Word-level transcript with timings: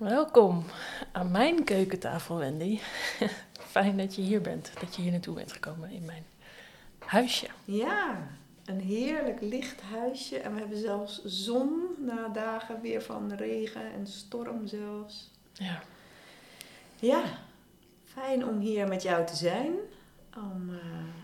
Welkom 0.00 0.64
aan 1.12 1.30
mijn 1.30 1.64
keukentafel, 1.64 2.36
Wendy. 2.36 2.78
Fijn 3.74 3.96
dat 3.96 4.14
je 4.14 4.22
hier 4.22 4.40
bent, 4.40 4.72
dat 4.80 4.96
je 4.96 5.02
hier 5.02 5.10
naartoe 5.10 5.34
bent 5.34 5.52
gekomen 5.52 5.90
in 5.90 6.04
mijn 6.04 6.24
huisje. 6.98 7.46
Ja, 7.64 8.28
een 8.64 8.80
heerlijk 8.80 9.40
licht 9.40 9.80
huisje. 9.80 10.38
En 10.38 10.54
we 10.54 10.60
hebben 10.60 10.78
zelfs 10.78 11.24
zon 11.24 11.82
na 11.98 12.28
dagen 12.28 12.80
weer 12.80 13.02
van 13.02 13.32
regen 13.32 13.92
en 13.92 14.06
storm 14.06 14.66
zelfs. 14.66 15.30
Ja, 15.52 15.82
Ja, 16.98 17.22
fijn 18.04 18.46
om 18.46 18.58
hier 18.58 18.88
met 18.88 19.02
jou 19.02 19.26
te 19.26 19.36
zijn. 19.36 19.72
Om 20.36 20.70
eh, 20.70 20.78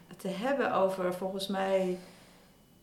het 0.09 0.19
te 0.21 0.29
hebben 0.29 0.73
over 0.73 1.15
volgens 1.15 1.47
mij... 1.47 1.99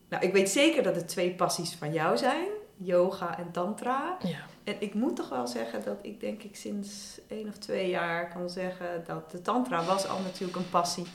Nou, 0.08 0.24
ik 0.24 0.32
weet 0.32 0.50
zeker 0.50 0.82
dat 0.82 0.96
het 0.96 1.08
twee 1.08 1.34
passies 1.34 1.74
van 1.74 1.92
jou 1.92 2.16
zijn. 2.16 2.48
Yoga 2.76 3.38
en 3.38 3.50
tantra. 3.50 4.16
ja, 4.22 4.46
En 4.64 4.76
ik 4.78 4.94
moet 4.94 5.16
toch 5.16 5.28
wel 5.28 5.46
zeggen 5.46 5.84
dat 5.84 5.98
ik 6.02 6.20
denk 6.20 6.42
ik 6.42 6.56
sinds 6.56 7.20
één 7.28 7.48
of 7.48 7.58
twee 7.58 7.88
jaar 7.88 8.32
kan 8.32 8.50
zeggen 8.50 9.04
dat 9.06 9.30
de 9.30 9.42
tantra 9.42 9.84
was 9.84 10.08
al 10.08 10.20
natuurlijk 10.20 10.58
een 10.58 10.70
passie. 10.70 11.06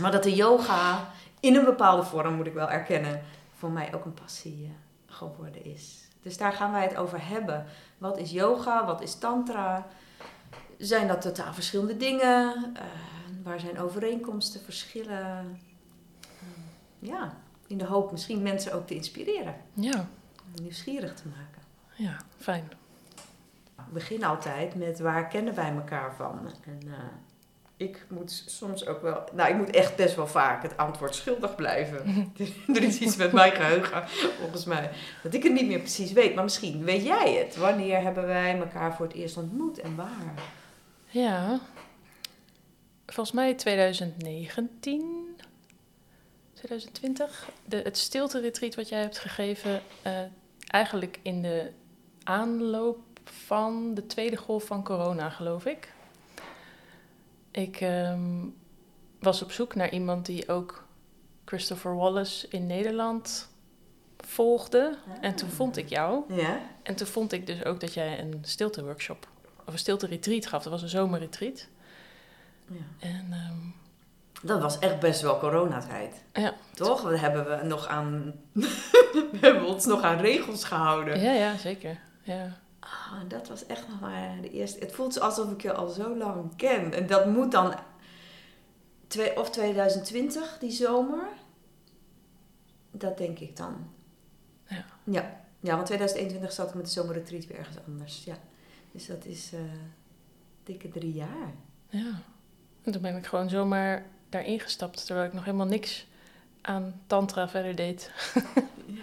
Maar 0.00 0.12
dat 0.12 0.22
de 0.22 0.34
yoga 0.34 1.10
in 1.40 1.54
een 1.54 1.64
bepaalde 1.64 2.02
vorm, 2.02 2.34
moet 2.34 2.46
ik 2.46 2.52
wel 2.52 2.70
erkennen, 2.70 3.22
voor 3.56 3.70
mij 3.70 3.94
ook 3.94 4.04
een 4.04 4.14
passie 4.14 4.64
eh, 4.64 5.14
geworden 5.14 5.64
is. 5.64 6.08
Dus 6.22 6.36
daar 6.36 6.52
gaan 6.52 6.72
wij 6.72 6.82
het 6.82 6.96
over 6.96 7.28
hebben. 7.28 7.66
Wat 7.98 8.18
is 8.18 8.30
yoga? 8.30 8.86
Wat 8.86 9.00
is 9.00 9.14
tantra? 9.14 9.86
Zijn 10.78 11.08
dat 11.08 11.20
totaal 11.20 11.54
verschillende 11.54 11.96
dingen? 11.96 12.72
Eh, 12.74 12.82
waar 13.42 13.60
zijn 13.60 13.80
overeenkomsten, 13.80 14.60
verschillen? 14.60 15.60
Ja, 16.98 17.36
in 17.66 17.78
de 17.78 17.84
hoop 17.84 18.12
misschien 18.12 18.42
mensen 18.42 18.72
ook 18.72 18.86
te 18.86 18.94
inspireren. 18.94 19.54
ja, 19.72 20.08
Nieuwsgierig 20.62 21.14
te 21.14 21.28
maken. 21.28 21.62
Ja, 21.96 22.16
fijn. 22.38 22.70
Ik 23.78 23.92
begin 23.92 24.24
altijd 24.24 24.74
met 24.74 24.98
waar 24.98 25.28
kennen 25.28 25.54
wij 25.54 25.72
elkaar 25.72 26.14
van? 26.14 26.38
En 26.64 26.80
eh, 26.86 26.98
ik 27.76 28.04
moet 28.08 28.44
soms 28.46 28.86
ook 28.86 29.02
wel, 29.02 29.24
nou 29.32 29.50
ik 29.50 29.56
moet 29.56 29.70
echt 29.70 29.96
best 29.96 30.14
wel 30.14 30.26
vaak 30.26 30.62
het 30.62 30.76
antwoord 30.76 31.14
schuldig 31.14 31.54
blijven. 31.54 32.06
er 32.74 32.82
is 32.82 32.98
iets 32.98 33.16
met 33.16 33.32
mijn 33.32 33.52
geheugen, 33.52 34.08
volgens 34.40 34.64
mij, 34.64 34.90
dat 35.22 35.34
ik 35.34 35.42
het 35.42 35.52
niet 35.52 35.66
meer 35.66 35.78
precies 35.78 36.12
weet. 36.12 36.34
Maar 36.34 36.44
misschien 36.44 36.84
weet 36.84 37.02
jij 37.02 37.32
het. 37.34 37.56
Wanneer 37.56 38.00
hebben 38.00 38.26
wij 38.26 38.58
elkaar 38.58 38.94
voor 38.94 39.06
het 39.06 39.14
eerst 39.14 39.36
ontmoet 39.36 39.80
en 39.80 39.96
waar? 39.96 40.34
Ja, 41.06 41.60
volgens 43.06 43.36
mij 43.36 43.54
2019, 43.54 45.36
2020. 46.52 47.48
De, 47.64 47.76
het 47.76 47.98
stilte-retreat 47.98 48.74
wat 48.74 48.88
jij 48.88 49.00
hebt 49.00 49.18
gegeven, 49.18 49.82
eh, 50.02 50.20
eigenlijk 50.66 51.18
in 51.22 51.42
de 51.42 51.70
aanloop 52.26 52.98
van 53.24 53.94
de 53.94 54.06
tweede 54.06 54.36
golf 54.36 54.64
van 54.64 54.84
corona, 54.84 55.30
geloof 55.30 55.66
ik. 55.66 55.92
Ik 57.50 57.80
ehm, 57.80 58.44
was 59.20 59.42
op 59.42 59.52
zoek 59.52 59.74
naar 59.74 59.90
iemand 59.92 60.26
die 60.26 60.48
ook 60.48 60.84
Christopher 61.44 61.96
Wallace 61.96 62.48
in 62.48 62.66
Nederland 62.66 63.48
volgde. 64.18 64.96
En 65.20 65.34
toen 65.34 65.48
vond 65.48 65.76
ik 65.76 65.88
jou. 65.88 66.34
Ja? 66.34 66.60
En 66.82 66.94
toen 66.94 67.06
vond 67.06 67.32
ik 67.32 67.46
dus 67.46 67.64
ook 67.64 67.80
dat 67.80 67.94
jij 67.94 68.20
een 68.20 68.38
stilte-workshop 68.42 69.28
of 69.66 69.72
een 69.72 69.78
stilte-retreat 69.78 70.46
gaf. 70.46 70.62
Dat 70.62 70.72
was 70.72 70.82
een 70.82 70.88
zomerretreat. 70.88 71.66
ja. 72.68 72.76
En 72.98 73.26
ehm, 73.30 74.46
Dat 74.46 74.60
was 74.60 74.78
echt 74.78 75.00
best 75.00 75.20
wel 75.20 75.38
coronatijd. 75.38 76.22
ja, 76.32 76.54
Toch? 76.74 77.02
We 77.02 77.18
hebben 77.18 77.58
we 77.58 77.64
nog 77.66 77.86
aan, 77.86 78.34
we 79.32 79.38
hebben 79.40 79.66
ons 79.66 79.84
nog 79.84 80.02
aan 80.02 80.18
regels 80.18 80.64
gehouden. 80.64 81.20
ja, 81.20 81.32
ja, 81.32 81.56
zeker. 81.56 81.98
Ja. 82.26 82.58
Ah, 82.78 83.20
dat 83.28 83.48
was 83.48 83.66
echt 83.66 83.88
nog 83.88 84.00
maar 84.00 84.40
de 84.40 84.50
eerste. 84.50 84.78
Het 84.78 84.92
voelt 84.92 85.20
alsof 85.20 85.50
ik 85.52 85.62
je 85.62 85.72
al 85.72 85.88
zo 85.88 86.16
lang 86.16 86.56
ken. 86.56 86.92
En 86.92 87.06
dat 87.06 87.26
moet 87.26 87.52
dan 87.52 87.74
twee, 89.06 89.40
of 89.40 89.50
2020, 89.50 90.58
die 90.58 90.70
zomer. 90.70 91.28
Dat 92.90 93.18
denk 93.18 93.38
ik 93.38 93.56
dan. 93.56 93.90
Ja. 94.68 94.84
Ja, 95.04 95.40
ja 95.60 95.74
want 95.74 95.86
2021 95.86 96.52
zat 96.52 96.68
ik 96.68 96.74
met 96.74 96.84
de 96.84 96.90
zomerretreat 96.90 97.46
weer 97.46 97.58
ergens 97.58 97.76
anders. 97.86 98.24
Ja. 98.24 98.36
Dus 98.92 99.06
dat 99.06 99.24
is 99.24 99.52
eh, 99.52 99.60
dikke 100.64 100.88
drie 100.88 101.12
jaar. 101.12 101.54
ja. 101.88 102.20
En 102.82 102.92
toen 102.92 103.02
ben 103.02 103.16
ik 103.16 103.26
gewoon 103.26 103.48
zomaar 103.48 104.06
daarin 104.28 104.60
gestapt, 104.60 105.06
terwijl 105.06 105.26
ik 105.26 105.32
nog 105.32 105.44
helemaal 105.44 105.66
niks 105.66 106.06
aan 106.60 107.00
tantra 107.06 107.48
verder 107.48 107.74
deed. 107.74 108.10
Ja. 108.86 109.02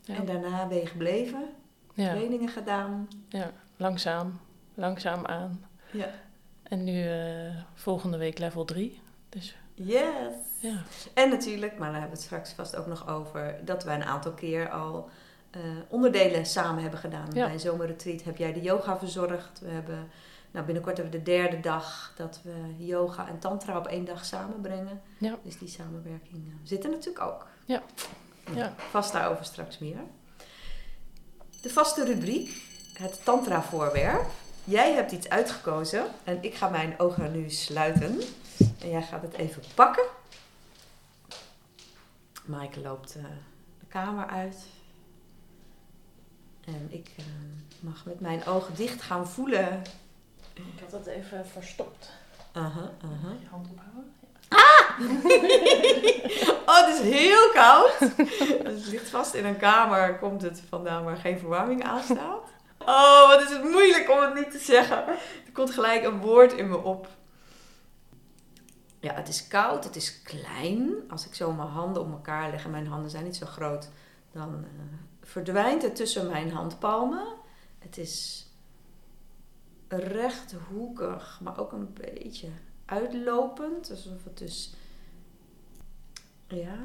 Ja. 0.00 0.14
En 0.14 0.24
daarna 0.24 0.66
ben 0.66 0.78
je 0.78 0.86
gebleven, 0.86 1.48
Ja, 1.96 2.10
trainingen 2.10 2.48
gedaan. 2.48 3.08
ja. 3.28 3.50
langzaam, 3.76 4.40
langzaam 4.74 5.26
aan. 5.26 5.64
Ja. 5.90 6.08
En 6.62 6.84
nu 6.84 7.08
eh, 7.08 7.56
volgende 7.74 8.16
week 8.16 8.38
level 8.38 8.64
3. 8.64 9.00
Dus 9.28 9.56
Yes! 9.74 10.34
ja, 10.60 10.82
En 11.14 11.30
natuurlijk, 11.30 11.78
maar 11.78 11.90
daar 11.90 12.00
hebben 12.00 12.18
we 12.18 12.24
het 12.24 12.24
straks 12.24 12.52
vast 12.52 12.76
ook 12.76 12.86
nog 12.86 13.08
over, 13.08 13.60
dat 13.64 13.84
wij 13.84 13.94
een 13.94 14.04
aantal 14.04 14.32
keer 14.32 14.70
al 14.70 15.10
eh, 15.50 15.60
onderdelen 15.88 16.46
samen 16.46 16.82
hebben 16.82 17.00
gedaan. 17.00 17.26
Ja. 17.32 17.46
Bij 17.46 17.58
zomerretreat 17.58 18.22
heb 18.22 18.36
jij 18.36 18.52
de 18.52 18.60
yoga 18.60 18.98
verzorgd. 18.98 19.60
We 19.60 19.70
hebben, 19.70 20.08
nou 20.50 20.64
binnenkort 20.64 20.96
hebben 20.96 21.14
we 21.18 21.22
de 21.24 21.30
derde 21.30 21.60
dag 21.60 22.12
dat 22.16 22.40
we 22.42 22.84
yoga 22.84 23.28
en 23.28 23.38
tantra 23.38 23.78
op 23.78 23.86
één 23.86 24.04
dag 24.04 24.24
samenbrengen. 24.24 25.00
Ja. 25.18 25.38
Dus 25.42 25.58
die 25.58 25.68
samenwerking 25.68 26.46
eh, 26.46 26.54
zit 26.62 26.84
er 26.84 26.90
natuurlijk 26.90 27.24
ook. 27.24 27.46
Ja. 27.64 27.82
Ja. 28.54 28.72
Vast 28.76 29.12
daarover 29.12 29.44
straks 29.44 29.78
meer. 29.78 29.98
De 31.66 31.72
vaste 31.72 32.04
rubriek, 32.04 32.62
het 32.92 33.24
tantra 33.24 33.62
voorwerp. 33.62 34.26
Jij 34.64 34.92
hebt 34.92 35.12
iets 35.12 35.28
uitgekozen 35.28 36.06
en 36.24 36.42
ik 36.42 36.54
ga 36.54 36.68
mijn 36.68 36.98
ogen 36.98 37.32
nu 37.32 37.50
sluiten. 37.50 38.20
En 38.80 38.90
jij 38.90 39.02
gaat 39.02 39.22
het 39.22 39.32
even 39.32 39.62
pakken. 39.74 40.04
Maaike 42.44 42.80
loopt 42.80 43.16
eh, 43.16 43.22
de 43.80 43.86
kamer 43.88 44.26
uit. 44.26 44.56
En 46.64 46.86
ik 46.88 47.10
eh, 47.16 47.24
mag 47.80 48.04
met 48.04 48.20
mijn 48.20 48.44
ogen 48.46 48.74
dicht 48.74 49.02
gaan 49.02 49.28
voelen. 49.28 49.82
ik 50.54 50.80
had 50.80 50.90
dat 50.90 51.06
even 51.06 51.46
verstopt. 51.46 52.10
Aha, 52.52 52.90
aha. 53.02 53.34
Je 53.40 53.46
hand 53.50 53.68
ophouden. 53.70 54.12
Oh, 56.66 56.86
het 56.86 56.94
is 56.94 57.00
heel 57.00 57.50
koud. 57.52 57.98
Het 58.62 58.86
ligt 58.86 59.08
vast 59.08 59.34
in 59.34 59.44
een 59.44 59.56
kamer, 59.56 60.18
komt 60.18 60.42
het 60.42 60.62
vandaan 60.68 61.04
waar 61.04 61.16
geen 61.16 61.38
verwarming 61.38 61.84
aan 61.84 62.02
staat. 62.02 62.48
Oh, 62.78 63.28
wat 63.28 63.42
is 63.42 63.50
het 63.50 63.62
moeilijk 63.62 64.10
om 64.10 64.20
het 64.20 64.34
niet 64.34 64.50
te 64.50 64.58
zeggen. 64.58 65.08
Er 65.08 65.52
komt 65.52 65.70
gelijk 65.70 66.04
een 66.04 66.20
woord 66.20 66.52
in 66.52 66.68
me 66.68 66.76
op. 66.76 67.08
Ja, 69.00 69.14
het 69.14 69.28
is 69.28 69.48
koud, 69.48 69.84
het 69.84 69.96
is 69.96 70.22
klein. 70.22 70.94
Als 71.08 71.26
ik 71.26 71.34
zo 71.34 71.52
mijn 71.52 71.68
handen 71.68 72.02
op 72.02 72.10
elkaar 72.10 72.50
leg 72.50 72.64
en 72.64 72.70
mijn 72.70 72.86
handen 72.86 73.10
zijn 73.10 73.24
niet 73.24 73.36
zo 73.36 73.46
groot, 73.46 73.88
dan 74.32 74.64
eh, 74.64 74.80
verdwijnt 75.22 75.82
het 75.82 75.96
tussen 75.96 76.30
mijn 76.30 76.52
handpalmen. 76.52 77.26
Het 77.78 77.98
is 77.98 78.46
rechthoekig, 79.88 81.40
maar 81.42 81.58
ook 81.58 81.72
een 81.72 81.92
beetje 81.92 82.48
uitlopend. 82.84 83.90
Alsof 83.90 84.24
het 84.24 84.38
dus 84.38 84.74
ja, 86.46 86.76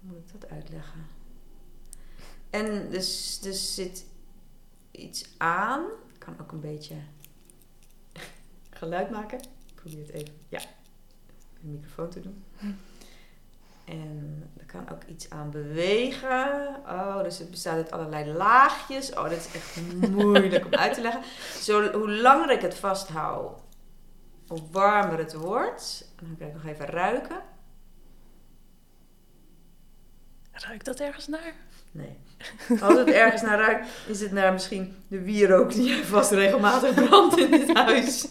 hoe 0.00 0.10
moet 0.12 0.18
ik 0.18 0.40
dat 0.40 0.50
uitleggen? 0.50 1.06
En 2.50 2.90
dus, 2.90 3.38
dus 3.40 3.74
zit 3.74 4.06
iets 4.90 5.34
aan. 5.36 5.84
Ik 6.14 6.18
kan 6.18 6.40
ook 6.40 6.52
een 6.52 6.60
beetje 6.60 6.96
geluid 8.70 9.10
maken. 9.10 9.38
Ik 9.40 9.74
probeer 9.74 9.98
het 9.98 10.10
even. 10.10 10.34
Ja, 10.48 10.60
de 11.60 11.66
microfoon 11.66 12.10
te 12.10 12.20
doen. 12.20 12.44
En 13.84 14.50
er 14.56 14.66
kan 14.66 14.88
ook 14.88 15.04
iets 15.04 15.30
aan 15.30 15.50
bewegen. 15.50 16.76
Oh, 16.86 17.22
dus 17.22 17.38
het 17.38 17.50
bestaat 17.50 17.76
uit 17.76 17.90
allerlei 17.90 18.32
laagjes. 18.32 19.10
Oh, 19.10 19.22
dat 19.22 19.32
is 19.32 19.52
echt 19.54 19.76
moeilijk 20.10 20.64
om 20.64 20.74
uit 20.74 20.94
te 20.94 21.00
leggen. 21.00 21.22
Zo, 21.60 21.92
hoe 21.92 22.10
langer 22.10 22.50
ik 22.50 22.60
het 22.60 22.74
vasthoud, 22.74 23.60
hoe 24.46 24.62
warmer 24.70 25.18
het 25.18 25.34
wordt. 25.34 26.12
Dan 26.16 26.36
kan 26.38 26.46
ik 26.46 26.52
nog 26.52 26.64
even 26.64 26.86
ruiken. 26.86 27.42
Ruikt 30.66 30.84
dat 30.84 31.00
ergens 31.00 31.26
naar? 31.26 31.54
Nee. 31.90 32.16
Als 32.80 32.98
het 32.98 33.08
ergens 33.08 33.42
naar 33.42 33.58
ruikt, 33.58 33.88
is 34.06 34.20
het 34.20 34.32
naar 34.32 34.52
misschien 34.52 34.96
de 35.08 35.20
wierook 35.20 35.72
die 35.72 35.88
jij 35.88 36.04
vast 36.04 36.30
regelmatig 36.30 36.94
brandt 36.94 37.38
in 37.38 37.50
dit 37.50 37.76
huis. 37.76 38.28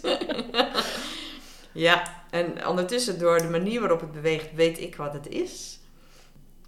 ja, 1.71 2.23
en 2.29 2.67
ondertussen 2.67 3.19
door 3.19 3.37
de 3.37 3.49
manier 3.49 3.79
waarop 3.79 3.99
het 3.99 4.11
beweegt, 4.11 4.53
weet 4.53 4.79
ik 4.79 4.95
wat 4.95 5.13
het 5.13 5.27
is. 5.27 5.79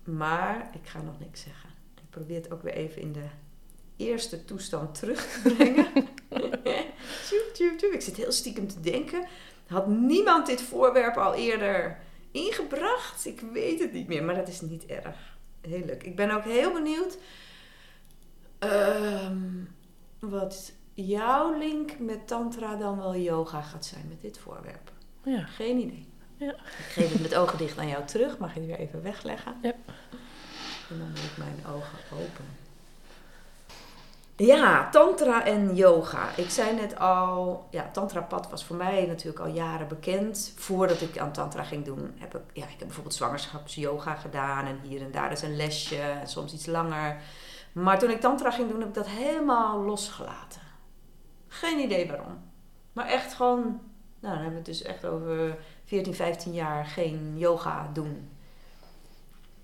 Maar 0.03 0.69
ik 0.73 0.89
ga 0.89 1.01
nog 1.01 1.19
niks 1.19 1.41
zeggen. 1.41 1.69
Ik 1.95 2.09
probeer 2.09 2.35
het 2.35 2.51
ook 2.51 2.61
weer 2.63 2.73
even 2.73 3.01
in 3.01 3.11
de 3.11 3.25
eerste 3.97 4.45
toestand 4.45 4.99
terug 4.99 5.25
te 5.25 5.53
brengen. 5.53 5.87
Tjoep, 7.27 7.49
tjoep, 7.53 7.77
tjoep. 7.77 7.91
Ik 7.91 8.01
zit 8.01 8.17
heel 8.17 8.31
stiekem 8.31 8.67
te 8.67 8.79
denken. 8.79 9.27
Had 9.67 9.87
niemand 9.87 10.45
dit 10.45 10.61
voorwerp 10.61 11.17
al 11.17 11.33
eerder 11.33 11.97
ingebracht? 12.31 13.25
Ik 13.25 13.41
weet 13.53 13.79
het 13.79 13.93
niet 13.93 14.07
meer, 14.07 14.23
maar 14.23 14.35
dat 14.35 14.47
is 14.47 14.61
niet 14.61 14.85
erg. 14.85 15.31
Heel 15.61 15.85
leuk. 15.85 16.03
Ik 16.03 16.15
ben 16.15 16.31
ook 16.31 16.43
heel 16.43 16.73
benieuwd 16.73 17.17
ehm, 18.59 19.63
wat 20.19 20.73
jouw 20.93 21.57
link 21.57 21.99
met 21.99 22.27
tantra 22.27 22.75
dan 22.75 22.97
wel 22.97 23.15
yoga 23.15 23.61
gaat 23.61 23.85
zijn 23.85 24.05
met 24.07 24.21
dit 24.21 24.37
voorwerp. 24.37 24.91
Ja. 25.23 25.45
Geen 25.45 25.79
idee. 25.79 26.07
Ja. 26.37 26.53
Ik 26.53 26.85
geef 26.89 27.11
het 27.11 27.21
met 27.21 27.35
ogen 27.35 27.57
dicht 27.57 27.77
aan 27.77 27.87
jou 27.87 28.05
terug. 28.05 28.37
Mag 28.37 28.53
je 28.53 28.59
die 28.59 28.69
weer 28.69 28.79
even 28.79 29.01
wegleggen? 29.01 29.55
Ja. 29.61 29.73
En 30.89 30.97
dan 30.97 31.13
doe 31.13 31.23
ik 31.23 31.37
mijn 31.37 31.65
ogen 31.75 31.99
open. 32.13 32.45
Ja, 34.45 34.89
tantra 34.89 35.45
en 35.45 35.75
yoga. 35.75 36.35
Ik 36.35 36.49
zei 36.49 36.75
net 36.75 36.99
al, 36.99 37.67
ja, 37.69 37.89
tantrapad 37.91 38.49
was 38.49 38.65
voor 38.65 38.75
mij 38.75 39.05
natuurlijk 39.05 39.39
al 39.39 39.53
jaren 39.53 39.87
bekend. 39.87 40.53
Voordat 40.55 41.01
ik 41.01 41.17
aan 41.17 41.31
tantra 41.31 41.63
ging 41.63 41.85
doen, 41.85 42.13
heb 42.17 42.35
ik, 42.35 42.41
ja, 42.53 42.63
ik 42.63 42.69
heb 42.69 42.79
bijvoorbeeld 42.79 43.15
zwangerschapsyoga 43.15 44.15
gedaan. 44.15 44.65
En 44.65 44.79
hier 44.81 45.01
en 45.01 45.11
daar 45.11 45.31
is 45.31 45.41
een 45.41 45.55
lesje, 45.55 46.01
en 46.01 46.27
soms 46.27 46.53
iets 46.53 46.65
langer. 46.65 47.21
Maar 47.71 47.99
toen 47.99 48.09
ik 48.09 48.19
tantra 48.19 48.51
ging 48.51 48.69
doen, 48.69 48.79
heb 48.79 48.87
ik 48.87 48.93
dat 48.93 49.07
helemaal 49.07 49.81
losgelaten. 49.81 50.61
Geen 51.47 51.79
idee 51.79 52.07
waarom. 52.07 52.39
Maar 52.93 53.05
echt 53.07 53.33
gewoon, 53.33 53.61
nou 53.61 53.79
dan 54.19 54.31
hebben 54.31 54.49
we 54.49 54.55
het 54.55 54.65
dus 54.65 54.81
echt 54.81 55.05
over 55.05 55.57
14, 55.85 56.15
15 56.15 56.53
jaar 56.53 56.85
geen 56.85 57.33
yoga 57.37 57.89
doen. 57.93 58.29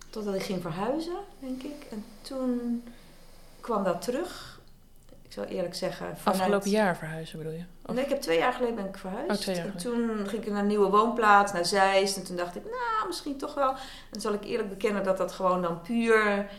Totdat 0.09 0.35
ik 0.35 0.43
ging 0.43 0.61
verhuizen, 0.61 1.17
denk 1.39 1.63
ik. 1.63 1.87
En 1.91 2.05
toen 2.21 2.83
kwam 3.59 3.83
dat 3.83 4.01
terug. 4.01 4.56
Zal 5.37 5.45
eerlijk 5.45 5.75
zeggen. 5.75 6.17
vanuit- 6.17 6.39
Afgelopen 6.41 6.69
jaar 6.69 6.97
verhuizen 6.97 7.37
bedoel 7.37 7.53
je? 7.53 7.63
Of- 7.85 7.95
Nee, 7.95 8.03
ik 8.03 8.09
heb 8.09 8.21
twee 8.21 8.37
jaar 8.37 8.53
geleden 8.53 8.75
ben 8.75 8.85
ik 8.85 8.97
verhuisd. 8.97 9.29
Oh, 9.29 9.35
twee 9.35 9.55
jaar 9.55 9.65
en 9.65 9.77
toen 9.77 10.27
ging 10.27 10.43
ik 10.43 10.51
naar 10.51 10.61
een 10.61 10.67
nieuwe 10.67 10.89
woonplaats, 10.89 11.53
naar 11.53 11.65
Zeist. 11.65 12.17
En 12.17 12.23
toen 12.23 12.35
dacht 12.35 12.55
ik, 12.55 12.63
nou, 12.63 13.07
misschien 13.07 13.37
toch 13.37 13.53
wel. 13.53 13.73
En 14.11 14.21
zal 14.21 14.33
ik 14.33 14.43
eerlijk 14.43 14.69
bekennen 14.69 15.03
dat 15.03 15.17
dat 15.17 15.31
gewoon 15.31 15.61
dan 15.61 15.81
puur 15.81 16.49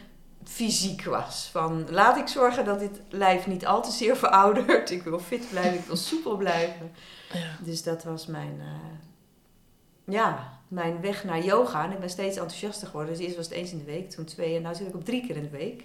fysiek 0.45 1.05
was. 1.05 1.49
Van, 1.53 1.87
laat 1.91 2.17
ik 2.17 2.29
zorgen 2.29 2.65
dat 2.65 2.79
dit 2.79 3.01
lijf 3.09 3.47
niet 3.47 3.67
al 3.67 3.83
te 3.83 3.91
zeer 3.91 4.17
veroudert. 4.27 4.91
Ik 4.91 5.03
wil 5.03 5.19
fit 5.19 5.49
blijven, 5.51 5.75
ik 5.79 5.85
wil 5.85 5.97
soepel 5.97 6.37
blijven. 6.37 6.93
Ja. 7.33 7.39
Dus 7.65 7.83
dat 7.83 8.05
was 8.05 8.27
mijn, 8.27 8.57
eh, 8.61 8.95
ja, 10.15 10.53
mijn 10.69 11.01
weg 11.01 11.25
naar 11.25 11.41
yoga. 11.45 11.85
En 11.85 11.91
ik 11.93 11.99
ben 12.01 12.11
steeds 12.11 12.37
enthousiaster 12.37 12.87
geworden. 12.87 13.15
Dus 13.15 13.23
eerst 13.23 13.37
was 13.37 13.45
het 13.45 13.55
eens 13.55 13.73
in 13.73 13.79
de 13.79 13.85
week, 13.85 14.11
toen 14.11 14.25
twee. 14.25 14.57
En 14.57 14.63
nu 14.63 14.75
zit 14.75 14.89
ik 14.89 14.95
op 14.95 15.05
drie 15.05 15.27
keer 15.27 15.37
in 15.37 15.43
de 15.43 15.49
week. 15.49 15.85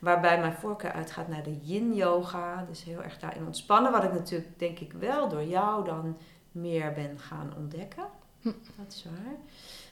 Waarbij 0.00 0.40
mijn 0.40 0.52
voorkeur 0.52 0.92
uitgaat 0.92 1.28
naar 1.28 1.42
de 1.42 1.58
yin 1.62 1.94
yoga. 1.94 2.64
Dus 2.68 2.84
heel 2.84 3.02
erg 3.02 3.18
daarin 3.18 3.46
ontspannen. 3.46 3.92
Wat 3.92 4.04
ik 4.04 4.12
natuurlijk 4.12 4.58
denk 4.58 4.78
ik 4.78 4.92
wel 4.92 5.28
door 5.28 5.44
jou 5.44 5.84
dan 5.84 6.16
meer 6.52 6.92
ben 6.92 7.18
gaan 7.18 7.52
ontdekken. 7.56 8.04
Hm. 8.40 8.52
Dat 8.76 8.92
is 8.92 9.04
waar. 9.04 9.34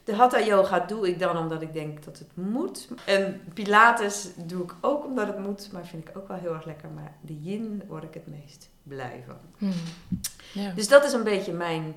De 0.05 0.15
hatha 0.15 0.41
yoga 0.41 0.79
doe 0.79 1.09
ik 1.09 1.19
dan 1.19 1.37
omdat 1.37 1.63
ik 1.63 1.73
denk 1.73 2.05
dat 2.05 2.19
het 2.19 2.37
moet. 2.37 2.89
En 3.05 3.41
pilates 3.55 4.29
doe 4.37 4.63
ik 4.63 4.75
ook 4.81 5.05
omdat 5.05 5.27
het 5.27 5.39
moet. 5.39 5.73
Maar 5.73 5.87
vind 5.87 6.09
ik 6.09 6.17
ook 6.17 6.29
wel 6.29 6.37
heel 6.37 6.55
erg 6.55 6.65
lekker. 6.65 6.89
Maar 6.89 7.13
de 7.21 7.41
yin 7.41 7.83
word 7.89 8.05
ik 8.05 8.15
het 8.15 8.27
meest 8.27 8.69
blij 8.83 9.25
van. 9.27 9.37
Hmm. 9.59 9.73
Ja. 10.53 10.71
Dus 10.71 10.89
dat 10.89 11.05
is 11.05 11.13
een 11.13 11.25
beetje 11.25 11.53
mijn, 11.53 11.97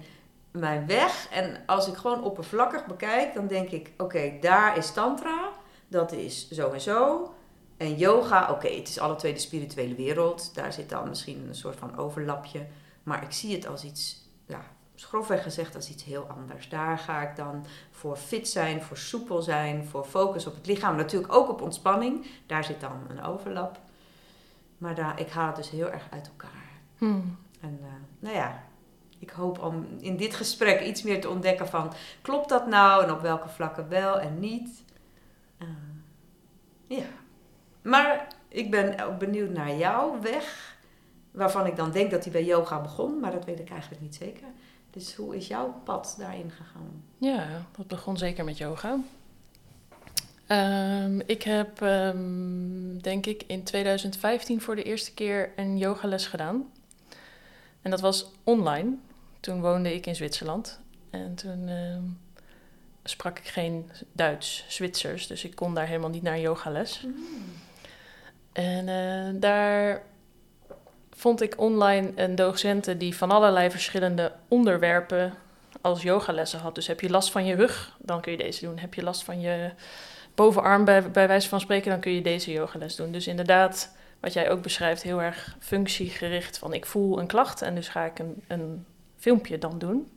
mijn 0.51 0.87
weg. 0.87 1.27
En 1.31 1.63
als 1.65 1.87
ik 1.87 1.95
gewoon 1.95 2.23
oppervlakkig 2.23 2.85
bekijk, 2.85 3.33
dan 3.33 3.47
denk 3.47 3.69
ik: 3.69 3.91
oké, 3.97 4.37
daar 4.41 4.77
is 4.77 4.91
Tantra, 4.91 5.49
dat 5.87 6.11
is 6.11 6.49
zo 6.49 6.71
en 6.71 6.81
zo. 6.81 7.31
En 7.81 7.95
yoga, 7.95 8.51
oké, 8.51 8.67
het 8.67 8.87
is 8.87 8.99
alle 8.99 9.15
twee 9.15 9.33
de 9.33 9.39
spirituele 9.39 9.95
wereld. 9.95 10.55
Daar 10.55 10.73
zit 10.73 10.89
dan 10.89 11.09
misschien 11.09 11.47
een 11.47 11.55
soort 11.55 11.75
van 11.75 11.97
overlapje. 11.97 12.67
Maar 13.03 13.23
ik 13.23 13.31
zie 13.31 13.55
het 13.55 13.67
als 13.67 13.83
iets, 13.83 14.29
ja, 14.45 14.61
grofweg 14.95 15.43
gezegd, 15.43 15.75
als 15.75 15.89
iets 15.89 16.03
heel 16.03 16.23
anders. 16.23 16.69
Daar 16.69 16.97
ga 16.97 17.29
ik 17.29 17.35
dan 17.35 17.65
voor 17.91 18.15
fit 18.15 18.47
zijn, 18.47 18.81
voor 18.81 18.97
soepel 18.97 19.41
zijn, 19.41 19.85
voor 19.85 20.03
focus 20.03 20.47
op 20.47 20.55
het 20.55 20.65
lichaam. 20.65 20.95
Natuurlijk 20.95 21.33
ook 21.33 21.49
op 21.49 21.61
ontspanning. 21.61 22.25
Daar 22.45 22.63
zit 22.63 22.81
dan 22.81 23.05
een 23.09 23.23
overlap. 23.23 23.79
Maar 24.77 24.95
daar, 24.95 25.19
ik 25.19 25.29
haal 25.29 25.47
het 25.47 25.55
dus 25.55 25.69
heel 25.69 25.91
erg 25.91 26.07
uit 26.11 26.27
elkaar. 26.27 26.69
Hmm. 26.97 27.37
En 27.61 27.79
eh, 27.81 27.89
nou 28.19 28.35
ja, 28.35 28.63
ik 29.19 29.29
hoop 29.29 29.59
om 29.59 29.87
in 29.99 30.17
dit 30.17 30.35
gesprek 30.35 30.81
iets 30.81 31.03
meer 31.03 31.21
te 31.21 31.29
ontdekken 31.29 31.67
van... 31.67 31.93
klopt 32.21 32.49
dat 32.49 32.67
nou 32.67 33.03
en 33.03 33.11
op 33.11 33.21
welke 33.21 33.49
vlakken 33.49 33.89
wel 33.89 34.19
en 34.19 34.39
niet? 34.39 34.83
Eh, 35.57 35.67
ja. 36.87 37.05
Maar 37.81 38.27
ik 38.47 38.71
ben 38.71 39.05
ook 39.05 39.17
benieuwd 39.17 39.49
naar 39.49 39.75
jouw 39.75 40.21
weg... 40.21 40.75
waarvan 41.31 41.65
ik 41.65 41.75
dan 41.75 41.91
denk 41.91 42.11
dat 42.11 42.23
die 42.23 42.31
bij 42.31 42.43
yoga 42.43 42.81
begon... 42.81 43.19
maar 43.19 43.31
dat 43.31 43.45
weet 43.45 43.59
ik 43.59 43.69
eigenlijk 43.69 44.01
niet 44.01 44.15
zeker. 44.15 44.47
Dus 44.91 45.15
hoe 45.15 45.35
is 45.35 45.47
jouw 45.47 45.81
pad 45.83 46.15
daarin 46.17 46.51
gegaan? 46.51 47.03
Ja, 47.17 47.47
dat 47.77 47.87
begon 47.87 48.17
zeker 48.17 48.43
met 48.43 48.57
yoga. 48.57 48.99
Ehm, 50.47 51.19
ik 51.25 51.43
heb, 51.43 51.81
ehm, 51.81 52.97
denk 53.01 53.25
ik, 53.25 53.43
in 53.47 53.63
2015 53.63 54.61
voor 54.61 54.75
de 54.75 54.83
eerste 54.83 55.13
keer 55.13 55.51
een 55.55 55.77
yogales 55.77 56.27
gedaan. 56.27 56.71
En 57.81 57.91
dat 57.91 58.01
was 58.01 58.31
online. 58.43 58.95
Toen 59.39 59.61
woonde 59.61 59.93
ik 59.93 60.05
in 60.05 60.15
Zwitserland. 60.15 60.79
En 61.09 61.35
toen 61.35 61.67
ehm, 61.67 62.03
sprak 63.03 63.39
ik 63.39 63.47
geen 63.47 63.91
Duits, 64.11 64.65
Zwitsers. 64.67 65.27
Dus 65.27 65.43
ik 65.43 65.55
kon 65.55 65.73
daar 65.73 65.87
helemaal 65.87 66.09
niet 66.09 66.23
naar 66.23 66.33
een 66.33 66.41
yogales. 66.41 67.07
En 68.51 68.89
eh, 68.89 69.41
daar 69.41 70.01
vond 71.09 71.41
ik 71.41 71.59
online 71.59 72.11
een 72.15 72.35
docente 72.35 72.97
die 72.97 73.15
van 73.15 73.31
allerlei 73.31 73.71
verschillende 73.71 74.31
onderwerpen 74.47 75.33
als 75.81 76.01
yogalessen 76.01 76.59
had. 76.59 76.75
Dus 76.75 76.87
heb 76.87 77.01
je 77.01 77.09
last 77.09 77.31
van 77.31 77.45
je 77.45 77.55
rug, 77.55 77.95
dan 77.99 78.21
kun 78.21 78.31
je 78.31 78.37
deze 78.37 78.65
doen. 78.65 78.77
Heb 78.77 78.93
je 78.93 79.03
last 79.03 79.23
van 79.23 79.41
je 79.41 79.71
bovenarm, 80.35 80.85
bij, 80.85 81.11
bij 81.11 81.27
wijze 81.27 81.49
van 81.49 81.59
spreken, 81.59 81.91
dan 81.91 81.99
kun 81.99 82.11
je 82.11 82.21
deze 82.21 82.51
yogales 82.51 82.95
doen. 82.95 83.11
Dus 83.11 83.27
inderdaad, 83.27 83.95
wat 84.19 84.33
jij 84.33 84.49
ook 84.49 84.61
beschrijft, 84.61 85.03
heel 85.03 85.21
erg 85.21 85.55
functiegericht. 85.59 86.57
Van 86.57 86.73
ik 86.73 86.85
voel 86.85 87.19
een 87.19 87.27
klacht 87.27 87.61
en 87.61 87.75
dus 87.75 87.89
ga 87.89 88.05
ik 88.05 88.19
een, 88.19 88.43
een 88.47 88.85
filmpje 89.17 89.57
dan 89.57 89.79
doen. 89.79 90.11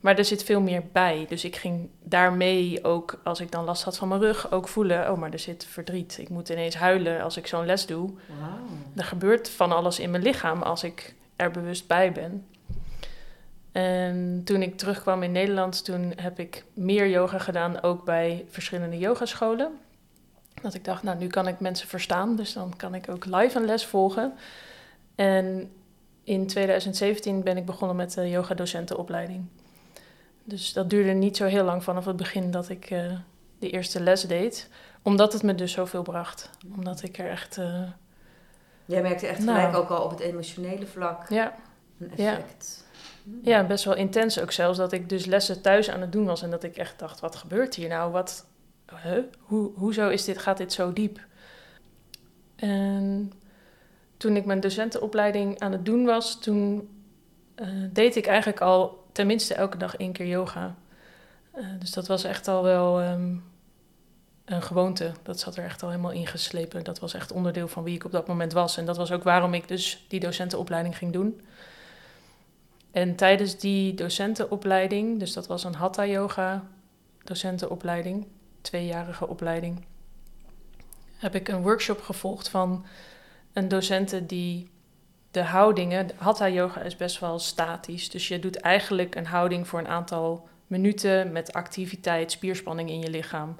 Maar 0.00 0.18
er 0.18 0.24
zit 0.24 0.44
veel 0.44 0.60
meer 0.60 0.82
bij. 0.92 1.26
Dus 1.28 1.44
ik 1.44 1.56
ging 1.56 1.88
daarmee 2.02 2.84
ook, 2.84 3.20
als 3.24 3.40
ik 3.40 3.52
dan 3.52 3.64
last 3.64 3.82
had 3.82 3.96
van 3.96 4.08
mijn 4.08 4.20
rug, 4.20 4.50
ook 4.50 4.68
voelen... 4.68 5.10
oh, 5.10 5.18
maar 5.18 5.32
er 5.32 5.38
zit 5.38 5.64
verdriet. 5.64 6.18
Ik 6.18 6.28
moet 6.28 6.48
ineens 6.48 6.74
huilen 6.74 7.22
als 7.22 7.36
ik 7.36 7.46
zo'n 7.46 7.66
les 7.66 7.86
doe. 7.86 8.10
Wauw. 8.40 8.58
Er 8.96 9.04
gebeurt 9.04 9.50
van 9.50 9.72
alles 9.72 9.98
in 9.98 10.10
mijn 10.10 10.22
lichaam 10.22 10.62
als 10.62 10.84
ik 10.84 11.14
er 11.36 11.50
bewust 11.50 11.86
bij 11.86 12.12
ben. 12.12 12.46
En 13.72 14.40
toen 14.44 14.62
ik 14.62 14.76
terugkwam 14.76 15.22
in 15.22 15.32
Nederland, 15.32 15.84
toen 15.84 16.12
heb 16.16 16.38
ik 16.38 16.64
meer 16.74 17.08
yoga 17.08 17.38
gedaan, 17.38 17.82
ook 17.82 18.04
bij 18.04 18.44
verschillende 18.48 18.98
yogascholen. 18.98 19.72
Dat 20.62 20.74
ik 20.74 20.84
dacht, 20.84 21.02
nou 21.02 21.18
nu 21.18 21.26
kan 21.26 21.48
ik 21.48 21.60
mensen 21.60 21.88
verstaan, 21.88 22.36
dus 22.36 22.52
dan 22.52 22.76
kan 22.76 22.94
ik 22.94 23.08
ook 23.10 23.24
live 23.24 23.58
een 23.58 23.64
les 23.64 23.86
volgen. 23.86 24.32
En 25.14 25.70
in 26.24 26.46
2017 26.46 27.42
ben 27.42 27.56
ik 27.56 27.66
begonnen 27.66 27.96
met 27.96 28.14
de 28.14 28.28
yogadocentenopleiding. 28.28 29.44
Dus 30.48 30.72
dat 30.72 30.90
duurde 30.90 31.10
niet 31.12 31.36
zo 31.36 31.44
heel 31.44 31.64
lang 31.64 31.84
vanaf 31.84 32.04
het 32.04 32.16
begin 32.16 32.50
dat 32.50 32.68
ik 32.68 32.90
eh, 32.90 33.12
de 33.58 33.70
eerste 33.70 34.00
les 34.00 34.22
deed. 34.22 34.68
Omdat 35.02 35.32
het 35.32 35.42
me 35.42 35.54
dus 35.54 35.72
zoveel 35.72 36.02
bracht. 36.02 36.50
Omdat 36.76 37.02
ik 37.02 37.18
er 37.18 37.30
echt... 37.30 37.58
eh, 37.58 37.82
Jij 38.84 39.02
merkte 39.02 39.26
echt 39.26 39.38
Nou. 39.44 39.58
gelijk 39.58 39.76
ook 39.76 39.88
al 39.88 40.02
op 40.04 40.10
het 40.10 40.20
emotionele 40.20 40.86
vlak 40.86 41.28
ja, 41.28 41.54
een 42.00 42.10
Ja. 42.16 42.30
effect. 42.32 42.86
Hmm. 43.22 43.40
Ja, 43.42 43.64
best 43.64 43.84
wel 43.84 43.94
intens 43.96 44.40
ook 44.40 44.52
zelfs. 44.52 44.78
Dat 44.78 44.92
ik 44.92 45.08
dus 45.08 45.24
lessen 45.24 45.60
thuis 45.62 45.90
aan 45.90 46.00
het 46.00 46.12
doen 46.12 46.24
was. 46.24 46.42
En 46.42 46.50
dat 46.50 46.62
ik 46.62 46.76
echt 46.76 46.98
dacht, 46.98 47.20
wat 47.20 47.36
gebeurt 47.36 47.74
hier 47.74 47.88
nou? 47.88 48.12
Wat, 48.12 48.46
huh? 49.02 49.22
Hoe, 49.40 49.70
hoezo 49.74 50.08
is 50.08 50.24
dit, 50.24 50.38
gaat 50.38 50.56
dit 50.56 50.72
zo 50.72 50.92
diep? 50.92 51.20
En 52.56 53.32
toen 54.16 54.36
ik 54.36 54.44
mijn 54.44 54.60
docentenopleiding 54.60 55.60
aan 55.60 55.72
het 55.72 55.84
doen 55.84 56.04
was... 56.04 56.40
toen 56.40 56.88
eh, 57.54 57.68
deed 57.92 58.16
ik 58.16 58.26
eigenlijk 58.26 58.60
al 58.60 59.06
tenminste 59.18 59.54
elke 59.54 59.76
dag 59.76 59.96
één 59.96 60.12
keer 60.12 60.26
yoga. 60.26 60.74
Eh, 61.50 61.64
dus 61.78 61.90
dat 61.90 62.06
was 62.06 62.24
echt 62.24 62.48
al 62.48 62.62
wel 62.62 63.00
ehm, 63.00 63.36
een 64.44 64.62
gewoonte. 64.62 65.12
Dat 65.22 65.40
zat 65.40 65.56
er 65.56 65.64
echt 65.64 65.82
al 65.82 65.88
helemaal 65.88 66.10
ingeslepen. 66.10 66.84
Dat 66.84 66.98
was 66.98 67.14
echt 67.14 67.32
onderdeel 67.32 67.68
van 67.68 67.82
wie 67.82 67.94
ik 67.94 68.04
op 68.04 68.12
dat 68.12 68.26
moment 68.26 68.52
was. 68.52 68.76
En 68.76 68.84
dat 68.84 68.96
was 68.96 69.12
ook 69.12 69.22
waarom 69.22 69.54
ik 69.54 69.68
dus 69.68 70.04
die 70.08 70.20
docentenopleiding 70.20 70.96
ging 70.96 71.12
doen. 71.12 71.40
En 72.90 73.16
tijdens 73.16 73.58
die 73.58 73.94
docentenopleiding, 73.94 75.18
dus 75.18 75.32
dat 75.32 75.46
was 75.46 75.64
een 75.64 75.74
Hatha 75.74 76.06
Yoga 76.06 76.64
docentenopleiding, 77.24 78.26
tweejarige 78.60 79.28
opleiding, 79.28 79.84
heb 81.16 81.34
ik 81.34 81.48
een 81.48 81.62
workshop 81.62 82.02
gevolgd 82.02 82.48
van 82.48 82.84
een 83.52 83.68
docente 83.68 84.26
die 84.26 84.70
de 85.30 85.42
houdingen, 85.42 86.10
Hatha 86.16 86.48
Yoga 86.48 86.80
is 86.80 86.96
best 86.96 87.20
wel 87.20 87.38
statisch, 87.38 88.10
dus 88.10 88.28
je 88.28 88.38
doet 88.38 88.56
eigenlijk 88.56 89.14
een 89.14 89.26
houding 89.26 89.68
voor 89.68 89.78
een 89.78 89.88
aantal 89.88 90.48
minuten 90.66 91.32
met 91.32 91.52
activiteit, 91.52 92.30
spierspanning 92.30 92.90
in 92.90 93.00
je 93.00 93.10
lichaam. 93.10 93.56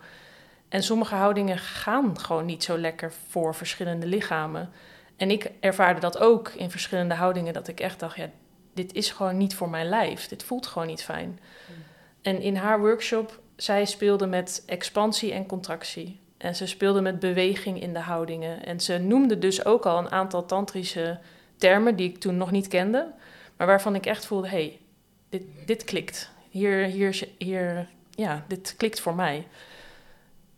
En 0.69 0.83
sommige 0.83 1.15
houdingen 1.15 1.59
gaan 1.59 2.19
gewoon 2.19 2.45
niet 2.45 2.65
zo 2.65 2.79
lekker 2.79 3.13
voor 3.29 3.55
verschillende 3.55 4.07
lichamen. 4.07 4.71
En 5.17 5.31
ik 5.31 5.51
ervaarde 5.61 6.01
dat 6.01 6.19
ook 6.19 6.49
in 6.49 6.71
verschillende 6.71 7.15
houdingen, 7.15 7.53
dat 7.53 7.69
ik 7.69 7.81
echt 7.81 8.01
dacht, 8.01 8.17
ja, 8.17 8.31
dit 8.75 8.95
is 8.95 9.11
gewoon 9.11 9.37
niet 9.37 9.55
voor 9.55 9.71
mijn 9.71 9.89
lijf. 9.89 10.29
Dit 10.29 10.43
voelt 10.43 10.67
gewoon 10.67 10.89
niet 10.89 11.03
fijn. 11.03 11.41
En 12.23 12.41
in 12.41 12.57
haar 12.57 12.81
workshop, 12.81 13.41
zij 13.57 13.85
speelde 13.85 14.27
met 14.27 14.63
expansie 14.67 15.33
en 15.33 15.47
contractie. 15.47 16.21
En 16.37 16.57
ze 16.57 16.67
speelde 16.67 17.01
met 17.01 17.19
beweging 17.19 17.81
in 17.81 17.93
de 17.93 17.99
houdingen. 17.99 18.65
En 18.65 18.81
ze 18.81 18.99
noemde 18.99 19.39
dus 19.39 19.65
ook 19.65 19.87
al 19.87 19.99
een 19.99 20.11
aantal 20.11 20.47
tantrische 20.47 21.19
termen 21.59 21.97
die 21.97 22.09
ik 22.09 22.19
toen 22.19 22.37
nog 22.37 22.51
niet 22.51 22.69
kende. 22.69 23.13
Maar 23.57 23.67
waarvan 23.67 23.95
ik 23.95 24.07
echt 24.07 24.27
voelde, 24.27 24.49
hé, 24.49 24.57
hey, 24.57 24.79
dit, 25.29 25.43
dit 25.67 25.85
klikt. 25.85 26.31
Hier, 26.51 26.85
hier, 26.85 27.29
hier, 27.39 27.89
ja, 28.11 28.45
dit 28.49 28.75
klikt 28.77 29.01
voor 29.01 29.15
mij. 29.15 29.47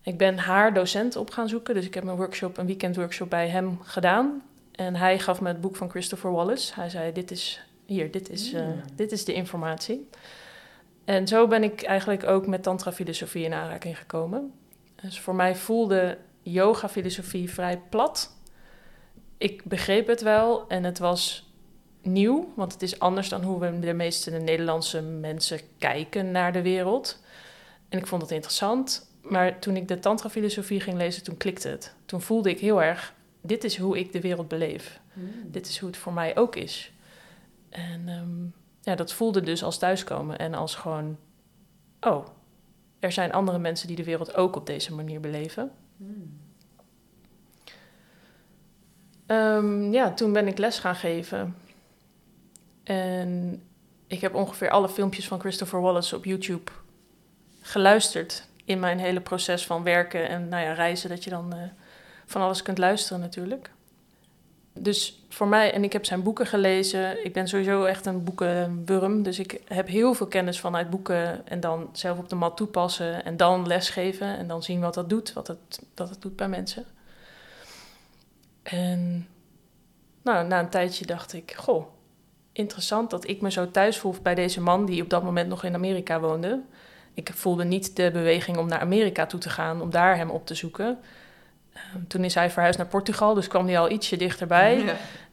Ik 0.02 0.19
ben 0.19 0.38
haar 0.38 0.75
docent 0.75 1.16
op 1.16 1.30
gaan 1.30 1.49
zoeken. 1.49 1.75
Dus 1.75 1.87
ik 1.87 1.95
heb 1.95 2.04
een 2.04 2.16
workshop, 2.16 2.59
een 2.59 2.66
weekendworkshop 2.66 3.30
bij 3.30 3.49
hem 3.49 3.78
gedaan. 3.83 4.42
En 4.73 4.97
hij 4.97 5.19
gaf 5.19 5.40
me 5.40 5.49
het 5.49 5.61
boek 5.61 5.76
van 5.76 5.90
Christopher 5.90 6.33
Wallace. 6.33 6.75
Hij 6.75 6.88
zei, 6.88 7.12
dit 7.12 7.30
is, 7.30 7.61
hier, 7.87 8.11
dit 8.11 8.30
is, 8.30 8.52
uh, 8.52 8.66
dit 8.95 9.12
is 9.12 9.25
de 9.25 9.33
informatie. 9.33 10.09
En 11.04 11.28
zo 11.28 11.47
ben 11.47 11.62
ik 11.62 11.83
eigenlijk 11.83 12.25
ook 12.25 12.47
met 12.47 12.62
tantra-filosofie 12.62 13.45
in 13.45 13.52
aanraking 13.52 13.99
gekomen. 13.99 14.52
Dus 15.02 15.21
voor 15.21 15.35
mij 15.35 15.57
voelde 15.57 16.19
yoga-filosofie 16.42 17.50
vrij 17.50 17.80
plat. 17.88 18.37
Ik 19.41 19.65
begreep 19.65 20.07
het 20.07 20.23
wel 20.23 20.69
en 20.69 20.85
het 20.85 20.99
was 20.99 21.51
nieuw, 22.03 22.53
want 22.57 22.73
het 22.73 22.83
is 22.83 22.99
anders 22.99 23.29
dan 23.29 23.43
hoe 23.43 23.61
we 23.61 23.79
de 23.79 23.93
meeste 23.93 24.31
Nederlandse 24.31 25.03
mensen 25.03 25.61
kijken 25.79 26.31
naar 26.31 26.53
de 26.53 26.63
wereld. 26.63 27.23
En 27.89 27.99
ik 27.99 28.07
vond 28.07 28.23
het 28.23 28.31
interessant. 28.31 29.11
Maar 29.23 29.59
toen 29.59 29.77
ik 29.77 29.89
de 29.89 29.99
tantra-filosofie 29.99 30.81
ging 30.81 30.97
lezen, 30.97 31.23
toen 31.23 31.37
klikte 31.37 31.69
het. 31.69 31.95
Toen 32.05 32.21
voelde 32.21 32.51
ik 32.51 32.61
heel 32.61 32.83
erg, 32.83 33.15
dit 33.41 33.65
is 33.65 33.77
hoe 33.77 33.99
ik 33.99 34.13
de 34.13 34.21
wereld 34.21 34.49
beleef. 34.49 35.01
Hmm. 35.13 35.33
Dit 35.47 35.69
is 35.69 35.79
hoe 35.79 35.89
het 35.89 35.99
voor 35.99 36.13
mij 36.13 36.37
ook 36.37 36.57
is. 36.57 36.93
En 37.69 38.09
ehm, 38.09 38.45
ja, 38.81 38.95
dat 38.95 39.13
voelde 39.13 39.41
dus 39.41 39.63
als 39.63 39.79
thuiskomen 39.79 40.39
en 40.39 40.55
als 40.55 40.75
gewoon, 40.75 41.17
oh, 42.01 42.27
er 42.99 43.13
zijn 43.13 43.33
andere 43.33 43.59
mensen 43.59 43.87
die 43.87 43.97
de 43.97 44.05
wereld 44.05 44.35
ook 44.35 44.57
op 44.57 44.67
deze 44.67 44.95
manier 44.95 45.21
beleven. 45.21 45.73
Hmm. 45.97 46.40
Ehm, 49.31 49.93
ja, 49.93 50.13
toen 50.13 50.33
ben 50.33 50.47
ik 50.47 50.59
les 50.59 50.79
gaan 50.79 50.95
geven. 50.95 51.57
En 52.83 53.63
ik 54.07 54.21
heb 54.21 54.35
ongeveer 54.35 54.71
alle 54.71 54.89
filmpjes 54.89 55.29
van 55.29 55.41
Christopher 55.41 55.81
Wallace 55.81 56.17
op 56.17 56.25
YouTube 56.25 56.71
geluisterd 57.61 58.47
in 58.65 58.81
mijn 58.81 58.99
hele 58.99 59.21
proces 59.21 59.67
van 59.67 59.83
werken 59.83 60.29
en 60.29 60.49
nou 60.49 60.63
ja, 60.63 60.73
reizen, 60.73 61.09
dat 61.09 61.25
je 61.25 61.31
dan 61.31 61.55
uh, 61.55 61.63
van 62.27 62.43
alles 62.43 62.63
kunt 62.63 62.79
luisteren 62.79 63.21
natuurlijk. 63.21 63.71
Dus 64.73 65.25
voor 65.29 65.49
mij, 65.49 65.73
en 65.73 65.85
ik 65.85 65.93
heb 65.93 66.05
zijn 66.05 66.23
boeken 66.23 66.47
gelezen, 66.47 67.25
ik 67.25 67.33
ben 67.33 67.49
sowieso 67.49 67.85
echt 67.85 68.07
een 68.07 68.25
boekenwurm, 68.25 69.23
dus 69.23 69.39
ik 69.39 69.61
heb 69.65 69.87
heel 69.87 70.15
veel 70.15 70.27
kennis 70.27 70.61
vanuit 70.61 70.91
boeken 70.91 71.49
en 71.49 71.61
dan 71.61 71.89
zelf 71.93 72.19
op 72.19 72.29
de 72.29 72.35
mat 72.35 72.57
toepassen 72.57 73.25
en 73.25 73.37
dan 73.37 73.67
lesgeven 73.67 74.37
en 74.37 74.47
dan 74.47 74.63
zien 74.63 74.81
wat 74.81 74.95
dat 74.95 75.09
doet, 75.09 75.33
wat 75.33 75.47
het, 75.47 75.81
dat 75.95 76.09
het 76.09 76.23
doet 76.23 76.37
bij 76.37 76.49
mensen. 76.49 76.85
En 78.62 79.29
nou, 80.23 80.47
na 80.47 80.59
een 80.59 80.69
tijdje 80.69 81.07
dacht 81.07 81.33
ik, 81.33 81.55
goh, 81.57 81.87
interessant 82.52 83.11
dat 83.11 83.29
ik 83.29 83.40
me 83.40 83.50
zo 83.50 83.71
thuis 83.71 83.99
voel 83.99 84.14
bij 84.23 84.35
deze 84.35 84.61
man 84.61 84.85
die 84.87 85.02
op 85.02 85.11
dat 85.11 85.23
moment 85.23 85.49
nog 85.49 85.64
in 85.64 85.75
Amerika 85.75 86.21
woonde 86.21 86.62
ik 87.14 87.31
voelde 87.35 87.64
niet 87.64 87.97
de 87.97 88.11
beweging 88.11 88.57
om 88.57 88.69
naar 88.69 88.81
Amerika 88.81 89.26
toe 89.26 89.40
te 89.40 89.50
gaan, 89.50 89.81
om 89.81 89.90
daar 89.90 90.17
hem 90.17 90.31
op 90.31 90.47
te 90.47 90.55
zoeken. 90.55 90.99
Ehm, 91.73 92.07
toen 92.09 92.25
is 92.25 92.35
hij 92.35 92.50
verhuisd 92.50 92.79
naar 92.79 92.87
Portugal, 92.87 93.35
dus 93.35 93.49
kwam 93.49 93.67
hij 93.67 93.79
al 93.79 93.90
ietsje 93.90 94.17
dichterbij. 94.17 94.85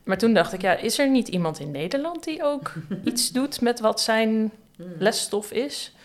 Maar 0.04 0.18
toen 0.18 0.34
dacht 0.34 0.54
ik, 0.54 0.62
ja, 0.62 0.76
is 0.76 1.00
er 1.00 1.10
niet 1.10 1.28
iemand 1.28 1.60
in 1.60 1.72
Nederland 1.72 2.24
die 2.24 2.44
ook 2.44 2.74
iets 3.04 3.32
doet 3.32 3.62
met 3.62 3.80
wat 3.80 4.02
zijn 4.02 4.52
hmm. 4.76 4.94
lesstof 5.00 5.52
is? 5.52 5.96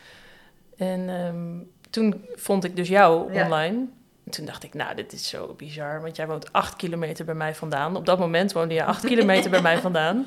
En 0.77 1.09
ehm, 1.09 1.59
toen 1.91 2.25
vond 2.35 2.65
ik 2.65 2.77
dus 2.77 2.89
jou 2.89 3.33
online. 3.33 3.89
En 4.33 4.39
toen 4.39 4.47
dacht 4.47 4.65
ik, 4.65 4.75
nou, 4.75 4.95
dit 4.95 5.13
is 5.13 5.29
zo 5.29 5.55
bizar, 5.57 6.01
want 6.01 6.17
jij 6.17 6.27
woont 6.27 6.53
acht 6.53 6.77
kilometer 6.77 7.25
bij 7.25 7.35
mij 7.35 7.55
vandaan. 7.55 7.97
Op 7.97 8.07
dat 8.07 8.19
moment 8.19 8.53
woonde 8.53 8.75
je 8.75 8.85
acht 8.85 9.05
kilometer 9.11 9.51
bij 9.51 9.63
mij 9.63 9.79
vandaan. 9.79 10.27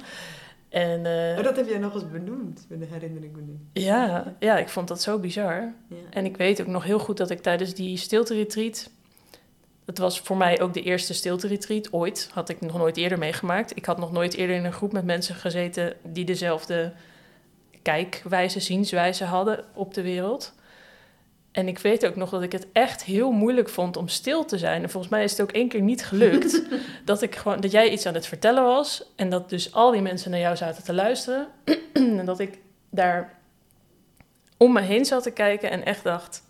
En, 0.70 1.06
uh, 1.06 1.44
dat 1.44 1.56
heb 1.56 1.68
jij 1.68 1.78
nog 1.78 1.94
eens 1.94 2.12
benoemd, 2.12 2.66
de 2.70 2.86
herinnering 2.86 3.36
nu. 3.36 3.60
Ja, 3.74 4.36
ja, 4.40 4.58
ik 4.58 4.70
vond 4.70 4.88
dat 4.88 5.02
zo 5.02 5.20
bizar. 5.20 5.74
Ja. 5.88 5.96
En 6.10 6.26
ik 6.26 6.38
weet 6.38 6.62
ook 6.62 6.68
nog 6.68 6.84
heel 6.84 7.00
goed 7.00 7.18
dat 7.18 7.30
ik 7.30 7.42
tijdens 7.42 7.74
die 7.74 7.98
stilte-retreat... 7.98 8.90
Het 9.86 9.98
was 9.98 10.20
voor 10.20 10.38
mij 10.38 10.62
ook 10.62 10.74
de 10.74 10.82
eerste 10.82 11.14
stilte-retreat 11.14 11.94
ooit. 11.94 12.30
Had 12.34 12.50
ik 12.50 12.62
nog 12.62 12.78
nooit 12.78 12.98
eerder 12.98 13.18
meegemaakt. 13.18 13.76
Ik 13.76 13.86
had 13.86 13.98
nog 13.98 14.12
nooit 14.12 14.34
eerder 14.34 14.56
in 14.56 14.66
een 14.66 14.74
groep 14.74 14.92
met 14.92 15.06
mensen 15.06 15.36
gezeten... 15.36 15.94
die 16.04 16.26
dezelfde 16.26 16.94
kijkwijze, 17.82 18.60
zienswijze 18.60 19.24
hadden 19.24 19.64
op 19.74 19.94
de 19.94 20.02
wereld. 20.02 20.54
En 21.56 21.68
ik 21.68 21.80
weet 21.80 22.06
ook 22.06 22.16
nog 22.16 22.30
dat 22.30 22.42
ik 22.42 22.52
het 22.52 22.68
echt 22.72 23.04
heel 23.04 23.32
moeilijk 23.32 23.70
vond 23.70 23.98
om 23.98 24.08
stil 24.08 24.46
te 24.46 24.58
zijn. 24.58 24.84
En 24.84 24.90
volgens 24.90 25.12
mij 25.12 25.24
is 25.24 25.32
het 25.32 25.42
ook 25.42 25.52
één 25.52 25.68
keer 25.68 25.82
niet 25.82 26.06
gelukt. 26.06 26.62
dat, 27.06 27.22
ik 27.22 27.36
gewoon, 27.36 27.60
dat 27.60 27.72
jij 27.72 27.90
iets 27.90 28.06
aan 28.06 28.14
het 28.14 28.28
vertellen 28.28 28.64
was. 28.64 29.04
En 29.16 29.30
dat 29.30 29.50
dus 29.50 29.74
al 29.74 29.92
die 29.92 30.02
mensen 30.02 30.32
naar 30.32 30.40
jou 30.40 30.56
zaten 30.56 30.84
te 30.84 30.94
luisteren. 30.94 31.48
en 31.94 32.26
dat 32.26 32.40
ik 32.40 32.60
daar 32.90 33.40
om 34.58 34.74
me 34.74 34.82
heen 34.82 35.06
zat 35.06 35.24
te 35.24 35.32
kijken 35.32 35.72
en 35.72 35.86
echt 35.86 36.04
dacht: 36.04 36.44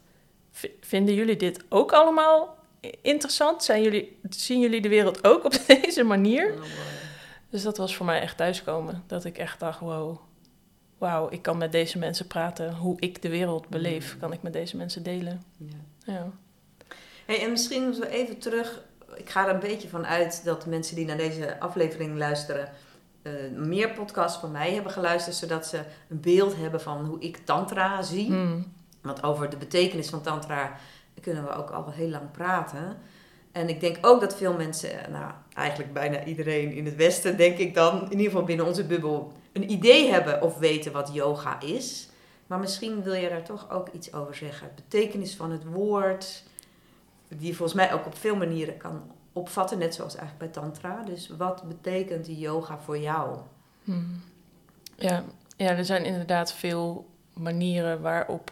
vinden 0.81 1.15
jullie 1.15 1.38
dit 1.38 1.63
ook 1.69 1.91
allemaal 1.91 2.57
interessant? 3.01 3.63
Zijn 3.63 3.81
jullie, 3.81 4.19
zien 4.29 4.59
jullie 4.59 4.81
de 4.81 4.89
wereld 4.89 5.27
ook 5.27 5.43
op 5.43 5.59
deze 5.81 6.03
manier? 6.03 6.53
Oh, 6.53 6.62
dus 7.50 7.63
dat 7.63 7.77
was 7.77 7.95
voor 7.95 8.05
mij 8.05 8.21
echt 8.21 8.38
thuiskomen. 8.38 9.03
Dat 9.07 9.25
ik 9.25 9.38
echt 9.38 9.59
dacht: 9.59 9.79
wow, 9.79 10.19
wauw, 11.05 11.27
ik 11.29 11.41
kan 11.41 11.57
met 11.57 11.71
deze 11.71 11.97
mensen 11.97 12.27
praten. 12.27 12.75
Hoe 12.75 13.00
ik 13.00 13.21
de 13.21 13.29
wereld 13.29 13.69
beleef, 13.69 14.13
mm. 14.13 14.19
kan 14.19 14.33
ik 14.33 14.41
met 14.41 14.53
deze 14.53 14.77
mensen 14.77 15.03
delen. 15.03 15.43
Ja. 15.57 16.13
ja. 16.13 16.29
Hey, 17.25 17.43
en 17.43 17.51
misschien 17.51 17.83
moeten 17.83 18.01
we 18.01 18.09
even 18.09 18.38
terug. 18.38 18.83
Ik 19.15 19.29
ga 19.29 19.47
er 19.47 19.53
een 19.53 19.59
beetje 19.59 19.89
van 19.89 20.05
uit 20.05 20.41
dat 20.43 20.65
mensen 20.65 20.95
die 20.95 21.05
naar 21.05 21.17
deze 21.17 21.59
aflevering 21.59 22.17
luisteren. 22.17 22.69
Uh, 23.24 23.33
meer 23.55 23.89
podcasts 23.89 24.39
van 24.39 24.51
mij 24.51 24.74
hebben 24.74 24.91
geluisterd, 24.91 25.35
zodat 25.35 25.67
ze 25.67 25.81
een 26.09 26.19
beeld 26.19 26.55
hebben 26.55 26.81
van 26.81 27.05
hoe 27.05 27.19
ik 27.19 27.38
Tantra 27.38 28.01
zie. 28.01 28.29
Mm. 28.29 28.74
Want 29.01 29.24
over 29.24 29.50
de 29.50 29.57
betekenis 29.57 30.09
van 30.09 30.21
Tantra 30.21 30.77
kunnen 31.21 31.43
we 31.43 31.55
ook 31.55 31.69
al 31.69 31.91
heel 31.91 32.09
lang 32.09 32.31
praten. 32.31 32.97
En 33.51 33.69
ik 33.69 33.79
denk 33.79 33.97
ook 34.01 34.21
dat 34.21 34.35
veel 34.35 34.53
mensen, 34.53 34.89
nou 35.12 35.31
eigenlijk 35.53 35.93
bijna 35.93 36.24
iedereen 36.24 36.71
in 36.71 36.85
het 36.85 36.95
Westen, 36.95 37.38
denk 37.38 37.57
ik 37.57 37.74
dan, 37.74 38.03
in 38.03 38.12
ieder 38.12 38.25
geval 38.25 38.43
binnen 38.43 38.65
onze 38.65 38.85
bubbel, 38.85 39.33
een 39.55 39.71
idee 39.71 40.12
hebben 40.12 40.41
of 40.41 40.57
weten 40.57 40.91
wat 40.91 41.09
yoga 41.13 41.62
is. 41.62 42.09
Maar 42.47 42.59
misschien 42.59 43.03
wil 43.03 43.13
je 43.13 43.29
daar 43.29 43.43
toch 43.43 43.71
ook 43.71 43.89
iets 43.89 44.13
over 44.13 44.35
zeggen. 44.35 44.67
De 44.75 44.81
betekenis 44.81 45.35
van 45.35 45.51
het 45.51 45.63
woord, 45.63 46.43
die 47.27 47.55
volgens 47.55 47.77
mij 47.77 47.93
ook 47.93 48.05
op 48.05 48.17
veel 48.17 48.35
manieren 48.35 48.77
kan 48.77 49.12
opvatten, 49.33 49.77
net 49.77 49.95
zoals 49.95 50.15
eigenlijk 50.15 50.53
bij 50.53 50.63
Tantra. 50.63 51.03
Dus 51.03 51.29
wat 51.38 51.63
betekent 51.67 52.27
yoga 52.27 52.79
voor 52.79 52.97
jou? 52.97 53.38
Hmm. 53.83 54.21
Ja, 54.95 55.24
ja, 55.57 55.69
er 55.69 55.85
zijn 55.85 56.05
inderdaad 56.05 56.53
veel 56.53 57.09
manieren 57.33 58.01
waarop 58.01 58.51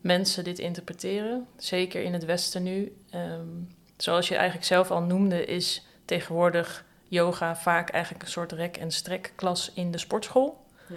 mensen 0.00 0.44
dit 0.44 0.58
interpreteren. 0.58 1.46
Zeker 1.56 2.02
in 2.02 2.12
het 2.12 2.24
Westen 2.24 2.62
nu. 2.62 2.96
Ehm, 3.10 3.48
zoals 3.96 4.28
je 4.28 4.34
eigenlijk 4.34 4.66
zelf 4.66 4.90
al 4.90 5.02
noemde, 5.02 5.44
is 5.44 5.86
tegenwoordig 6.04 6.84
yoga 7.10 7.56
vaak 7.56 7.90
eigenlijk 7.90 8.24
een 8.24 8.30
soort 8.30 8.52
rek- 8.52 8.76
en 8.76 8.90
strekklas 8.90 9.72
in 9.74 9.90
de 9.90 9.98
sportschool. 9.98 10.64
Ja. 10.86 10.96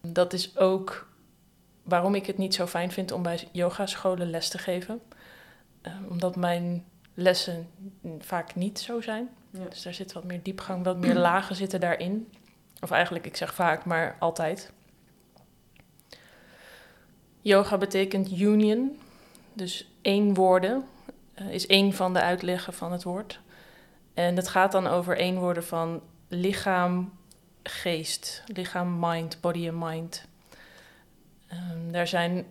Dat 0.00 0.32
is 0.32 0.56
ook 0.56 1.08
waarom 1.82 2.14
ik 2.14 2.26
het 2.26 2.38
niet 2.38 2.54
zo 2.54 2.66
fijn 2.66 2.92
vind 2.92 3.12
om 3.12 3.22
bij 3.22 3.48
yogascholen 3.52 4.30
les 4.30 4.48
te 4.48 4.58
geven. 4.58 5.00
Uh, 5.82 5.92
omdat 6.08 6.36
mijn 6.36 6.84
lessen 7.14 7.68
vaak 8.18 8.54
niet 8.54 8.78
zo 8.78 9.00
zijn. 9.00 9.28
Ja. 9.50 9.64
Dus 9.68 9.82
daar 9.82 9.94
zit 9.94 10.12
wat 10.12 10.24
meer 10.24 10.42
diepgang, 10.42 10.84
wat 10.84 10.96
meer 10.96 11.14
lagen 11.30 11.56
zitten 11.56 11.80
daarin. 11.80 12.32
Of 12.80 12.90
eigenlijk, 12.90 13.26
ik 13.26 13.36
zeg 13.36 13.54
vaak, 13.54 13.84
maar 13.84 14.16
altijd. 14.18 14.72
Yoga 17.40 17.78
betekent 17.78 18.40
union, 18.40 18.98
dus 19.52 19.90
één 20.02 20.34
woorden, 20.34 20.84
uh, 21.40 21.52
is 21.52 21.66
één 21.66 21.92
van 21.92 22.12
de 22.12 22.20
uitleggen 22.20 22.72
van 22.72 22.92
het 22.92 23.02
woord. 23.02 23.40
En 24.14 24.36
het 24.36 24.48
gaat 24.48 24.72
dan 24.72 24.86
over 24.86 25.18
één 25.18 25.38
woorden 25.38 25.64
van 25.64 26.02
lichaam, 26.28 27.12
geest. 27.62 28.42
Lichaam, 28.46 28.96
mind, 29.00 29.40
body 29.40 29.66
en 29.66 29.78
mind. 29.78 30.26
Um, 31.52 31.92
daar 31.92 32.06
zijn, 32.06 32.46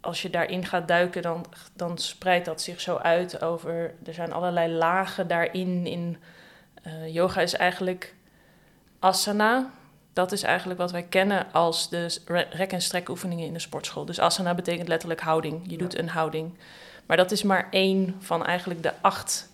als 0.00 0.22
je 0.22 0.30
daarin 0.30 0.64
gaat 0.66 0.88
duiken, 0.88 1.22
dan, 1.22 1.46
dan 1.72 1.98
spreidt 1.98 2.44
dat 2.44 2.62
zich 2.62 2.80
zo 2.80 2.96
uit 2.96 3.42
over. 3.42 3.94
Er 4.04 4.14
zijn 4.14 4.32
allerlei 4.32 4.72
lagen 4.72 5.28
daarin. 5.28 5.86
In, 5.86 6.16
uh, 6.86 7.14
yoga 7.14 7.40
is 7.40 7.54
eigenlijk 7.54 8.14
asana. 8.98 9.70
Dat 10.12 10.32
is 10.32 10.42
eigenlijk 10.42 10.80
wat 10.80 10.90
wij 10.90 11.02
kennen 11.02 11.52
als 11.52 11.88
de 11.88 12.20
rek- 12.50 12.72
en 12.72 12.82
strekoefeningen 12.82 13.46
in 13.46 13.52
de 13.52 13.58
sportschool. 13.58 14.04
Dus 14.04 14.20
asana 14.20 14.54
betekent 14.54 14.88
letterlijk 14.88 15.20
houding. 15.20 15.62
Je 15.66 15.76
doet 15.76 15.98
een 15.98 16.08
houding. 16.08 16.58
Maar 17.06 17.16
dat 17.16 17.30
is 17.30 17.42
maar 17.42 17.68
één 17.70 18.16
van 18.18 18.44
eigenlijk 18.46 18.82
de 18.82 18.92
acht 19.00 19.52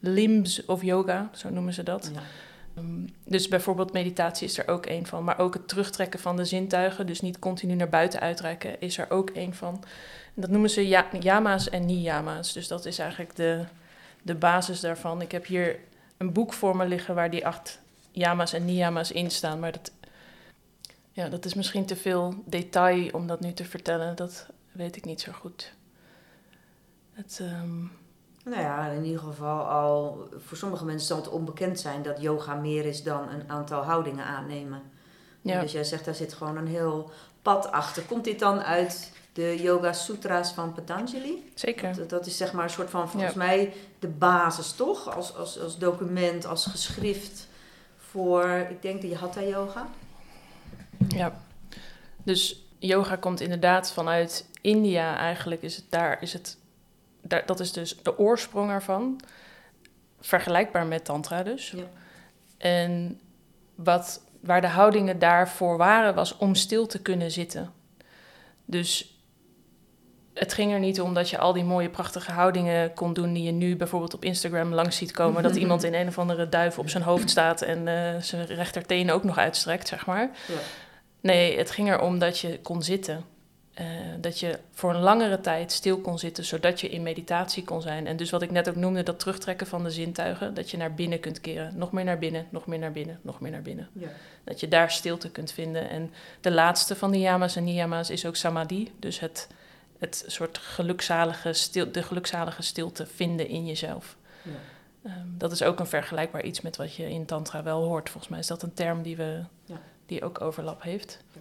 limbs 0.00 0.64
of 0.64 0.82
yoga, 0.82 1.30
zo 1.32 1.50
noemen 1.50 1.74
ze 1.74 1.82
dat. 1.82 2.10
Ja. 2.14 2.20
Ehm, 2.76 3.06
dus 3.24 3.48
bijvoorbeeld 3.48 3.92
meditatie 3.92 4.46
is 4.46 4.58
er 4.58 4.68
ook 4.68 4.86
een 4.86 5.06
van. 5.06 5.24
Maar 5.24 5.38
ook 5.38 5.54
het 5.54 5.68
terugtrekken 5.68 6.20
van 6.20 6.36
de 6.36 6.44
zintuigen, 6.44 7.06
dus 7.06 7.20
niet 7.20 7.38
continu 7.38 7.74
naar 7.74 7.88
buiten 7.88 8.20
uitreiken, 8.20 8.80
is 8.80 8.98
er 8.98 9.10
ook 9.10 9.30
een 9.34 9.54
van. 9.54 9.74
En 10.34 10.40
dat 10.40 10.50
noemen 10.50 10.70
ze 10.70 10.88
ja, 10.88 11.06
yama's 11.20 11.68
en 11.68 11.86
niyama's. 11.86 12.52
Dus 12.52 12.68
dat 12.68 12.84
is 12.84 12.98
eigenlijk 12.98 13.36
de, 13.36 13.64
de 14.22 14.34
basis 14.34 14.80
daarvan. 14.80 15.20
Ik 15.20 15.32
heb 15.32 15.46
hier 15.46 15.78
een 16.16 16.32
boek 16.32 16.52
voor 16.52 16.76
me 16.76 16.86
liggen 16.86 17.14
waar 17.14 17.30
die 17.30 17.46
acht 17.46 17.80
yama's 18.10 18.52
en 18.52 18.64
niyama's 18.64 19.12
in 19.12 19.30
staan. 19.30 19.60
Maar 19.60 19.72
dat, 19.72 19.92
ja, 21.12 21.28
dat 21.28 21.44
is 21.44 21.54
misschien 21.54 21.86
te 21.86 21.96
veel 21.96 22.34
detail 22.44 23.08
om 23.12 23.26
dat 23.26 23.40
nu 23.40 23.52
te 23.52 23.64
vertellen. 23.64 24.16
Dat 24.16 24.46
weet 24.72 24.96
ik 24.96 25.04
niet 25.04 25.20
zo 25.20 25.32
goed. 25.32 25.72
Het, 27.12 27.38
ehm, 27.42 27.84
Nou 28.50 28.60
ja, 28.60 28.86
in 28.88 29.04
ieder 29.04 29.20
geval 29.20 29.64
al 29.64 30.28
voor 30.36 30.56
sommige 30.56 30.84
mensen 30.84 31.06
zal 31.06 31.16
het 31.16 31.28
onbekend 31.28 31.80
zijn 31.80 32.02
dat 32.02 32.20
yoga 32.20 32.54
meer 32.54 32.84
is 32.84 33.02
dan 33.02 33.28
een 33.28 33.50
aantal 33.50 33.82
houdingen 33.82 34.24
aannemen. 34.24 34.82
ja. 35.40 35.60
Dus 35.60 35.72
jij 35.72 35.84
zegt 35.84 36.04
daar 36.04 36.14
zit 36.14 36.32
gewoon 36.34 36.56
een 36.56 36.66
heel 36.66 37.10
pad 37.42 37.70
achter. 37.72 38.02
Komt 38.02 38.24
dit 38.24 38.38
dan 38.38 38.60
uit 38.62 39.12
de 39.32 39.62
Yoga 39.62 39.92
Sutras 39.92 40.52
van 40.52 40.72
Patanjali? 40.72 41.50
Zeker. 41.54 41.96
Dat, 41.96 42.08
dat 42.10 42.26
is 42.26 42.36
zeg 42.36 42.52
maar 42.52 42.64
een 42.64 42.70
soort 42.70 42.90
van, 42.90 43.08
volgens 43.10 43.32
Ja. 43.32 43.38
mij, 43.38 43.72
de 43.98 44.08
basis 44.08 44.72
toch? 44.72 45.14
Als, 45.16 45.36
als, 45.36 45.60
als 45.60 45.78
document, 45.78 46.44
als 46.46 46.66
geschrift 46.66 47.48
voor, 47.96 48.66
ik 48.70 48.82
denk 48.82 49.00
de 49.00 49.16
Hatha 49.16 49.42
Yoga. 49.42 49.86
Ja. 51.08 51.40
Dus 52.22 52.66
yoga 52.78 53.16
komt 53.16 53.40
inderdaad 53.40 53.92
vanuit 53.92 54.48
India. 54.60 55.16
Eigenlijk 55.16 55.62
is 55.62 55.76
het 55.76 55.84
daar, 55.88 56.22
is 56.22 56.32
het, 56.32 56.56
dat 57.28 57.60
is 57.60 57.72
dus 57.72 57.96
de 58.02 58.18
oorsprong 58.18 58.70
ervan. 58.70 59.20
Vergelijkbaar 60.20 60.86
met 60.86 61.04
tantra 61.04 61.42
dus. 61.42 61.70
Ja. 61.70 61.84
En 62.58 63.20
wat, 63.74 64.20
waar 64.40 64.60
de 64.60 64.66
houdingen 64.66 65.18
daarvoor 65.18 65.76
waren, 65.76 66.14
was 66.14 66.36
om 66.36 66.54
stil 66.54 66.86
te 66.86 67.02
kunnen 67.02 67.30
zitten. 67.30 67.72
Dus 68.64 69.16
het 70.34 70.52
ging 70.52 70.72
er 70.72 70.78
niet 70.78 71.00
om 71.00 71.14
dat 71.14 71.30
je 71.30 71.38
al 71.38 71.52
die 71.52 71.64
mooie, 71.64 71.88
prachtige 71.88 72.32
houdingen 72.32 72.94
kon 72.94 73.12
doen 73.12 73.32
die 73.32 73.42
je 73.42 73.52
nu 73.52 73.76
bijvoorbeeld 73.76 74.14
op 74.14 74.24
Instagram 74.24 74.74
langs 74.74 74.96
ziet 74.96 75.12
komen. 75.12 75.42
dat 75.42 75.56
iemand 75.66 75.84
in 75.84 75.94
een 75.94 76.08
of 76.08 76.18
andere 76.18 76.48
duif 76.48 76.78
op 76.78 76.88
zijn 76.88 77.02
hoofd 77.02 77.30
staat 77.30 77.62
en 77.62 77.88
eh, 77.88 78.22
zijn 78.22 78.46
rechterteen 78.46 79.10
ook 79.10 79.24
nog 79.24 79.38
uitstrekt, 79.38 79.88
zeg 79.88 80.06
maar. 80.06 80.30
Ja. 80.48 80.54
Nee, 81.20 81.58
het 81.58 81.70
ging 81.70 81.92
erom 81.92 82.18
dat 82.18 82.38
je 82.38 82.60
kon 82.60 82.82
zitten. 82.82 83.24
Eh, 83.76 83.86
dat 84.20 84.40
je 84.40 84.58
voor 84.72 84.94
een 84.94 85.00
langere 85.00 85.40
tijd 85.40 85.72
stil 85.72 85.98
kon 85.98 86.18
zitten, 86.18 86.44
zodat 86.44 86.80
je 86.80 86.88
in 86.88 87.02
meditatie 87.02 87.64
kon 87.64 87.82
zijn. 87.82 88.06
En 88.06 88.16
dus 88.16 88.30
wat 88.30 88.42
ik 88.42 88.50
net 88.50 88.68
ook 88.68 88.76
noemde, 88.76 89.02
dat 89.02 89.18
terugtrekken 89.18 89.66
van 89.66 89.82
de 89.84 89.90
zintuigen, 89.90 90.54
dat 90.54 90.70
je 90.70 90.76
naar 90.76 90.94
binnen 90.94 91.20
kunt 91.20 91.40
keren. 91.40 91.72
Nog 91.76 91.92
meer 91.92 92.04
naar 92.04 92.18
binnen, 92.18 92.46
nog 92.50 92.66
meer 92.66 92.78
naar 92.78 92.92
binnen, 92.92 93.18
nog 93.22 93.40
meer 93.40 93.50
naar 93.50 93.62
binnen. 93.62 93.88
Ja. 93.92 94.08
Dat 94.44 94.60
je 94.60 94.68
daar 94.68 94.90
stilte 94.90 95.30
kunt 95.30 95.52
vinden. 95.52 95.88
En 95.90 96.12
de 96.40 96.50
laatste 96.50 96.96
van 96.96 97.10
de 97.10 97.18
yama's 97.18 97.56
en 97.56 97.64
niyama's 97.64 98.10
is 98.10 98.26
ook 98.26 98.36
samadhi. 98.36 98.92
Dus 98.98 99.20
het, 99.20 99.48
het 99.98 100.24
soort 100.26 100.58
gelukzalige 100.58 101.52
stil, 101.52 101.92
de 101.92 102.02
gelukzalige 102.02 102.62
stilte 102.62 103.06
vinden 103.06 103.48
in 103.48 103.66
jezelf. 103.66 104.16
Ja. 104.42 104.50
Ehm, 105.02 105.26
dat 105.38 105.52
is 105.52 105.62
ook 105.62 105.80
een 105.80 105.86
vergelijkbaar 105.86 106.44
iets 106.44 106.60
met 106.60 106.76
wat 106.76 106.94
je 106.94 107.10
in 107.10 107.26
tantra 107.26 107.62
wel 107.62 107.82
hoort. 107.82 108.10
Volgens 108.10 108.30
mij 108.30 108.40
is 108.40 108.46
dat 108.46 108.62
een 108.62 108.74
term 108.74 109.02
die, 109.02 109.16
we, 109.16 109.42
Ja. 109.64 109.80
die 110.06 110.22
ook 110.24 110.40
overlap 110.40 110.82
heeft. 110.82 111.18
Ja, 111.32 111.40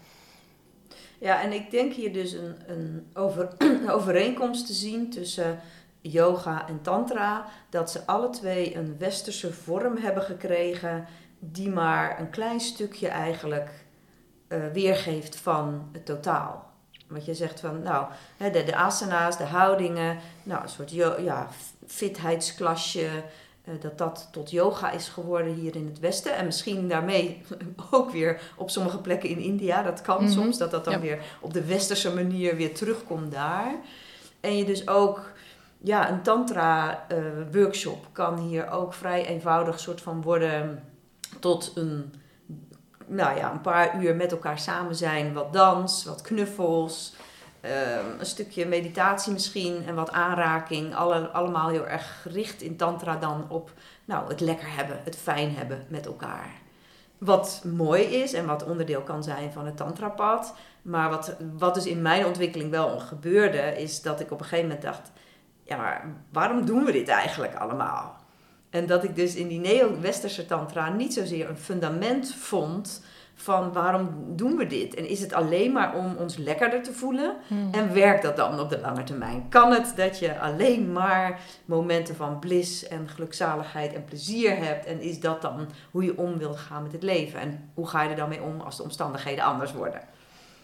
en 1.34 1.51
ik 1.51 1.72
denk 1.72 1.94
hier 1.94 2.13
dus 2.13 2.32
een, 2.32 2.55
een, 2.67 3.08
over, 3.13 3.50
een 3.58 3.89
overeenkomst 3.98 4.65
te 4.65 4.74
zien 4.74 5.10
tussen 5.10 5.60
yoga 6.01 6.67
en 6.67 6.82
tantra. 6.82 7.46
Dat 7.70 7.91
ze 7.91 8.05
alle 8.05 8.29
twee 8.29 8.75
een 8.75 8.98
westerse 8.98 9.53
vorm 9.53 9.98
hebben 9.98 10.24
gekregen 10.24 11.05
die 11.39 11.70
maar 11.70 12.20
een 12.20 12.29
klein 12.29 12.60
stukje 12.60 13.08
eigenlijk 13.08 13.70
eh, 14.48 14.60
weergeeft 14.74 15.36
van 15.36 15.89
het 15.91 16.05
totaal. 16.05 16.74
Wat 17.08 17.25
je 17.25 17.34
zegt 17.34 17.60
van, 17.60 17.82
nou, 17.82 18.08
de, 18.38 18.63
de 18.63 18.75
asana's, 18.75 19.38
de 19.38 19.44
houdingen, 19.44 20.17
nou, 20.44 20.63
een 20.63 20.70
soort 20.70 20.91
ja, 21.22 21.48
fitheidsklasje, 21.88 23.10
dat 23.81 23.98
dat 23.98 24.27
tot 24.31 24.51
yoga 24.51 24.91
is 24.91 25.07
geworden 25.07 25.53
hier 25.53 25.75
in 25.75 25.86
het 25.86 26.00
Westen. 26.00 26.36
En 26.36 26.45
misschien 26.45 26.88
daarmee 26.89 27.41
ook 27.91 28.12
weer 28.12 28.41
op 28.55 28.69
sommige 28.69 28.98
plekken 29.00 29.29
in 29.29 29.38
India. 29.39 29.84
Dat 29.84 30.01
kan 30.01 30.24
Mhm. 30.24 30.31
soms, 30.31 30.58
dat 30.58 30.71
dat 30.71 30.84
dan 30.86 30.93
Ja. 30.93 30.99
weer 30.99 31.19
op 31.41 31.54
de 31.54 31.65
westerse 31.65 32.13
manier 32.13 32.56
weer 32.56 32.73
terugkomt 32.75 33.32
daar. 33.32 33.75
En 34.39 34.58
je 34.58 34.65
dus 34.65 34.88
ook, 34.88 35.32
ja, 35.78 36.10
een 36.12 36.21
tantra 36.21 37.06
eh, 37.08 37.17
workshop 37.51 38.08
kan 38.12 38.38
hier 38.39 38.69
ook 38.69 38.93
vrij 38.93 39.25
eenvoudig 39.25 39.80
soort 39.80 40.01
van 40.01 40.21
worden 40.21 40.84
tot 41.39 41.71
een, 41.75 42.13
nou 43.08 43.38
ja, 43.38 43.51
een 43.51 43.62
paar 43.62 44.04
uur 44.04 44.15
met 44.15 44.32
elkaar 44.32 44.60
samen 44.60 44.95
zijn. 44.95 45.34
Wat 45.34 45.54
dans, 45.54 46.06
wat 46.06 46.21
knuffels, 46.21 47.13
een 48.19 48.25
stukje 48.25 48.65
meditatie 48.65 49.34
misschien 49.34 49.84
en 49.88 49.95
wat 49.95 50.12
aanraking. 50.12 50.95
Alle, 50.95 51.28
allemaal 51.28 51.69
heel 51.69 51.88
erg 51.88 52.21
gericht 52.21 52.62
in 52.62 52.75
tantra 52.75 53.15
dan 53.15 53.45
op 53.49 53.71
nou, 54.06 54.28
het 54.28 54.39
lekker 54.39 54.75
hebben, 54.75 54.99
het 55.04 55.15
fijn 55.15 55.56
hebben 55.56 55.86
met 55.88 56.06
elkaar. 56.06 56.49
Wat 57.17 57.62
mooi 57.63 58.04
is 58.04 58.34
en 58.34 58.45
wat 58.45 58.65
onderdeel 58.65 59.01
kan 59.01 59.23
zijn 59.23 59.51
van 59.51 59.65
het 59.65 59.78
tantrapad. 59.78 60.54
Maar 60.82 61.10
wat, 61.10 61.36
wat 61.58 61.73
dus 61.73 61.86
in 61.86 62.01
mijn 62.01 62.25
ontwikkeling 62.25 62.71
wel 62.71 62.99
gebeurde, 62.99 63.82
is 63.82 64.01
dat 64.01 64.19
ik 64.19 64.32
op 64.32 64.39
een 64.39 64.45
gegeven 64.45 64.67
moment 64.67 64.86
dacht... 64.86 65.12
Ja, 65.63 65.78
maar 65.78 66.13
waarom 66.32 66.65
doen 66.65 66.86
we 66.86 66.91
dit 66.91 67.08
eigenlijk 67.08 67.56
allemaal? 67.56 68.15
En 68.69 68.86
dat 68.86 69.04
ik 69.04 69.15
dus 69.15 69.36
in 69.36 69.47
die 69.47 69.60
neo-westerse 69.60 70.45
tantra 70.45 70.89
niet 70.89 71.13
zozeer 71.13 71.49
een 71.49 71.58
fundament 71.58 72.36
vond 72.36 73.04
van 73.36 73.74
waarom 73.74 74.10
doen 74.36 74.58
we 74.58 74.67
dit? 74.67 74.93
En 74.93 75.10
is 75.10 75.19
het 75.19 75.34
alleen 75.34 75.71
maar 75.71 75.95
om 75.95 76.15
ons 76.15 76.38
lekkerder 76.38 76.84
te 76.84 76.93
voelen? 76.93 77.36
En 77.71 77.93
werkt 77.93 78.24
dat 78.24 78.36
dan 78.36 78.60
op 78.60 78.69
de 78.69 78.80
lange 78.80 79.04
termijn? 79.04 79.50
Kan 79.50 79.71
het 79.71 79.93
dat 79.95 80.19
je 80.19 80.39
alleen 80.39 80.91
maar 80.91 81.39
momenten 81.65 82.15
van 82.15 82.39
bliss 82.39 82.88
en 82.88 83.08
gelukzaligheid 83.10 83.93
en 83.93 84.06
plezier 84.06 84.58
hebt? 84.58 84.86
En 84.86 85.02
is 85.02 85.19
dat 85.19 85.41
dan 85.41 85.67
hoe 85.91 86.04
je 86.04 86.17
om 86.17 86.38
wilt 86.38 86.58
gaan 86.58 86.84
met 86.84 86.91
het 86.91 87.04
leven? 87.04 87.39
En 87.39 87.69
hoe 87.74 87.88
ga 87.88 88.02
je 88.02 88.10
er 88.10 88.15
dan 88.15 88.30
mee 88.30 88.41
om 88.41 88.62
als 88.62 88.78
de 88.78 88.84
omstandigheden 88.84 89.43
anders 89.43 89.74
worden? 89.74 90.02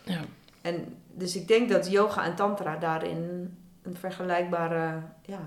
Ja. 0.03 0.19
En 0.61 0.97
dus 1.13 1.35
ik 1.35 1.47
denk 1.47 1.69
dat 1.69 1.91
yoga 1.91 2.23
en 2.23 2.35
tantra 2.35 2.77
daarin 2.77 3.53
een 3.81 3.95
vergelijkbare 3.95 5.01
ja, 5.21 5.41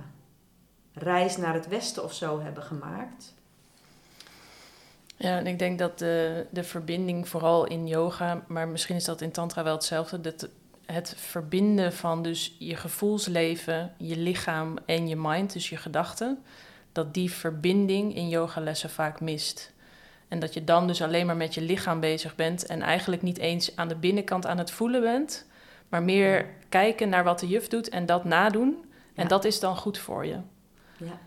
reis 0.92 1.36
naar 1.36 1.54
het 1.54 1.68
westen 1.68 2.04
of 2.04 2.12
zo 2.12 2.40
hebben 2.40 2.62
gemaakt. 2.62 3.34
Ja, 5.16 5.38
en 5.38 5.46
ik 5.46 5.58
denk 5.58 5.78
dat 5.78 5.98
de, 5.98 6.46
de 6.50 6.64
verbinding 6.64 7.28
vooral 7.28 7.66
in 7.66 7.86
yoga, 7.86 8.44
maar 8.46 8.68
misschien 8.68 8.96
is 8.96 9.04
dat 9.04 9.20
in 9.20 9.30
tantra 9.30 9.62
wel 9.62 9.74
hetzelfde, 9.74 10.20
dat 10.20 10.48
het 10.86 11.14
verbinden 11.16 11.92
van 11.92 12.22
dus 12.22 12.56
je 12.58 12.76
gevoelsleven, 12.76 13.92
je 13.98 14.16
lichaam 14.16 14.76
en 14.86 15.08
je 15.08 15.16
mind, 15.16 15.52
dus 15.52 15.68
je 15.68 15.76
gedachten, 15.76 16.42
dat 16.92 17.14
die 17.14 17.30
verbinding 17.30 18.14
in 18.14 18.28
yogalessen 18.28 18.90
vaak 18.90 19.20
mist. 19.20 19.72
En 20.28 20.38
dat 20.38 20.54
je 20.54 20.64
dan 20.64 20.86
dus 20.86 21.02
alleen 21.02 21.26
maar 21.26 21.36
met 21.36 21.54
je 21.54 21.60
lichaam 21.60 22.00
bezig 22.00 22.34
bent 22.34 22.66
en 22.66 22.82
eigenlijk 22.82 23.22
niet 23.22 23.38
eens 23.38 23.76
aan 23.76 23.88
de 23.88 23.96
binnenkant 23.96 24.46
aan 24.46 24.58
het 24.58 24.70
voelen 24.70 25.00
bent, 25.00 25.46
maar 25.88 26.02
meer 26.02 26.46
kijken 26.68 27.08
naar 27.08 27.24
wat 27.24 27.40
de 27.40 27.48
juf 27.48 27.68
doet 27.68 27.88
en 27.88 28.06
dat 28.06 28.24
nadoen. 28.24 28.84
En 29.14 29.22
Ja. 29.22 29.28
dat 29.28 29.44
is 29.44 29.60
dan 29.60 29.76
goed 29.76 29.98
voor 29.98 30.26
je. 30.26 30.38
Ja. 30.96 31.18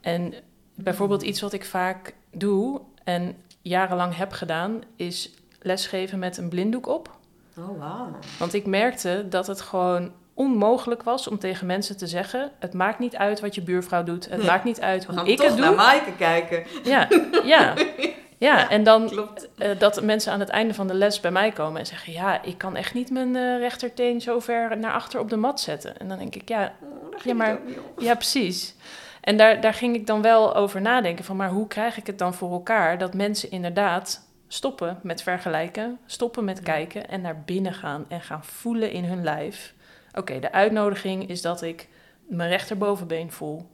En 0.00 0.34
bijvoorbeeld 0.74 1.22
iets 1.22 1.40
wat 1.40 1.52
ik 1.52 1.64
vaak 1.64 2.14
doe 2.32 2.80
en 3.04 3.36
jarenlang 3.62 4.16
heb 4.16 4.32
gedaan, 4.32 4.82
is 4.96 5.30
lesgeven 5.60 6.18
met 6.18 6.36
een 6.36 6.48
blinddoek 6.48 6.86
op. 6.86 7.18
Oh, 7.58 7.78
wauw. 7.78 8.08
Want 8.38 8.54
ik 8.54 8.66
merkte 8.66 9.26
dat 9.28 9.46
het 9.46 9.60
gewoon 9.60 10.12
onmogelijk 10.34 11.02
was 11.02 11.28
om 11.28 11.38
tegen 11.38 11.66
mensen 11.66 11.96
te 11.96 12.06
zeggen: 12.06 12.50
het 12.58 12.72
maakt 12.74 12.98
niet 12.98 13.16
uit 13.16 13.40
wat 13.40 13.54
je 13.54 13.62
buurvrouw 13.62 14.02
doet, 14.02 14.28
het 14.28 14.38
Nee. 14.38 14.46
maakt 14.46 14.64
niet 14.64 14.80
uit 14.80 15.04
hoe 15.04 15.24
ik 15.28 15.36
toch 15.36 15.46
het 15.46 15.56
naar 15.58 15.66
doe. 15.68 15.76
Maaike 15.76 16.12
kijken. 16.18 16.64
Ja, 16.84 17.08
ja, 17.44 17.74
ja. 18.38 18.70
En 18.70 18.82
dan 18.82 19.28
eh, 19.58 19.78
dat 19.78 20.02
mensen 20.02 20.32
aan 20.32 20.40
het 20.40 20.48
einde 20.48 20.74
van 20.74 20.86
de 20.86 20.94
les 20.94 21.20
bij 21.20 21.30
mij 21.30 21.50
komen 21.50 21.80
en 21.80 21.86
zeggen: 21.86 22.12
ja, 22.12 22.42
ik 22.42 22.58
kan 22.58 22.76
echt 22.76 22.94
niet 22.94 23.10
mijn 23.10 23.36
eh, 23.36 23.58
rechterteen 23.58 24.20
zo 24.20 24.38
ver 24.40 24.78
naar 24.78 24.92
achter 24.92 25.20
op 25.20 25.30
de 25.30 25.36
mat 25.36 25.60
zetten. 25.60 25.98
En 25.98 26.08
dan 26.08 26.18
denk 26.18 26.34
ik: 26.34 26.48
ja, 26.48 26.72
Oh, 26.82 27.24
Ja, 27.24 27.34
maar-. 27.34 27.58
Ja, 27.98 28.14
precies. 28.14 28.74
En 29.20 29.36
daar, 29.36 29.60
daar 29.60 29.74
ging 29.74 29.94
ik 29.94 30.06
dan 30.06 30.22
wel 30.22 30.54
over 30.54 30.80
nadenken 30.80 31.24
van, 31.24 31.36
maar 31.36 31.50
hoe 31.50 31.66
krijg 31.66 31.96
ik 31.96 32.06
het 32.06 32.18
dan 32.18 32.34
voor 32.34 32.52
elkaar 32.52 32.98
dat 32.98 33.14
mensen 33.14 33.50
inderdaad 33.50 34.28
stoppen 34.48 35.00
met 35.02 35.22
vergelijken, 35.22 35.98
stoppen 36.06 36.44
met 36.44 36.62
kijken 36.62 37.08
en 37.08 37.20
naar 37.20 37.42
binnen 37.44 37.74
gaan 37.74 38.04
en 38.08 38.20
gaan 38.20 38.44
voelen 38.44 38.92
in 38.92 39.04
hun 39.04 39.22
lijf. 39.22 39.74
Oké, 40.14 40.38
de 40.38 40.52
uitnodiging 40.52 41.28
is 41.28 41.42
dat 41.42 41.62
ik 41.62 41.88
mijn 42.28 42.48
rechterbovenbeen 42.48 43.32
voel. 43.32 43.70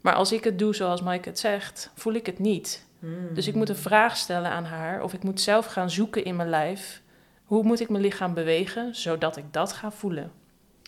Maar 0.00 0.14
als 0.14 0.32
ik 0.32 0.44
het 0.44 0.58
doe 0.58 0.74
zoals 0.74 1.02
Mike 1.02 1.28
het 1.28 1.38
zegt, 1.38 1.90
voel 1.94 2.12
ik 2.12 2.26
het 2.26 2.38
niet. 2.38 2.86
Hmm. 2.98 3.34
Dus 3.34 3.46
ik 3.46 3.54
moet 3.54 3.68
een 3.68 3.76
vraag 3.76 4.16
stellen 4.16 4.50
aan 4.50 4.64
haar 4.64 5.02
of 5.02 5.12
ik 5.12 5.22
moet 5.22 5.40
zelf 5.40 5.66
gaan 5.66 5.90
zoeken 5.90 6.24
in 6.24 6.36
mijn 6.36 6.48
lijf. 6.48 7.02
Hoe 7.44 7.62
moet 7.62 7.80
ik 7.80 7.88
mijn 7.88 8.02
lichaam 8.02 8.34
bewegen 8.34 8.94
zodat 8.94 9.36
ik 9.36 9.44
dat 9.52 9.72
ga 9.72 9.90
voelen? 9.90 10.32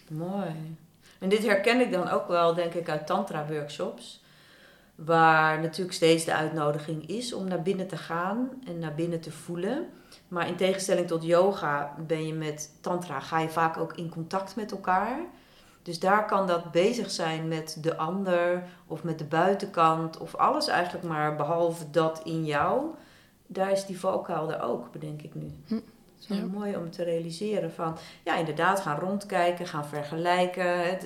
Mooi. 0.09 0.77
En 1.23 1.29
dit 1.29 1.47
herken 1.47 1.81
ik 1.81 1.93
dan 1.93 2.09
ook 2.09 2.29
wel, 2.29 2.55
denk 2.55 2.75
ik, 2.75 2.89
uit 2.89 3.07
tantra-workshops. 3.07 4.23
Waar 4.95 5.61
natuurlijk 5.61 5.97
steeds 5.97 6.25
de 6.25 6.35
uitnodiging 6.35 7.09
is 7.09 7.33
om 7.33 7.49
naar 7.49 7.63
binnen 7.63 7.87
te 7.87 7.97
gaan 7.97 8.51
en 8.67 8.79
naar 8.79 8.95
binnen 8.95 9.21
te 9.21 9.33
voelen. 9.33 9.89
Maar 10.29 10.49
in 10.49 10.57
tegenstelling 10.57 11.07
tot 11.07 11.25
yoga 11.25 11.95
ben 12.07 12.27
je 12.27 12.35
met 12.35 12.71
tantra, 12.81 13.21
ga 13.21 13.39
je 13.39 13.49
vaak 13.49 13.77
ook 13.77 13.97
in 13.97 14.09
contact 14.09 14.57
met 14.57 14.71
elkaar. 14.73 15.19
Dus 15.83 15.99
daar 15.99 16.27
kan 16.27 16.47
dat 16.47 16.71
bezig 16.71 17.11
zijn 17.11 17.49
met 17.49 17.77
de 17.81 17.97
ander 17.97 18.63
of 18.87 19.05
met 19.05 19.19
de 19.19 19.25
buitenkant 19.25 20.19
of 20.19 20.35
alles 20.35 20.67
eigenlijk 20.69 21.05
maar 21.05 21.37
behalve 21.37 21.91
dat 21.91 22.21
in 22.25 22.45
jou. 22.45 22.87
Daar 23.47 23.71
is 23.71 23.87
die 23.87 24.01
valkuil 24.01 24.53
er 24.53 24.63
ook, 24.63 24.93
bedenk 24.93 25.23
ik 25.23 25.35
nu. 25.35 25.53
Hm. 25.67 25.79
Het 26.23 26.31
is 26.31 26.39
wel 26.39 26.61
mooi 26.61 26.77
om 26.77 26.91
te 26.91 27.03
realiseren 27.03 27.73
van, 27.73 27.99
ja 28.25 28.37
inderdaad, 28.37 28.81
gaan 28.81 28.99
rondkijken, 28.99 29.67
gaan 29.67 29.87
vergelijken. 29.87 30.85
Hè, 30.85 30.97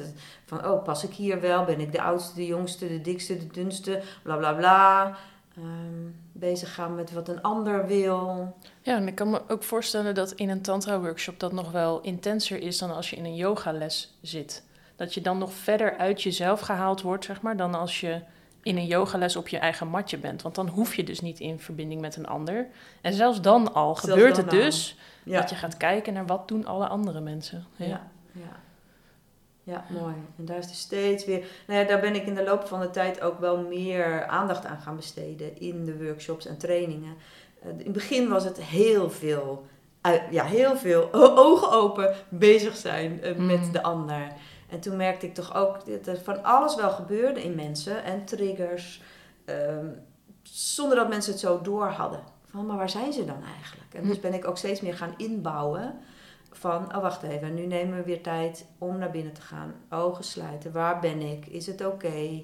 van, 0.44 0.66
oh, 0.66 0.84
pas 0.84 1.04
ik 1.04 1.12
hier 1.12 1.40
wel? 1.40 1.64
Ben 1.64 1.80
ik 1.80 1.92
de 1.92 2.02
oudste, 2.02 2.34
de 2.34 2.46
jongste, 2.46 2.88
de 2.88 3.00
dikste, 3.00 3.38
de 3.38 3.46
dunste? 3.46 4.02
Bla 4.22 4.36
bla 4.36 4.52
bla. 4.52 5.16
Ehm, 5.56 6.10
bezig 6.32 6.74
gaan 6.74 6.94
met 6.94 7.12
wat 7.12 7.28
een 7.28 7.42
ander 7.42 7.86
wil. 7.86 8.54
Ja, 8.80 8.96
en 8.96 9.06
ik 9.06 9.14
kan 9.14 9.30
me 9.30 9.42
ook 9.48 9.62
voorstellen 9.62 10.14
dat 10.14 10.32
in 10.32 10.48
een 10.48 10.62
tantra-workshop 10.62 11.40
dat 11.40 11.52
nog 11.52 11.70
wel 11.70 12.00
intenser 12.00 12.62
is 12.62 12.78
dan 12.78 12.94
als 12.94 13.10
je 13.10 13.16
in 13.16 13.24
een 13.24 13.36
yogales 13.36 14.16
zit. 14.22 14.64
Dat 14.96 15.14
je 15.14 15.20
dan 15.20 15.38
nog 15.38 15.52
verder 15.52 15.96
uit 15.96 16.22
jezelf 16.22 16.60
gehaald 16.60 17.02
wordt, 17.02 17.24
zeg 17.24 17.40
maar, 17.40 17.56
dan 17.56 17.74
als 17.74 18.00
je 18.00 18.20
in 18.66 18.76
een 18.76 18.86
yogales 18.86 19.36
op 19.36 19.48
je 19.48 19.58
eigen 19.58 19.88
matje 19.88 20.18
bent. 20.18 20.42
Want 20.42 20.54
dan 20.54 20.68
hoef 20.68 20.94
je 20.94 21.04
dus 21.04 21.20
niet 21.20 21.40
in 21.40 21.58
verbinding 21.60 22.00
met 22.00 22.16
een 22.16 22.26
ander. 22.26 22.66
En 23.00 23.12
zelfs 23.12 23.40
dan 23.40 23.74
al 23.74 23.84
Zelfs 23.96 24.00
gebeurt 24.00 24.34
dan 24.36 24.44
het 24.44 24.52
dus 24.54 24.96
Ja. 25.24 25.40
dat 25.40 25.50
je 25.50 25.56
gaat 25.56 25.76
kijken 25.76 26.12
naar 26.12 26.26
wat 26.26 26.48
doen 26.48 26.66
alle 26.66 26.86
andere 26.86 27.20
mensen. 27.20 27.64
Ja. 27.76 27.86
Ja, 27.86 28.00
ja. 28.32 28.56
ja, 29.62 29.84
mooi. 30.00 30.14
En 30.38 30.44
daar 30.44 30.58
is 30.58 30.66
dus 30.68 30.78
steeds 30.78 31.24
weer. 31.24 31.44
Nou 31.66 31.80
ja, 31.80 31.86
daar 31.86 32.00
ben 32.00 32.14
ik 32.14 32.26
in 32.26 32.34
de 32.34 32.44
loop 32.44 32.66
van 32.66 32.80
de 32.80 32.90
tijd 32.90 33.20
ook 33.20 33.40
wel 33.40 33.58
meer 33.58 34.26
aandacht 34.26 34.66
aan 34.66 34.78
gaan 34.80 34.96
besteden 34.96 35.60
in 35.60 35.84
de 35.84 36.04
workshops 36.04 36.46
en 36.46 36.56
trainingen. 36.58 37.14
Eh, 37.62 37.68
in 37.70 37.78
het 37.78 37.92
begin 37.92 38.28
was 38.28 38.44
het 38.44 38.60
heel 38.62 39.10
veel, 39.10 39.66
ja, 40.30 40.44
heel 40.44 40.76
veel 40.76 41.08
ogen 41.12 41.70
open 41.70 42.14
bezig 42.28 42.76
zijn 42.76 43.22
eh, 43.22 43.34
met 43.36 43.60
Mm. 43.66 43.72
de 43.72 43.82
ander. 43.82 44.32
En 44.76 44.82
toen 44.82 44.96
merkte 44.96 45.26
ik 45.26 45.34
toch 45.34 45.54
ook 45.54 45.86
dat 45.86 46.06
er 46.06 46.20
van 46.20 46.44
alles 46.44 46.74
wel 46.74 46.90
gebeurde 46.90 47.42
in 47.42 47.54
mensen 47.54 48.04
en 48.04 48.24
triggers, 48.24 49.02
ehm, 49.44 49.86
zonder 50.42 50.96
dat 50.96 51.08
mensen 51.08 51.32
het 51.32 51.40
zo 51.40 51.60
door 51.60 51.86
hadden. 51.86 52.22
Van, 52.44 52.66
maar 52.66 52.76
waar 52.76 52.90
zijn 52.90 53.12
ze 53.12 53.24
dan 53.24 53.42
eigenlijk? 53.42 53.94
En 53.94 54.06
dus 54.06 54.20
ben 54.20 54.34
ik 54.34 54.46
ook 54.46 54.58
steeds 54.58 54.80
meer 54.80 54.94
gaan 54.94 55.14
inbouwen 55.16 55.98
van, 56.50 56.96
oh 56.96 57.02
wacht 57.02 57.22
even, 57.22 57.54
nu 57.54 57.66
nemen 57.66 57.96
we 57.96 58.04
weer 58.04 58.22
tijd 58.22 58.66
om 58.78 58.98
naar 58.98 59.10
binnen 59.10 59.32
te 59.32 59.40
gaan. 59.40 59.74
Ogen 59.90 60.24
sluiten, 60.24 60.72
waar 60.72 61.00
ben 61.00 61.20
ik? 61.20 61.46
Is 61.46 61.66
het 61.66 61.86
oké? 61.86 62.42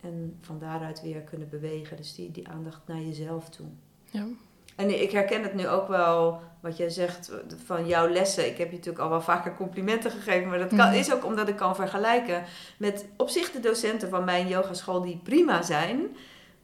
En 0.00 0.38
van 0.40 0.58
daaruit 0.58 1.02
weer 1.02 1.20
kunnen 1.20 1.48
bewegen. 1.48 1.96
Dus 1.96 2.14
die, 2.14 2.30
die 2.30 2.48
aandacht 2.48 2.80
naar 2.86 3.00
jezelf 3.00 3.48
toe. 3.48 3.66
Ja. 4.10 4.26
En 4.76 5.02
ik 5.02 5.10
herken 5.10 5.42
het 5.42 5.54
nu 5.54 5.68
ook 5.68 5.88
wel, 5.88 6.40
wat 6.60 6.76
jij 6.76 6.90
zegt 6.90 7.30
van 7.64 7.86
jouw 7.86 8.08
lessen. 8.08 8.46
Ik 8.46 8.58
heb 8.58 8.70
je 8.70 8.76
natuurlijk 8.76 9.04
al 9.04 9.10
wel 9.10 9.20
vaker 9.20 9.54
complimenten 9.54 10.10
gegeven, 10.10 10.48
maar 10.48 10.58
dat 10.58 10.68
kan, 10.68 10.88
Mhm. 10.88 10.94
is 10.94 11.12
ook 11.12 11.24
omdat 11.24 11.48
ik 11.48 11.56
kan 11.56 11.74
vergelijken 11.76 12.44
met 12.76 13.04
op 13.16 13.28
zich 13.28 13.50
de 13.50 13.60
docenten 13.60 14.08
van 14.08 14.24
mijn 14.24 14.48
yogaschool 14.48 15.00
die 15.02 15.20
prima 15.24 15.62
zijn. 15.62 16.16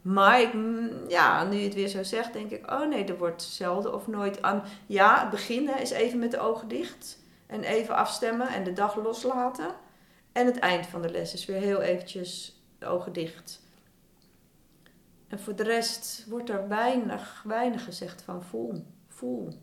Maar 0.02 0.40
ik, 0.40 0.50
ja, 1.08 1.44
nu 1.44 1.56
je 1.56 1.64
het 1.64 1.74
weer 1.74 1.88
zo 1.88 2.02
zegt, 2.02 2.32
denk 2.32 2.50
ik, 2.50 2.70
oh 2.70 2.88
nee, 2.88 3.04
er 3.04 3.18
wordt 3.18 3.42
zelden 3.42 3.94
of 3.94 4.06
nooit 4.06 4.42
aan. 4.42 4.62
Ja, 4.86 5.20
het 5.20 5.30
beginnen 5.30 5.80
is 5.80 5.90
even 5.90 6.18
met 6.18 6.30
de 6.30 6.40
ogen 6.40 6.68
dicht 6.68 7.18
en 7.46 7.62
even 7.62 7.94
afstemmen 7.96 8.48
en 8.48 8.64
de 8.64 8.72
dag 8.72 8.96
loslaten. 8.96 9.68
En 10.32 10.46
het 10.46 10.58
eind 10.58 10.86
van 10.86 11.02
de 11.02 11.10
les 11.10 11.34
is 11.34 11.46
weer 11.46 11.60
heel 11.60 11.80
eventjes 11.80 12.60
de 12.78 12.86
ogen 12.86 13.12
dicht. 13.12 13.60
En 15.30 15.40
voor 15.40 15.56
de 15.56 15.62
rest 15.62 16.24
wordt 16.28 16.50
er 16.50 16.68
weinig, 16.68 17.42
weinig 17.46 17.84
gezegd 17.84 18.22
van 18.22 18.42
voel, 18.42 18.86
voel, 19.08 19.62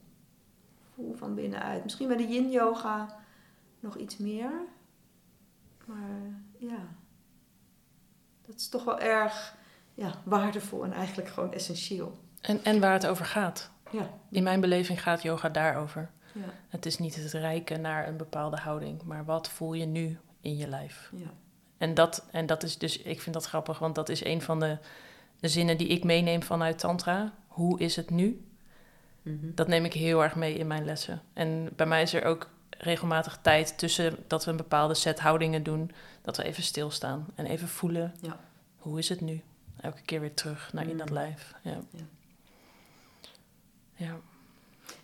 voel 0.96 1.14
van 1.14 1.36
binnenuit. 1.36 1.84
Misschien 1.84 2.08
bij 2.08 2.18
de 2.18 2.28
yin 2.28 2.52
yoga 2.52 3.18
nog 3.80 3.98
iets 3.98 4.18
meer. 4.18 4.52
Maar 5.86 6.20
ja, 6.58 6.88
dat 8.46 8.56
is 8.56 8.70
toch 8.70 8.84
wel 8.84 9.00
erg 9.00 9.56
ja, 9.94 10.12
waardevol 10.24 10.84
en 10.84 10.94
eigenlijk 10.94 11.30
gewoon 11.30 11.54
essentieel. 11.54 12.18
En, 12.42 12.64
en 12.64 12.80
waar 12.80 12.94
het 12.94 13.08
over 13.08 13.26
gaat. 13.26 13.72
Ja, 13.92 14.10
In 14.30 14.44
mijn 14.44 14.62
beleving 14.62 15.02
gaat 15.02 15.22
yoga 15.22 15.50
daarover. 15.50 16.12
ja, 16.34 16.42
Het 16.68 16.86
is 16.86 16.98
niet 16.98 17.16
het 17.16 17.32
reiken 17.32 17.82
naar 17.82 18.08
een 18.08 18.18
bepaalde 18.18 18.58
houding, 18.58 19.04
maar 19.04 19.26
wat 19.26 19.50
voel 19.50 19.74
je 19.74 19.86
nu 19.86 20.20
in 20.42 20.58
je 20.58 20.68
lijf? 20.68 21.10
ja. 21.16 21.30
En 21.78 21.94
dat, 21.94 22.26
en 22.32 22.46
dat 22.46 22.64
is 22.64 22.78
dus, 22.78 22.98
ik 22.98 23.22
vind 23.22 23.36
dat 23.36 23.46
grappig, 23.46 23.80
want 23.80 23.96
dat 23.96 24.10
is 24.10 24.24
een 24.24 24.42
van 24.42 24.60
de, 24.60 24.78
de 25.40 25.48
zinnen 25.48 25.78
die 25.78 25.88
ik 25.88 26.04
meeneem 26.04 26.44
vanuit 26.44 26.80
Tantra. 26.80 27.34
Hoe 27.48 27.80
is 27.80 27.96
het 27.96 28.10
nu? 28.10 28.46
Mhm. 29.22 29.36
Dat 29.56 29.68
neem 29.68 29.86
ik 29.86 29.94
heel 29.94 30.24
erg 30.24 30.36
mee 30.36 30.54
in 30.54 30.68
mijn 30.68 30.86
lessen. 30.86 31.22
En 31.34 31.70
bij 31.76 31.86
mij 31.86 32.02
is 32.02 32.14
er 32.14 32.24
ook 32.24 32.50
regelmatig 32.70 33.40
tijd 33.42 33.78
tussen 33.78 34.16
dat 34.28 34.46
we 34.46 34.52
een 34.52 34.58
bepaalde 34.58 34.94
set 34.94 35.20
houdingen 35.20 35.64
doen, 35.64 35.92
dat 36.22 36.38
we 36.38 36.44
even 36.44 36.64
stilstaan 36.64 37.26
en 37.36 37.46
even 37.46 37.68
voelen. 37.68 38.14
Ja. 38.22 38.40
Hoe 38.78 38.98
is 39.00 39.10
het 39.10 39.22
nu? 39.22 39.42
Elke 39.82 40.02
keer 40.02 40.20
weer 40.20 40.34
terug 40.34 40.74
naar 40.74 40.88
in 40.88 40.98
dat 40.98 41.08
Mm. 41.10 41.14
lijf. 41.14 41.54
Ja. 41.62 41.78
Ja. 41.92 42.04
Ja. 43.96 44.16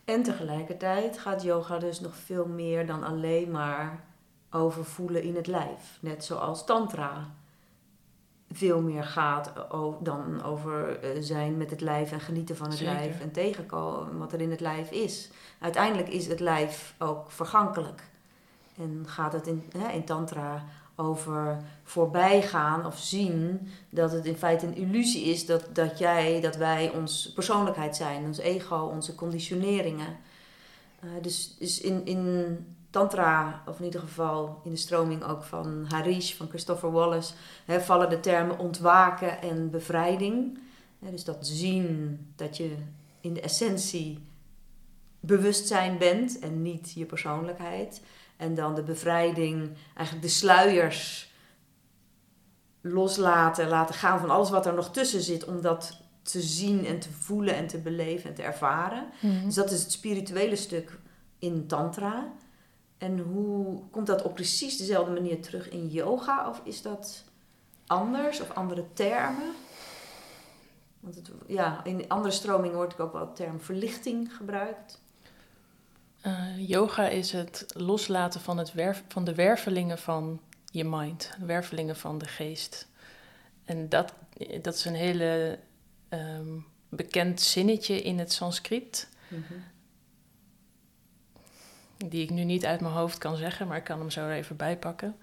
En 0.06 0.24
tegelijkertijd 0.24 1.20
gaat 1.20 1.44
yoga 1.44 1.78
dus 1.78 2.00
nog 2.00 2.16
veel 2.16 2.46
meer 2.46 2.86
dan 2.88 3.04
alleen 3.04 3.52
maar 3.52 4.04
over 4.50 4.86
voelen 4.86 5.24
in 5.24 5.36
het 5.36 5.48
lijf. 5.48 5.98
Net 6.00 6.26
zoals 6.26 6.66
tantra 6.66 7.32
veel 8.54 8.82
meer 8.82 9.04
gaat 9.04 9.54
dan 10.00 10.44
over 10.44 11.00
eh, 11.00 11.10
zijn 11.20 11.58
met 11.58 11.70
het 11.70 11.82
lijf 11.82 12.12
en 12.12 12.20
genieten 12.20 12.58
van 12.58 12.68
het 12.70 12.78
Zeker. 12.78 12.94
lijf 12.94 13.20
en 13.20 13.32
tegenkomen 13.32 14.18
wat 14.18 14.34
er 14.34 14.42
in 14.42 14.52
het 14.52 14.60
lijf 14.60 14.92
is. 14.92 15.30
Uiteindelijk 15.60 16.10
is 16.10 16.28
het 16.28 16.40
lijf 16.40 16.96
ook 17.00 17.32
vergankelijk. 17.32 18.04
En 18.78 19.04
gaat 19.06 19.34
het 19.34 19.48
in, 19.48 19.64
hè, 19.78 19.92
in 19.92 20.06
tantra 20.06 20.64
over 20.96 21.62
voorbijgaan 21.84 22.86
of 22.86 22.98
zien 22.98 23.68
dat 23.90 24.12
het 24.12 24.26
in 24.26 24.36
feite 24.36 24.66
een 24.66 24.76
illusie 24.76 25.24
is 25.24 25.46
dat, 25.46 25.68
dat 25.74 25.98
jij, 25.98 26.42
dat 26.42 26.56
wij 26.56 26.92
ons 26.96 27.32
persoonlijkheid 27.34 27.96
zijn, 27.96 28.26
ons 28.26 28.38
ego, 28.38 28.78
onze 28.78 29.16
conditioneringen. 29.16 30.18
Eh, 31.00 31.10
dus 31.22 31.56
dus 31.60 31.82
in, 31.82 32.06
in 32.06 32.58
tantra, 32.94 33.64
of 33.66 33.80
in 33.80 33.86
ieder 33.86 34.00
geval 34.00 34.62
in 34.64 34.72
de 34.72 34.78
stroming 34.78 35.24
ook 35.24 35.44
van 35.44 35.86
Harish, 35.90 36.34
van 36.34 36.50
Christopher 36.50 36.92
Wallace, 36.92 37.34
hè, 37.66 37.82
vallen 37.82 38.10
de 38.10 38.20
termen 38.20 38.60
ontwaken 38.60 39.42
en 39.42 39.70
bevrijding. 39.70 40.60
Hè, 41.00 41.12
dus 41.12 41.24
dat 41.24 41.48
zien 41.48 42.20
dat 42.36 42.58
je 42.58 42.76
in 43.22 43.34
de 43.34 43.42
essentie 43.42 44.28
bewustzijn 45.20 45.98
bent 45.98 46.40
en 46.40 46.62
niet 46.62 46.92
je 46.96 47.06
persoonlijkheid. 47.06 48.02
En 48.38 48.56
dan 48.56 48.76
de 48.76 48.84
bevrijding, 48.84 49.70
eigenlijk 49.94 50.28
de 50.28 50.34
sluiers 50.34 51.32
loslaten, 52.82 53.68
laten 53.68 53.96
gaan 53.96 54.20
van 54.20 54.30
alles 54.30 54.50
wat 54.50 54.66
er 54.66 54.74
nog 54.74 54.92
tussen 54.92 55.22
zit, 55.22 55.46
om 55.46 55.62
dat 55.62 56.02
te 56.22 56.42
zien 56.42 56.86
en 56.86 57.00
te 57.00 57.12
voelen 57.12 57.56
en 57.56 57.68
te 57.68 57.78
beleven 57.78 58.30
en 58.30 58.36
te 58.36 58.44
ervaren. 58.44 59.06
Mhm. 59.22 59.46
Dus 59.46 59.56
dat 59.56 59.72
is 59.72 59.82
het 59.82 59.92
spirituele 59.92 60.56
stuk 60.56 61.00
in 61.40 61.68
Tantra. 61.68 62.32
En 63.04 63.20
hoe 63.20 63.82
komt 63.92 64.08
dat 64.08 64.22
op 64.22 64.34
precies 64.34 64.78
dezelfde 64.78 65.12
manier 65.12 65.42
terug 65.42 65.70
in 65.70 65.88
yoga? 65.88 66.50
Of 66.50 66.62
is 66.64 66.82
dat 66.82 67.24
anders 67.88 68.42
of 68.42 68.52
andere 68.52 68.86
termen? 68.94 69.54
Want 71.00 71.16
het, 71.16 71.32
ja, 71.48 71.84
in 71.84 72.10
andere 72.10 72.34
stromingen 72.34 72.76
wordt 72.76 73.00
ook 73.00 73.14
wel 73.14 73.22
het 73.22 73.36
term 73.36 73.60
verlichting 73.60 74.36
gebruikt. 74.36 75.02
Eh, 76.22 76.70
yoga 76.70 77.08
is 77.08 77.32
het 77.32 77.66
loslaten 77.68 78.42
van, 78.42 78.58
het 78.58 78.74
werf, 78.74 79.04
van 79.08 79.24
de 79.24 79.36
wervelingen 79.36 79.98
van 79.98 80.40
je 80.66 80.84
mind, 80.84 81.32
de 81.40 81.46
wervelingen 81.46 81.96
van 81.96 82.18
de 82.18 82.28
geest. 82.28 82.88
En 83.66 83.90
dat, 83.90 84.14
dat 84.62 84.74
is 84.74 84.86
een 84.86 84.96
hele 84.96 85.60
ehm, 86.10 86.58
bekend 86.90 87.42
zinnetje 87.42 88.02
in 88.02 88.20
het 88.20 88.32
Sanskriet, 88.32 89.10
die 92.10 92.24
ik 92.24 92.30
nu 92.30 92.44
niet 92.44 92.66
uit 92.66 92.82
mijn 92.82 92.94
hoofd 92.94 93.18
kan 93.18 93.36
zeggen, 93.36 93.68
maar 93.68 93.78
ik 93.78 93.84
kan 93.84 94.00
hem 94.00 94.10
zo 94.10 94.26
er 94.26 94.32
even 94.36 94.56
bij 94.56 94.78
pakken. 94.78 95.16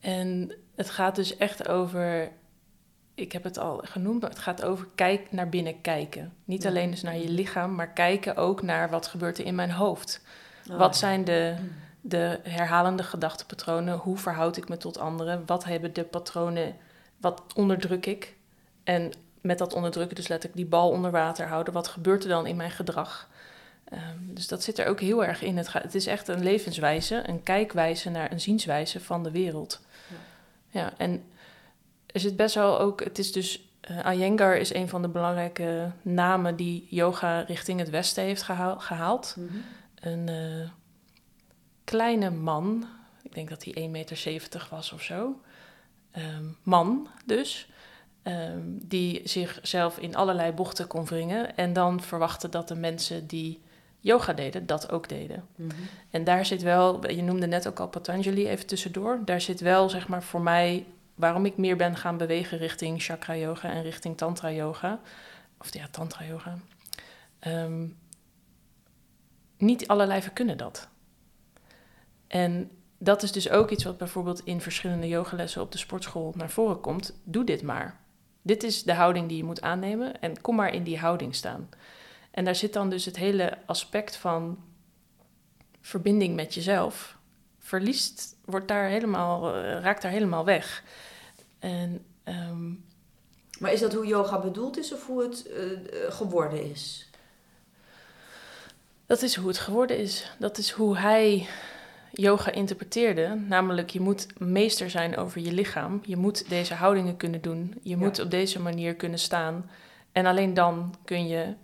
En 0.00 0.54
het 0.74 0.90
gaat 0.90 1.14
dus 1.16 1.36
echt 1.36 1.68
over, 1.68 2.30
ik 3.14 3.32
heb 3.32 3.42
het 3.44 3.58
al 3.58 3.80
genoemd, 3.84 4.20
maar 4.20 4.30
het 4.30 4.38
gaat 4.38 4.64
over 4.64 4.86
kijk 4.94 5.32
naar 5.32 5.48
binnen 5.48 5.80
kijken. 5.80 6.32
Niet 6.44 6.62
Ja. 6.62 6.68
alleen 6.68 6.90
dus 6.90 7.02
naar 7.02 7.16
je 7.16 7.28
lichaam, 7.30 7.74
maar 7.74 7.88
kijken 7.92 8.36
ook 8.36 8.62
naar 8.62 8.90
wat 8.90 9.06
gebeurt 9.06 9.38
er 9.38 9.44
in 9.44 9.54
mijn 9.54 9.70
hoofd. 9.70 10.20
Oh, 10.70 10.76
Wat 10.76 10.96
zijn 10.96 11.24
de, 11.24 11.56
de 12.00 12.40
herhalende 12.42 13.02
gedachtepatronen? 13.02 13.96
Hoe 13.98 14.18
verhoud 14.18 14.56
ik 14.56 14.68
me 14.68 14.76
tot 14.76 14.98
anderen? 14.98 15.42
Wat 15.46 15.64
hebben 15.64 15.92
de 15.92 16.04
patronen? 16.04 16.76
Wat 17.16 17.42
onderdruk 17.54 18.06
ik? 18.06 18.34
En 18.84 19.12
met 19.40 19.58
dat 19.58 19.72
onderdrukken 19.74 20.16
dus 20.16 20.28
letterlijk 20.28 20.60
die 20.60 20.70
bal 20.70 20.90
onder 20.90 21.10
water 21.10 21.46
houden. 21.46 21.72
Wat 21.72 21.88
gebeurt 21.88 22.22
er 22.22 22.28
dan 22.28 22.46
in 22.46 22.56
mijn 22.56 22.70
gedrag? 22.70 23.28
Ehm, 23.84 24.18
dus 24.20 24.48
dat 24.48 24.62
zit 24.62 24.78
er 24.78 24.86
ook 24.86 25.00
heel 25.00 25.24
erg 25.24 25.42
in. 25.42 25.56
Het, 25.56 25.72
het 25.72 25.94
is 25.94 26.06
echt 26.06 26.28
een 26.28 26.42
levenswijze, 26.42 27.22
een 27.28 27.42
kijkwijze 27.42 28.10
naar 28.10 28.32
een 28.32 28.40
zienswijze 28.40 29.00
van 29.00 29.22
de 29.22 29.30
wereld. 29.30 29.80
Ja, 30.70 30.92
en 30.96 31.24
er 32.06 32.20
zit 32.20 32.36
best 32.36 32.54
wel 32.54 32.80
ook, 32.80 33.04
het 33.04 33.18
is 33.18 33.32
dus, 33.32 33.68
uh, 33.90 34.14
Iyengar 34.14 34.56
is 34.56 34.74
een 34.74 34.88
van 34.88 35.02
de 35.02 35.08
belangrijke 35.08 35.90
namen 36.02 36.56
die 36.56 36.86
yoga 36.90 37.40
richting 37.40 37.78
het 37.78 37.90
westen 37.90 38.24
heeft 38.24 38.42
gehaald. 38.78 39.36
Mhm. 39.38 39.56
Een 39.94 40.28
uh, 40.30 40.68
kleine 41.84 42.30
man, 42.30 42.86
ik 43.22 43.34
denk 43.34 43.48
dat 43.48 43.64
hij 43.64 43.74
1,70 43.84 43.90
meter 43.90 44.68
was 44.70 44.92
of 44.92 45.02
zo. 45.02 45.40
Um, 46.16 46.56
man 46.62 47.08
dus, 47.26 47.68
um, 48.22 48.78
die 48.82 49.20
zichzelf 49.24 49.98
in 49.98 50.16
allerlei 50.16 50.52
bochten 50.52 50.86
kon 50.86 51.04
wringen 51.04 51.56
en 51.56 51.72
dan 51.72 52.02
verwachtte 52.02 52.48
dat 52.48 52.68
de 52.68 52.74
mensen 52.74 53.26
die 53.26 53.62
yoga 54.04 54.32
deden, 54.32 54.66
dat 54.66 54.90
ook 54.90 55.08
deden. 55.08 55.44
Mhm. 55.56 55.70
En 56.10 56.24
daar 56.24 56.46
zit 56.46 56.62
wel, 56.62 57.10
je 57.10 57.22
noemde 57.22 57.46
net 57.46 57.68
ook 57.68 57.80
al 57.80 57.88
Patanjali 57.88 58.48
even 58.48 58.66
tussendoor, 58.66 59.20
daar 59.24 59.40
zit 59.40 59.60
wel 59.60 59.88
zeg 59.88 60.08
maar 60.08 60.22
voor 60.22 60.40
mij 60.40 60.86
waarom 61.14 61.44
ik 61.46 61.56
meer 61.56 61.76
ben 61.76 61.96
gaan 61.96 62.16
bewegen 62.16 62.58
richting 62.58 63.02
chakra 63.02 63.36
yoga 63.36 63.70
en 63.70 63.82
richting 63.82 64.16
tantra 64.16 64.52
yoga. 64.52 65.00
Of 65.58 65.74
ja, 65.74 65.88
tantra 65.90 66.24
yoga. 66.24 66.58
Ehm, 67.38 67.86
niet 69.56 69.88
alle 69.88 70.06
lijven 70.06 70.32
kunnen 70.32 70.56
dat. 70.56 70.88
En 72.26 72.70
dat 72.98 73.22
is 73.22 73.32
dus 73.32 73.50
ook 73.50 73.70
iets 73.70 73.84
wat 73.84 73.98
bijvoorbeeld 73.98 74.44
in 74.44 74.60
verschillende 74.60 75.08
yogalessen 75.08 75.62
op 75.62 75.72
de 75.72 75.78
sportschool 75.78 76.32
naar 76.36 76.50
voren 76.50 76.80
komt. 76.80 77.18
Doe 77.24 77.44
dit 77.44 77.62
maar. 77.62 78.00
Dit 78.42 78.62
is 78.62 78.82
de 78.82 78.94
houding 78.94 79.28
die 79.28 79.36
je 79.36 79.44
moet 79.44 79.62
aannemen 79.62 80.20
en 80.20 80.40
kom 80.40 80.56
maar 80.56 80.74
in 80.74 80.82
die 80.82 80.98
houding 80.98 81.34
staan. 81.34 81.68
En 82.34 82.44
daar 82.44 82.54
zit 82.54 82.72
dan 82.72 82.90
dus 82.90 83.04
het 83.04 83.16
hele 83.16 83.58
aspect 83.66 84.16
van 84.16 84.58
verbinding 85.80 86.34
met 86.34 86.54
jezelf. 86.54 87.16
Verliest, 87.58 88.36
wordt 88.44 88.68
daar 88.68 88.88
helemaal, 88.88 89.54
eh, 89.54 89.80
raakt 89.80 90.02
daar 90.02 90.10
helemaal 90.10 90.44
weg. 90.44 90.84
En, 91.58 92.04
ehm, 92.24 92.68
maar 93.58 93.72
is 93.72 93.80
dat 93.80 93.92
hoe 93.92 94.06
yoga 94.06 94.40
bedoeld 94.40 94.78
is 94.78 94.92
of 94.92 95.06
hoe 95.06 95.22
het 95.22 95.46
uh, 95.50 96.12
geworden 96.12 96.70
is? 96.70 97.10
Dat 99.06 99.22
is 99.22 99.36
hoe 99.36 99.48
het 99.48 99.58
geworden 99.58 99.98
is. 99.98 100.30
Dat 100.38 100.58
is 100.58 100.70
hoe 100.70 100.98
hij 100.98 101.46
yoga 102.12 102.50
interpreteerde. 102.50 103.34
Namelijk, 103.34 103.90
je 103.90 104.00
moet 104.00 104.26
meester 104.38 104.90
zijn 104.90 105.16
over 105.16 105.40
je 105.40 105.52
lichaam. 105.52 106.00
Je 106.04 106.16
moet 106.16 106.48
deze 106.48 106.74
houdingen 106.74 107.16
kunnen 107.16 107.40
doen. 107.40 107.74
Je 107.82 107.96
moet 107.96 108.18
op 108.18 108.30
deze 108.30 108.60
manier 108.60 108.94
kunnen 108.94 109.18
staan. 109.18 109.70
En 110.12 110.26
alleen 110.26 110.54
dan 110.54 110.94
kun 111.04 111.26
je 111.26 111.54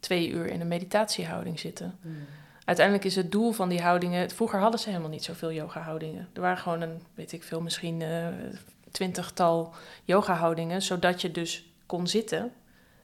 twee 0.00 0.30
uur 0.30 0.46
in 0.46 0.60
een 0.60 0.68
meditatiehouding 0.68 1.58
zitten. 1.58 1.98
Hmm. 2.02 2.26
Uiteindelijk 2.64 3.06
is 3.06 3.16
het 3.16 3.32
doel 3.32 3.52
van 3.52 3.68
die 3.68 3.80
houdingen. 3.80 4.30
Vroeger 4.30 4.60
hadden 4.60 4.80
ze 4.80 4.88
helemaal 4.88 5.10
niet 5.10 5.24
zoveel 5.24 5.52
yoga-houdingen. 5.52 6.28
Er 6.32 6.40
waren 6.40 6.58
gewoon 6.58 6.80
een, 6.80 7.02
weet 7.14 7.32
ik 7.32 7.42
veel, 7.42 7.60
misschien 7.60 8.00
uh, 8.00 8.26
twintigtal 8.90 9.74
yoga-houdingen, 10.04 10.82
zodat 10.82 11.20
je 11.20 11.30
dus 11.30 11.72
kon 11.86 12.06
zitten. 12.06 12.52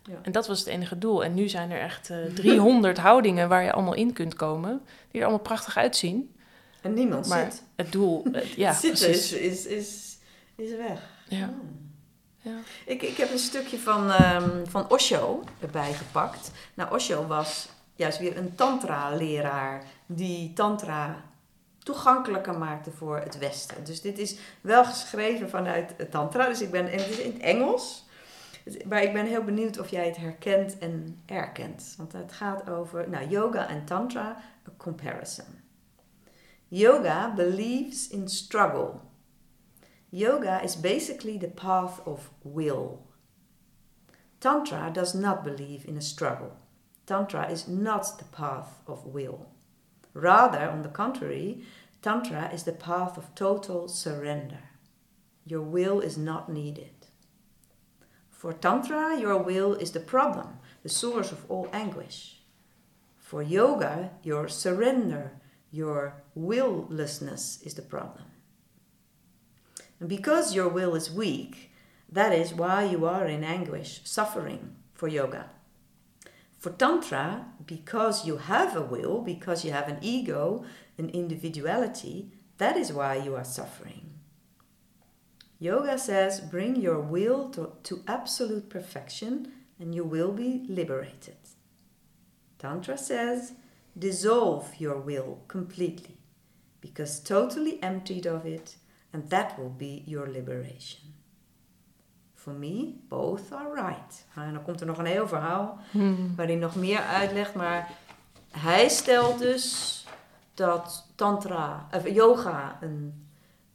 Ja. 0.02 0.18
En 0.22 0.32
dat 0.32 0.46
was 0.46 0.58
het 0.58 0.68
enige 0.68 0.98
doel. 0.98 1.24
En 1.24 1.34
nu 1.34 1.48
zijn 1.48 1.70
er 1.70 1.80
echt 1.80 2.10
uh, 2.10 2.26
eh, 2.26 2.32
300 2.42 2.98
houdingen 2.98 3.48
waar 3.48 3.62
je 3.62 3.72
allemaal 3.72 3.94
in 3.94 4.12
kunt 4.12 4.34
komen, 4.34 4.80
die 5.10 5.20
er 5.20 5.26
allemaal 5.26 5.44
prachtig 5.44 5.76
uitzien. 5.76 6.34
En 6.82 6.94
niemand 6.94 7.26
maar 7.26 7.52
zit. 7.52 7.62
Het 7.76 7.92
doel, 7.92 8.24
uh, 8.32 8.42
ja, 8.42 8.72
Zitten 8.82 9.08
is, 9.08 9.32
is, 9.32 9.66
is, 9.66 10.18
is 10.56 10.76
weg. 10.76 11.00
Ja. 11.28 11.48
Oh. 11.48 11.85
Ik, 12.84 13.02
ik 13.02 13.16
heb 13.16 13.30
een 13.30 13.38
stukje 13.38 13.78
van, 13.78 14.10
um, 14.10 14.66
van 14.66 14.90
Osho 14.90 15.44
erbij 15.60 15.92
gepakt. 15.92 16.50
Nou, 16.74 16.94
Osho 16.94 17.26
was 17.26 17.68
juist 17.94 18.18
weer 18.18 18.36
een 18.36 18.54
tantra-leraar 18.54 19.82
die 20.06 20.52
tantra 20.52 21.22
toegankelijker 21.78 22.58
maakte 22.58 22.90
voor 22.90 23.18
het 23.18 23.38
Westen. 23.38 23.84
Dus 23.84 24.00
dit 24.00 24.18
is 24.18 24.36
wel 24.60 24.84
geschreven 24.84 25.50
vanuit 25.50 26.10
tantra, 26.10 26.48
dus 26.48 26.60
ik 26.60 26.70
ben, 26.70 26.90
en 26.90 26.98
het 26.98 27.08
is 27.08 27.18
in 27.18 27.32
het 27.32 27.42
Engels. 27.42 28.04
Maar 28.84 29.02
ik 29.02 29.12
ben 29.12 29.26
heel 29.26 29.44
benieuwd 29.44 29.78
of 29.78 29.88
jij 29.88 30.06
het 30.06 30.16
herkent 30.16 30.78
en 30.78 31.22
erkent. 31.26 31.94
Want 31.96 32.12
het 32.12 32.32
gaat 32.32 32.70
over 32.70 33.08
nou, 33.08 33.28
yoga 33.28 33.68
en 33.68 33.84
tantra, 33.84 34.36
a 34.68 34.72
comparison. 34.76 35.44
Yoga 36.68 37.34
believes 37.34 38.08
in 38.08 38.28
struggle. 38.28 38.90
Yoga 40.10 40.62
is 40.62 40.76
basically 40.76 41.36
the 41.36 41.48
path 41.48 42.00
of 42.06 42.30
will. 42.44 43.02
Tantra 44.40 44.90
does 44.92 45.14
not 45.14 45.42
believe 45.42 45.84
in 45.86 45.96
a 45.96 46.00
struggle. 46.00 46.56
Tantra 47.06 47.50
is 47.50 47.66
not 47.66 48.18
the 48.18 48.24
path 48.24 48.80
of 48.86 49.04
will. 49.06 49.46
Rather, 50.14 50.70
on 50.70 50.82
the 50.82 50.88
contrary, 50.88 51.62
Tantra 52.02 52.50
is 52.52 52.62
the 52.62 52.72
path 52.72 53.16
of 53.16 53.34
total 53.34 53.88
surrender. 53.88 54.70
Your 55.44 55.62
will 55.62 56.00
is 56.00 56.16
not 56.16 56.48
needed. 56.48 57.08
For 58.30 58.52
Tantra, 58.52 59.18
your 59.18 59.38
will 59.38 59.74
is 59.74 59.92
the 59.92 60.00
problem, 60.00 60.58
the 60.82 60.88
source 60.88 61.32
of 61.32 61.50
all 61.50 61.68
anguish. 61.72 62.42
For 63.18 63.42
yoga, 63.42 64.10
your 64.22 64.46
surrender, 64.48 65.32
your 65.70 66.22
willlessness 66.36 67.66
is 67.66 67.74
the 67.74 67.82
problem. 67.82 68.24
And 70.00 70.08
because 70.08 70.54
your 70.54 70.68
will 70.68 70.94
is 70.94 71.10
weak, 71.10 71.72
that 72.10 72.32
is 72.32 72.54
why 72.54 72.84
you 72.84 73.06
are 73.06 73.26
in 73.26 73.44
anguish, 73.44 74.00
suffering 74.04 74.76
for 74.94 75.08
yoga. 75.08 75.50
For 76.58 76.70
Tantra, 76.70 77.46
because 77.66 78.26
you 78.26 78.38
have 78.38 78.76
a 78.76 78.82
will, 78.82 79.20
because 79.20 79.64
you 79.64 79.72
have 79.72 79.88
an 79.88 79.98
ego, 80.00 80.64
an 80.98 81.10
individuality, 81.10 82.32
that 82.58 82.76
is 82.76 82.92
why 82.92 83.16
you 83.16 83.34
are 83.34 83.44
suffering. 83.44 84.06
Yoga 85.58 85.98
says 85.98 86.40
bring 86.40 86.76
your 86.76 87.00
will 87.00 87.48
to, 87.50 87.72
to 87.82 88.02
absolute 88.06 88.68
perfection 88.68 89.52
and 89.78 89.94
you 89.94 90.04
will 90.04 90.32
be 90.32 90.66
liberated. 90.68 91.36
Tantra 92.58 92.98
says 92.98 93.52
dissolve 93.98 94.74
your 94.78 94.98
will 94.98 95.40
completely 95.48 96.18
because 96.80 97.20
totally 97.20 97.82
emptied 97.82 98.26
of 98.26 98.44
it 98.44 98.76
and 99.16 99.30
that 99.30 99.56
will 99.56 99.72
be 99.76 100.02
your 100.04 100.28
liberation. 100.28 101.14
For 102.34 102.52
me, 102.52 102.94
both 103.08 103.52
are 103.52 103.74
right. 103.74 104.24
En 104.34 104.52
dan 104.52 104.62
komt 104.62 104.80
er 104.80 104.86
nog 104.86 104.98
een 104.98 105.06
heel 105.06 105.28
verhaal 105.28 105.78
hmm. 105.90 106.34
waar 106.36 106.46
hij 106.46 106.56
nog 106.56 106.74
meer 106.74 107.00
uitlegt, 107.00 107.54
maar 107.54 107.90
hij 108.50 108.88
stelt 108.88 109.38
dus 109.38 110.06
dat 110.54 111.06
tantra, 111.14 111.88
of 111.92 112.08
yoga 112.08 112.78
een, 112.80 113.26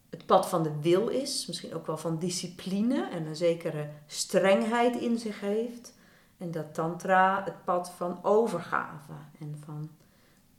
het 0.09 0.25
pad 0.25 0.49
van 0.49 0.63
de 0.63 0.81
wil 0.81 1.07
is, 1.07 1.45
misschien 1.47 1.73
ook 1.73 1.87
wel 1.87 1.97
van 1.97 2.19
discipline 2.19 3.09
en 3.09 3.25
een 3.25 3.35
zekere 3.35 3.89
strengheid 4.07 4.95
in 4.95 5.17
zich 5.17 5.39
heeft. 5.39 5.93
En 6.37 6.51
dat 6.51 6.73
tantra 6.73 7.43
het 7.43 7.63
pad 7.63 7.91
van 7.91 8.19
overgave 8.23 9.13
en 9.39 9.61
van 9.65 9.89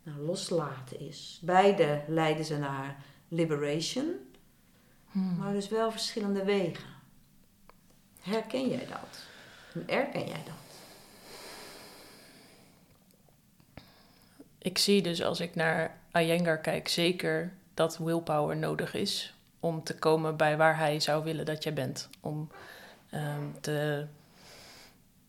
nou, 0.02 0.18
loslaten 0.18 1.00
is. 1.00 1.40
Beide 1.42 2.02
leiden 2.06 2.44
ze 2.44 2.58
naar 2.58 2.96
liberation, 3.28 4.14
hmm. 5.12 5.36
maar 5.38 5.52
dus 5.52 5.68
wel 5.68 5.90
verschillende 5.90 6.44
wegen. 6.44 6.84
Herken 8.20 8.68
jij 8.68 8.86
dat? 8.86 9.18
Hoe 9.72 9.84
erken 9.84 10.26
jij 10.26 10.42
dat? 10.44 10.54
Ik 14.58 14.78
zie 14.78 15.02
dus 15.02 15.22
als 15.22 15.40
ik 15.40 15.54
naar 15.54 15.98
Iyengar 16.12 16.58
kijk, 16.58 16.88
zeker 16.88 17.52
dat 17.74 17.98
willpower 17.98 18.56
nodig 18.56 18.94
is 18.94 19.34
om 19.60 19.82
te 19.82 19.94
komen 19.94 20.36
bij 20.36 20.56
waar 20.56 20.76
hij 20.76 21.00
zou 21.00 21.24
willen 21.24 21.44
dat 21.44 21.62
jij 21.62 21.72
bent. 21.72 22.08
Om 22.20 22.50
ehm, 23.10 23.46
te, 23.60 24.06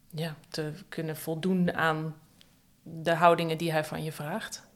ja, 0.09 0.35
te 0.49 0.73
kunnen 0.89 1.17
voldoen 1.17 1.73
aan 1.73 2.15
de 2.83 3.13
houdingen 3.13 3.57
die 3.57 3.71
hij 3.71 3.83
van 3.83 4.03
je 4.03 4.11
vraagt. 4.11 4.67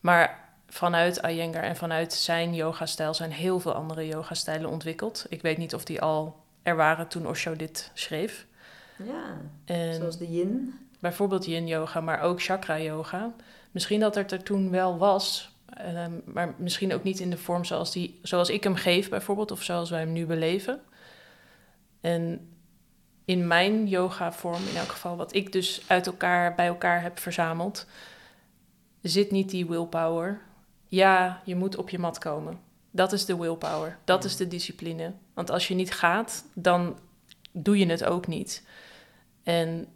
Maar 0.00 0.43
vanuit 0.74 1.20
Iyengar 1.28 1.62
en 1.62 1.76
vanuit 1.76 2.12
zijn 2.12 2.54
yoga-stijl 2.54 3.14
zijn 3.14 3.32
heel 3.32 3.60
veel 3.60 3.72
andere 3.72 4.06
yoga-stijlen 4.06 4.70
ontwikkeld. 4.70 5.26
Ik 5.28 5.42
weet 5.42 5.58
niet 5.58 5.74
of 5.74 5.84
die 5.84 6.00
al 6.00 6.42
er 6.62 6.76
waren 6.76 7.08
toen 7.08 7.26
Osho 7.26 7.56
dit 7.56 7.90
schreef. 7.92 8.46
Ja, 8.96 9.92
zoals 9.92 10.18
de 10.18 10.30
yin. 10.30 10.74
Bijvoorbeeld 10.98 11.44
yin 11.44 11.66
yoga, 11.66 12.00
maar 12.00 12.20
ook 12.20 12.42
chakra 12.42 12.78
yoga. 12.78 13.32
Misschien 13.70 14.00
dat 14.00 14.14
het 14.14 14.32
er 14.32 14.42
toen 14.42 14.70
wel 14.70 14.98
was, 14.98 15.54
ehm, 15.66 16.12
maar 16.24 16.54
misschien 16.56 16.94
ook 16.94 17.02
niet 17.02 17.20
in 17.20 17.30
de 17.30 17.36
vorm 17.36 17.64
zoals, 17.64 17.92
die, 17.92 18.18
zoals 18.22 18.48
ik 18.48 18.64
hem 18.64 18.74
geef 18.74 19.08
bijvoorbeeld, 19.08 19.50
of 19.50 19.62
zoals 19.62 19.90
wij 19.90 20.00
hem 20.00 20.12
nu 20.12 20.26
beleven. 20.26 20.80
En 22.00 22.48
in 23.24 23.46
mijn 23.46 23.86
yoga-vorm, 23.86 24.62
in 24.70 24.76
elk 24.76 24.88
geval 24.88 25.16
wat 25.16 25.34
ik 25.34 25.52
dus 25.52 25.82
uit 25.86 26.06
elkaar 26.06 26.54
bij 26.54 26.66
elkaar 26.66 27.02
heb 27.02 27.18
verzameld, 27.18 27.86
zit 29.02 29.30
niet 29.30 29.50
die 29.50 29.66
willpower. 29.66 30.40
Ja, 30.94 31.40
je 31.44 31.56
moet 31.56 31.76
op 31.76 31.90
je 31.90 31.98
mat 31.98 32.18
komen. 32.18 32.60
Dat 32.90 33.12
is 33.12 33.24
de 33.24 33.36
willpower. 33.36 33.98
Dat 34.04 34.24
is 34.24 34.36
de 34.36 34.48
discipline. 34.48 35.12
Want 35.32 35.50
als 35.50 35.68
je 35.68 35.74
niet 35.74 35.92
gaat, 35.92 36.44
dan 36.52 36.98
doe 37.52 37.78
je 37.78 37.86
het 37.86 38.04
ook 38.04 38.26
niet. 38.26 38.66
En 39.42 39.86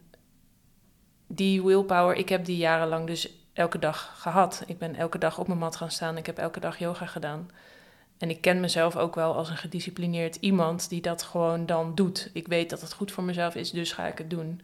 die 1.27 1.63
willpower, 1.63 2.17
ik 2.17 2.29
heb 2.29 2.45
die 2.45 2.57
jarenlang 2.57 3.07
dus 3.07 3.31
elke 3.53 3.79
dag 3.79 4.15
gehad. 4.17 4.63
Ik 4.67 4.79
ben 4.79 4.95
elke 4.95 5.19
dag 5.19 5.39
op 5.39 5.47
mijn 5.47 5.59
mat 5.59 5.77
gaan 5.77 5.91
staan. 5.91 6.17
Ik 6.17 6.27
heb 6.27 6.39
elke 6.39 6.61
dag 6.61 6.79
yoga 6.79 7.07
gedaan. 7.07 7.51
En 8.19 8.31
ik 8.31 8.41
ken 8.41 8.61
mezelf 8.61 8.97
ook 8.97 9.15
wel 9.15 9.35
als 9.35 9.51
een 9.51 9.57
gedisciplineerd 9.57 10.37
iemand 10.37 10.89
die 10.89 11.01
dat 11.01 11.23
gewoon 11.23 11.67
dan 11.67 11.95
doet. 11.95 12.31
Ik 12.33 12.47
weet 12.49 12.71
dat 12.71 12.81
het 12.81 12.93
goed 12.93 13.13
voor 13.13 13.25
mezelf 13.25 13.55
is, 13.55 13.71
dus 13.71 13.93
ga 13.93 14.07
ik 14.07 14.19
het 14.19 14.31
doen. 14.31 14.61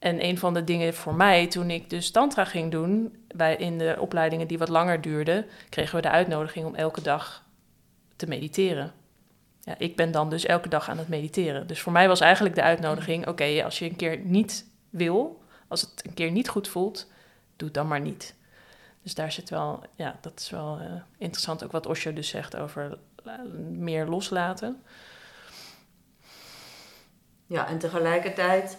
En 0.00 0.24
een 0.24 0.38
van 0.38 0.54
de 0.54 0.64
dingen 0.64 0.94
voor 0.94 1.14
mij, 1.14 1.46
toen 1.46 1.70
ik 1.70 1.90
dus 1.90 2.10
tantra 2.10 2.44
ging 2.44 2.70
doen, 2.70 3.24
bij, 3.34 3.56
in 3.56 3.78
de 3.78 3.96
opleidingen 3.98 4.46
die 4.46 4.58
wat 4.58 4.68
langer 4.68 5.00
duurden, 5.00 5.46
kregen 5.68 5.96
we 5.96 6.02
de 6.02 6.10
uitnodiging 6.10 6.66
om 6.66 6.74
elke 6.74 7.02
dag 7.02 7.44
te 8.16 8.26
mediteren. 8.26 8.92
Ja, 9.60 9.74
ik 9.78 9.96
ben 9.96 10.12
dan 10.12 10.30
dus 10.30 10.46
elke 10.46 10.68
dag 10.68 10.88
aan 10.88 10.98
het 10.98 11.08
mediteren. 11.08 11.66
Dus 11.66 11.80
voor 11.80 11.92
mij 11.92 12.08
was 12.08 12.20
eigenlijk 12.20 12.54
de 12.54 12.62
uitnodiging: 12.62 13.26
oké, 13.26 13.64
als 13.64 13.78
je 13.78 13.84
een 13.84 13.96
keer 13.96 14.18
niet 14.18 14.66
wil, 14.90 15.42
als 15.68 15.80
het 15.80 16.02
een 16.06 16.14
keer 16.14 16.30
niet 16.30 16.48
goed 16.48 16.68
voelt, 16.68 17.10
doe 17.56 17.68
het 17.68 17.76
dan 17.76 17.88
maar 17.88 18.00
niet. 18.00 18.34
Dus 19.02 19.14
daar 19.14 19.32
zit 19.32 19.50
wel, 19.50 19.82
ja, 19.94 20.18
dat 20.20 20.40
is 20.40 20.50
wel 20.50 20.78
uh, 20.80 20.92
interessant 21.18 21.64
ook 21.64 21.72
wat 21.72 21.86
Osho 21.86 22.12
dus 22.12 22.28
zegt 22.28 22.56
over 22.56 22.98
meer 23.70 24.06
loslaten. 24.06 24.82
Ja, 27.46 27.68
en 27.68 27.78
tegelijkertijd 27.78 28.76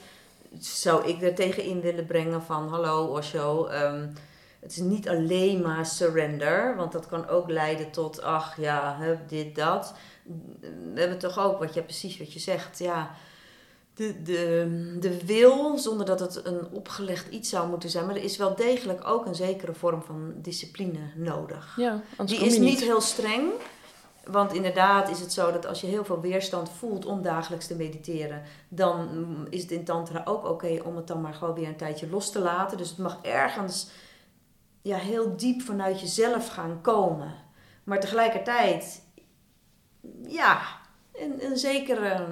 zou 0.60 1.08
ik 1.08 1.22
er 1.22 1.36
tegen 1.36 1.64
in 1.64 1.82
willen 1.82 2.06
brengen 2.06 2.42
van, 2.42 2.68
hallo 2.68 3.06
Osho, 3.06 3.70
um, 3.70 4.14
het 4.60 4.72
is 4.72 4.78
niet 4.78 5.10
alleen 5.10 5.62
maar 5.62 5.86
surrender, 5.86 6.76
want 6.76 6.92
dat 6.92 7.08
kan 7.08 7.28
ook 7.28 7.50
leiden 7.50 7.92
tot, 7.92 8.22
ach 8.22 8.58
ja, 8.58 8.98
dit, 9.28 9.56
dat. 9.56 9.94
We 10.94 11.00
hebben 11.00 11.18
toch 11.20 11.40
ook, 11.40 11.60
wat 11.60 11.74
je 11.74 11.82
precies 11.82 12.18
wat 12.18 12.34
je 12.34 12.40
zegt, 12.40 12.80
ja, 12.80 13.16
de, 13.94 14.22
de, 14.22 14.98
de 15.00 15.26
wil, 15.26 15.78
zonder 15.78 16.06
dat 16.06 16.20
het 16.20 16.46
een 16.46 16.68
opgelegd 16.72 17.30
iets 17.30 17.50
zou 17.50 17.70
moeten 17.70 17.90
zijn, 17.90 18.06
maar 18.06 18.16
er 18.16 18.24
is 18.24 18.38
wel 18.38 18.56
degelijk 18.56 19.08
ook 19.08 19.26
een 19.26 19.36
zekere 19.36 19.74
vorm 19.74 20.02
van 20.02 20.34
discipline 20.36 21.00
nodig. 21.16 21.74
Ja, 21.78 22.02
Die 22.26 22.46
is 22.46 22.58
niet 22.58 22.82
heel 22.82 23.02
streng, 23.02 23.52
want 24.24 24.54
inderdaad 24.54 25.10
is 25.10 25.20
het 25.20 25.34
zo 25.34 25.52
dat 25.52 25.66
als 25.66 25.82
je 25.82 25.88
heel 25.88 26.06
veel 26.06 26.22
weerstand 26.22 26.70
voelt 26.70 27.06
om 27.06 27.22
dagelijks 27.22 27.68
te 27.68 27.76
mediteren, 27.76 28.42
dan 28.68 29.08
is 29.50 29.62
het 29.62 29.72
in 29.72 29.84
Tantra 29.84 30.22
ook 30.26 30.46
oké 30.46 30.80
om 30.84 30.96
het 30.96 31.08
dan 31.08 31.22
maar 31.22 31.34
gewoon 31.34 31.54
weer 31.54 31.68
een 31.68 31.76
tijdje 31.76 32.10
los 32.10 32.32
te 32.32 32.40
laten. 32.40 32.78
Dus 32.78 32.90
het 32.90 32.98
mag 32.98 33.20
ergens 33.22 33.90
ja, 34.82 34.98
heel 34.98 35.38
diep 35.38 35.62
vanuit 35.62 36.00
jezelf 36.00 36.48
gaan 36.48 36.82
komen. 36.82 37.34
Maar 37.84 38.00
tegelijkertijd, 38.00 39.02
ja, 40.28 40.62
een, 41.14 41.46
een 41.46 41.58
zekere 41.58 42.28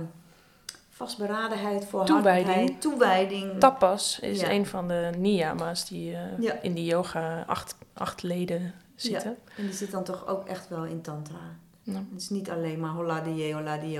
vastberadenheid, 0.89 1.85
voor 1.85 2.05
toewijding. 2.05 2.81
toewijding. 2.81 3.59
Tapas 3.59 4.19
is 4.19 4.41
een 4.41 4.65
van 4.65 4.87
de 4.87 5.11
niyama's 5.17 5.87
die 5.87 6.11
uh, 6.11 6.53
in 6.61 6.73
die 6.73 6.85
yoga 6.85 7.43
acht, 7.47 7.75
acht 7.93 8.23
leden 8.23 8.73
zitten. 8.95 9.37
Ja. 9.45 9.53
En 9.55 9.63
die 9.63 9.73
zit 9.73 9.91
dan 9.91 10.03
toch 10.03 10.27
ook 10.27 10.47
echt 10.47 10.69
wel 10.69 10.85
in 10.85 11.01
tantra. 11.01 11.57
Het 11.95 12.21
is 12.21 12.29
niet 12.29 12.49
alleen 12.49 12.79
maar 12.79 12.91
hola 12.91 13.21
die 13.21 13.53
hola 13.53 13.77
die 13.77 13.99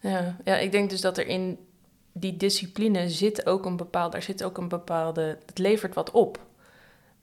ja, 0.00 0.36
ja, 0.44 0.56
ik 0.56 0.72
denk 0.72 0.90
dus 0.90 1.00
dat 1.00 1.18
er 1.18 1.26
in 1.26 1.58
die 2.12 2.36
discipline 2.36 3.10
zit 3.10 3.46
ook 3.46 3.64
een 3.64 3.76
bepaalde, 3.76 4.10
daar 4.10 4.22
zit 4.22 4.44
ook 4.44 4.58
een 4.58 4.68
bepaalde, 4.68 5.38
het 5.46 5.58
levert 5.58 5.94
wat 5.94 6.10
op. 6.10 6.40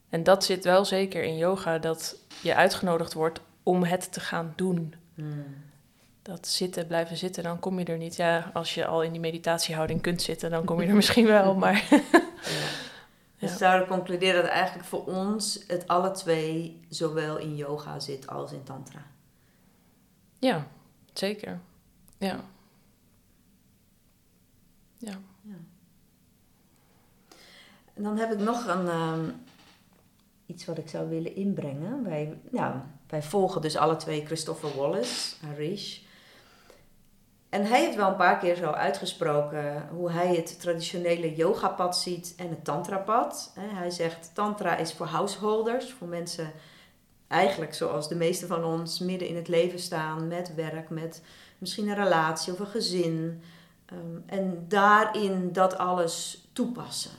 En 0.10 0.24
dat 0.24 0.44
zit 0.44 0.64
wel 0.64 0.86
zeker 0.86 1.24
in 1.24 1.38
yoga, 1.38 1.78
dat 1.78 2.16
je 2.42 2.56
uitgenodigd 2.56 3.14
wordt 3.14 3.42
om 3.64 3.84
het 3.84 4.12
te 4.12 4.20
gaan 4.20 4.54
doen. 4.56 4.96
Hmm. 5.16 5.46
Dat 6.22 6.48
zitten, 6.48 6.88
blijven 6.88 7.18
zitten, 7.18 7.44
dan 7.44 7.60
kom 7.60 7.80
je 7.80 7.86
er 7.86 7.98
niet. 7.98 8.16
Ja, 8.16 8.52
als 8.54 8.74
je 8.74 8.86
al 8.86 9.04
in 9.04 9.12
die 9.12 9.22
meditatiehouding 9.22 10.02
kunt 10.02 10.22
zitten, 10.22 10.50
dan 10.50 10.66
kom 10.66 10.82
je 10.82 10.88
er 10.88 10.96
misschien 11.02 11.26
wel, 11.26 11.56
maar... 11.56 11.88
ja. 11.90 12.02
Dus 13.44 13.52
ja. 13.52 13.58
zouden 13.58 13.88
concluderen 13.88 14.42
dat 14.42 14.52
eigenlijk 14.52 14.88
voor 14.88 15.06
ons 15.06 15.64
het 15.68 15.88
alle 15.88 16.12
twee 16.12 16.86
zowel 16.90 17.38
in 17.38 17.56
yoga 17.56 18.00
zit 18.00 18.28
als 18.28 18.52
in 18.52 18.64
tantra. 18.64 19.02
Ja, 20.40 20.68
zeker. 21.14 21.60
Ja. 22.18 22.40
Ja. 24.98 25.18
ja. 25.42 25.56
En 27.94 28.04
dan 28.04 28.18
heb 28.18 28.32
ik 28.32 28.40
nog 28.40 28.68
een, 28.68 28.88
um, 28.88 29.44
iets 30.46 30.66
wat 30.66 30.78
ik 30.78 30.90
zou 30.90 31.10
willen 31.10 31.36
inbrengen. 31.36 32.04
Wij, 32.04 32.38
nou, 32.52 32.76
wij 33.08 33.24
volgen 33.24 33.62
dus 33.62 33.76
alle 33.76 33.96
twee 33.96 34.26
Christopher 34.26 34.76
Wallace, 34.76 35.36
Harish. 35.46 36.00
En 37.54 37.66
hij 37.66 37.80
heeft 37.80 37.96
wel 37.96 38.08
een 38.08 38.16
paar 38.16 38.38
keer 38.38 38.56
zo 38.56 38.72
uitgesproken 38.72 39.88
hoe 39.92 40.12
hij 40.12 40.36
het 40.36 40.60
traditionele 40.60 41.36
yogapad 41.36 41.98
ziet 41.98 42.34
en 42.38 42.50
het 42.50 42.66
tantrapad. 42.66 43.54
Hij 43.60 43.90
zegt 43.90 44.32
tantra 44.34 44.78
is 44.78 44.94
voor 44.94 45.06
householders, 45.06 45.92
voor 45.92 46.08
mensen 46.08 46.52
eigenlijk 47.28 47.74
zoals 47.74 48.10
de 48.10 48.16
meeste 48.16 48.48
van 48.48 48.64
ons 48.64 49.00
midden 49.00 49.28
in 49.28 49.36
het 49.36 49.48
leven 49.48 49.80
staan 49.80 50.28
met 50.28 50.56
werk, 50.56 50.90
met 50.90 51.22
misschien 51.58 51.88
een 51.88 51.96
relatie 51.96 52.54
of 52.54 52.60
een 52.60 52.66
gezin. 52.66 53.44
Ehm, 53.86 54.00
en 54.40 54.66
daarin 54.68 55.52
dat 55.52 55.78
alles 55.78 56.48
toepassen. 56.54 57.12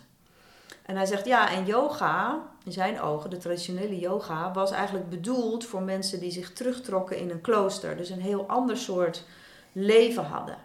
En 0.82 0.96
hij 0.96 1.06
zegt 1.06 1.26
ja, 1.26 1.50
en 1.52 1.64
yoga, 1.64 2.42
in 2.64 2.72
zijn 2.72 3.00
ogen, 3.00 3.30
de 3.30 3.36
traditionele 3.36 3.98
yoga, 3.98 4.52
was 4.52 4.70
eigenlijk 4.70 5.10
bedoeld 5.10 5.64
voor 5.64 5.82
mensen 5.82 6.20
die 6.20 6.30
zich 6.30 6.52
terugtrokken 6.52 7.18
in 7.18 7.30
een 7.30 7.40
klooster. 7.40 7.96
Dus 7.96 8.10
een 8.10 8.20
heel 8.20 8.44
ander 8.46 8.76
soort 8.76 9.24
leven 9.74 10.24
hadden. 10.24 10.56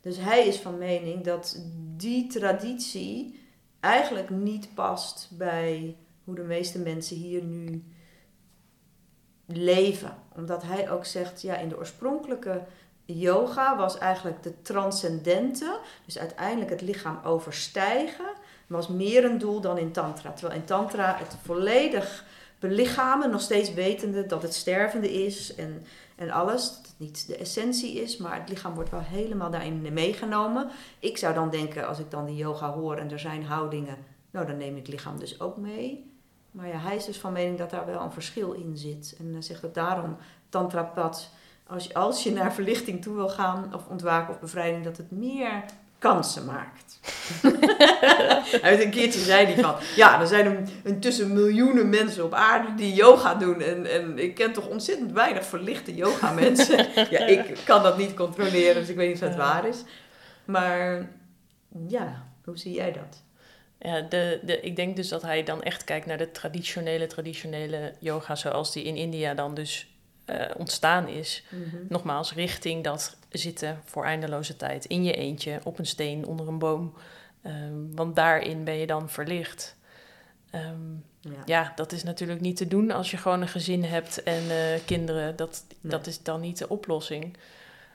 Dus 0.00 0.16
hij 0.16 0.46
is 0.46 0.56
van 0.56 0.78
mening 0.78 1.24
dat 1.24 1.62
die 1.96 2.26
traditie 2.26 3.40
eigenlijk 3.80 4.30
niet 4.30 4.74
past 4.74 5.28
bij 5.32 5.96
hoe 6.24 6.34
de 6.34 6.42
meeste 6.42 6.78
mensen 6.78 7.16
hier 7.16 7.42
nu 7.42 7.84
leven. 9.46 10.14
Omdat 10.36 10.62
hij 10.62 10.90
ook 10.90 11.04
zegt, 11.04 11.42
ja, 11.42 11.56
in 11.56 11.68
de 11.68 11.78
oorspronkelijke 11.78 12.62
yoga 13.04 13.76
was 13.76 13.98
eigenlijk 13.98 14.42
de 14.42 14.62
transcendente, 14.62 15.78
dus 16.04 16.18
uiteindelijk 16.18 16.70
het 16.70 16.80
lichaam 16.80 17.18
overstijgen, 17.24 18.32
was 18.66 18.88
meer 18.88 19.24
een 19.24 19.38
doel 19.38 19.60
dan 19.60 19.78
in 19.78 19.92
tantra. 19.92 20.32
Terwijl 20.32 20.60
in 20.60 20.66
tantra 20.66 21.16
het 21.18 21.36
volledig 21.42 22.24
belichamen, 22.58 23.30
nog 23.30 23.40
steeds 23.40 23.74
wetende 23.74 24.26
dat 24.26 24.42
het 24.42 24.54
stervende 24.54 25.12
is 25.24 25.54
en 25.54 25.84
en 26.20 26.30
alles. 26.30 26.79
Niet 27.00 27.26
de 27.26 27.36
essentie 27.36 28.00
is, 28.00 28.16
maar 28.16 28.40
het 28.40 28.48
lichaam 28.48 28.74
wordt 28.74 28.90
wel 28.90 29.00
helemaal 29.00 29.50
daarin 29.50 29.92
meegenomen. 29.92 30.70
Ik 30.98 31.16
zou 31.16 31.34
dan 31.34 31.50
denken, 31.50 31.86
als 31.86 31.98
ik 31.98 32.10
dan 32.10 32.26
die 32.26 32.36
yoga 32.36 32.72
hoor 32.72 32.96
en 32.96 33.10
er 33.10 33.18
zijn 33.18 33.44
houdingen, 33.44 33.96
nou 34.30 34.46
dan 34.46 34.56
neem 34.56 34.76
ik 34.76 34.82
het 34.82 34.88
lichaam 34.88 35.18
dus 35.18 35.40
ook 35.40 35.56
mee. 35.56 36.12
Maar 36.50 36.68
ja, 36.68 36.78
hij 36.78 36.96
is 36.96 37.04
dus 37.04 37.18
van 37.18 37.32
mening 37.32 37.58
dat 37.58 37.70
daar 37.70 37.86
wel 37.86 38.00
een 38.00 38.12
verschil 38.12 38.52
in 38.52 38.76
zit. 38.76 39.16
En 39.18 39.42
zegt 39.42 39.62
dat 39.62 39.74
daarom 39.74 40.16
tantrapad, 40.48 41.30
als 41.66 41.84
je, 41.84 41.94
als 41.94 42.22
je 42.22 42.32
naar 42.32 42.52
verlichting 42.52 43.02
toe 43.02 43.14
wil 43.14 43.28
gaan, 43.28 43.74
of 43.74 43.88
ontwaken 43.88 44.34
of 44.34 44.40
bevrijding, 44.40 44.84
dat 44.84 44.96
het 44.96 45.10
meer 45.10 45.64
kansen 46.00 46.44
maakt. 46.44 46.98
Uit 48.62 48.82
een 48.82 48.90
keertje 48.90 49.20
zei 49.20 49.46
hij 49.46 49.62
van, 49.62 49.74
ja, 49.96 50.20
er 50.20 50.26
zijn 50.26 50.68
intussen 50.84 51.32
miljoenen 51.32 51.88
mensen 51.88 52.24
op 52.24 52.34
aarde 52.34 52.74
die 52.74 52.94
yoga 52.94 53.34
doen. 53.34 53.60
En, 53.60 53.90
en 53.90 54.18
ik 54.18 54.34
ken 54.34 54.52
toch 54.52 54.66
ontzettend 54.66 55.12
weinig 55.12 55.44
verlichte 55.44 55.94
yoga 55.94 56.32
mensen. 56.32 56.86
ja, 57.10 57.26
ik 57.26 57.60
kan 57.64 57.82
dat 57.82 57.98
niet 57.98 58.14
controleren, 58.14 58.74
dus 58.74 58.88
ik 58.88 58.96
weet 58.96 59.08
niet 59.08 59.22
of 59.22 59.28
het 59.28 59.36
waar 59.36 59.66
is. 59.66 59.82
Maar 60.44 61.08
ja, 61.88 62.26
hoe 62.44 62.58
zie 62.58 62.74
jij 62.74 62.92
dat? 62.92 63.22
Ja, 63.78 64.00
de, 64.00 64.40
de, 64.42 64.60
ik 64.60 64.76
denk 64.76 64.96
dus 64.96 65.08
dat 65.08 65.22
hij 65.22 65.42
dan 65.42 65.62
echt 65.62 65.84
kijkt 65.84 66.06
naar 66.06 66.18
de 66.18 66.30
traditionele, 66.30 67.06
traditionele 67.06 67.94
yoga 67.98 68.34
zoals 68.34 68.72
die 68.72 68.84
in 68.84 68.96
India 68.96 69.34
dan 69.34 69.54
dus 69.54 69.94
uh, 70.26 70.44
ontstaan 70.56 71.08
is. 71.08 71.44
Mhm. 71.48 71.76
Nogmaals, 71.88 72.34
richting 72.34 72.84
dat 72.84 73.16
zitten 73.30 73.80
voor 73.84 74.04
eindeloze 74.04 74.56
tijd 74.56 74.84
in 74.84 75.04
je 75.04 75.14
eentje 75.14 75.60
op 75.64 75.78
een 75.78 75.86
steen 75.86 76.26
onder 76.26 76.48
een 76.48 76.58
boom. 76.58 76.94
Um, 77.46 77.96
want 77.96 78.16
daarin 78.16 78.64
ben 78.64 78.74
je 78.74 78.86
dan 78.86 79.10
verlicht. 79.10 79.76
Um, 80.54 81.04
ja. 81.20 81.42
ja. 81.44 81.72
dat 81.76 81.92
is 81.92 82.02
natuurlijk 82.02 82.40
niet 82.40 82.56
te 82.56 82.68
doen 82.68 82.90
als 82.90 83.10
je 83.10 83.16
gewoon 83.16 83.40
een 83.40 83.48
gezin 83.48 83.84
hebt 83.84 84.22
en 84.22 84.42
uh, 84.44 84.80
kinderen. 84.86 85.36
Dat, 85.36 85.64
nee. 85.80 85.92
dat 85.92 86.06
is 86.06 86.22
dan 86.22 86.40
niet 86.40 86.58
de 86.58 86.68
oplossing. 86.68 87.36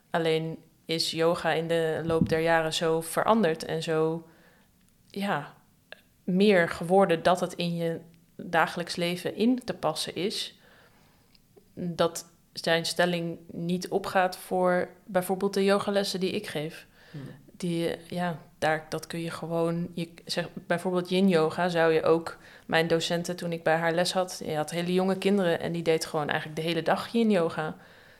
Alleen 0.10 0.58
is 0.86 1.12
yoga 1.12 1.52
in 1.52 1.68
de 1.68 2.02
loop 2.04 2.30
der 2.30 2.40
jaren 2.40 2.74
zo 2.74 3.02
veranderd 3.02 3.66
en 3.66 3.84
zo 3.84 4.28
ja, 5.10 5.54
meer 6.24 6.70
geworden 6.70 7.24
dat 7.24 7.40
het 7.40 7.54
in 7.54 7.76
je 7.76 8.00
dagelijks 8.36 8.96
leven 8.96 9.36
in 9.36 9.64
te 9.64 9.74
passen 9.74 10.16
is 10.16 10.60
dat 11.74 12.26
zijn 12.62 12.86
stelling 12.86 13.38
niet 13.52 13.88
opgaat 13.88 14.38
voor 14.38 14.88
bijvoorbeeld 15.06 15.54
de 15.54 15.64
yogalessen 15.64 16.20
die 16.20 16.32
ik 16.32 16.48
geef. 16.48 16.86
Hmm. 17.12 17.22
Die, 17.58 17.96
ja, 18.08 18.40
daar, 18.58 18.86
dat 18.90 19.08
kun 19.08 19.22
je 19.22 19.32
gewoon, 19.32 19.88
je, 19.94 20.10
zeg, 20.26 20.48
bijvoorbeeld 20.54 21.10
yin 21.10 21.30
yoga 21.30 21.70
zou 21.70 21.94
je 21.94 22.04
ook, 22.04 22.38
mijn 22.66 22.88
docenten 22.88 23.36
toen 23.36 23.52
ik 23.52 23.64
bij 23.64 23.76
haar 23.76 23.94
les 23.94 24.14
had, 24.14 24.42
die 24.44 24.56
had 24.56 24.70
hele 24.70 24.94
jonge 24.94 25.18
kinderen 25.18 25.60
en 25.60 25.72
die 25.72 25.84
deed 25.84 26.06
gewoon 26.06 26.30
eigenlijk 26.30 26.60
de 26.60 26.66
hele 26.68 26.82
dag 26.82 27.08
yin 27.08 27.32
yoga. 27.32 27.76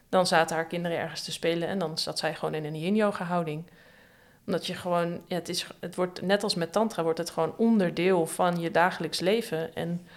Dan 0.10 0.28
zaten 0.28 0.56
haar 0.56 0.68
kinderen 0.68 0.98
ergens 0.98 1.24
te 1.24 1.32
spelen 1.32 1.68
en 1.68 1.80
dan 1.80 1.98
zat 1.98 2.20
zij 2.20 2.36
gewoon 2.36 2.54
in 2.54 2.66
een 2.66 2.80
yin 2.80 2.96
yoga 2.96 3.26
houding. 3.26 3.64
Omdat 4.46 4.68
je 4.68 4.74
gewoon, 4.74 5.22
ja, 5.28 5.36
het, 5.36 5.50
is, 5.50 5.68
het 5.80 5.96
wordt 5.96 6.22
net 6.22 6.44
als 6.44 6.56
met 6.56 6.72
tantra, 6.72 7.04
wordt 7.04 7.18
het 7.18 7.30
gewoon 7.30 7.58
onderdeel 7.58 8.26
van 8.26 8.60
je 8.60 8.72
dagelijks 8.72 9.20
leven. 9.20 9.76
En 9.76 10.08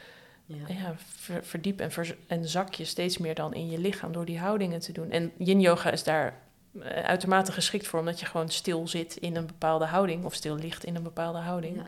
ja. 0.48 0.94
verdiep 1.42 1.80
en, 1.80 1.90
en 2.26 2.48
zak 2.48 2.74
je 2.74 2.84
steeds 2.84 3.18
meer 3.18 3.34
dan 3.34 3.54
in 3.54 3.70
je 3.70 3.78
lichaam 3.78 4.12
door 4.12 4.24
die 4.24 4.38
houdingen 4.38 4.80
te 4.80 4.92
doen. 4.92 5.10
En 5.10 5.32
yin 5.38 5.60
yoga 5.60 5.90
is 5.90 6.04
daar 6.04 6.40
eh, 6.80 7.04
uitermate 7.04 7.52
geschikt 7.52 7.86
voor, 7.86 7.98
omdat 7.98 8.20
je 8.20 8.26
gewoon 8.26 8.48
stil 8.48 8.88
zit 8.88 9.16
in 9.16 9.36
een 9.36 9.46
bepaalde 9.46 9.84
houding 9.84 10.24
of 10.24 10.34
stil 10.34 10.56
ligt 10.56 10.84
in 10.84 10.96
een 10.96 11.02
bepaalde 11.02 11.38
houding. 11.38 11.76
Ja, 11.76 11.86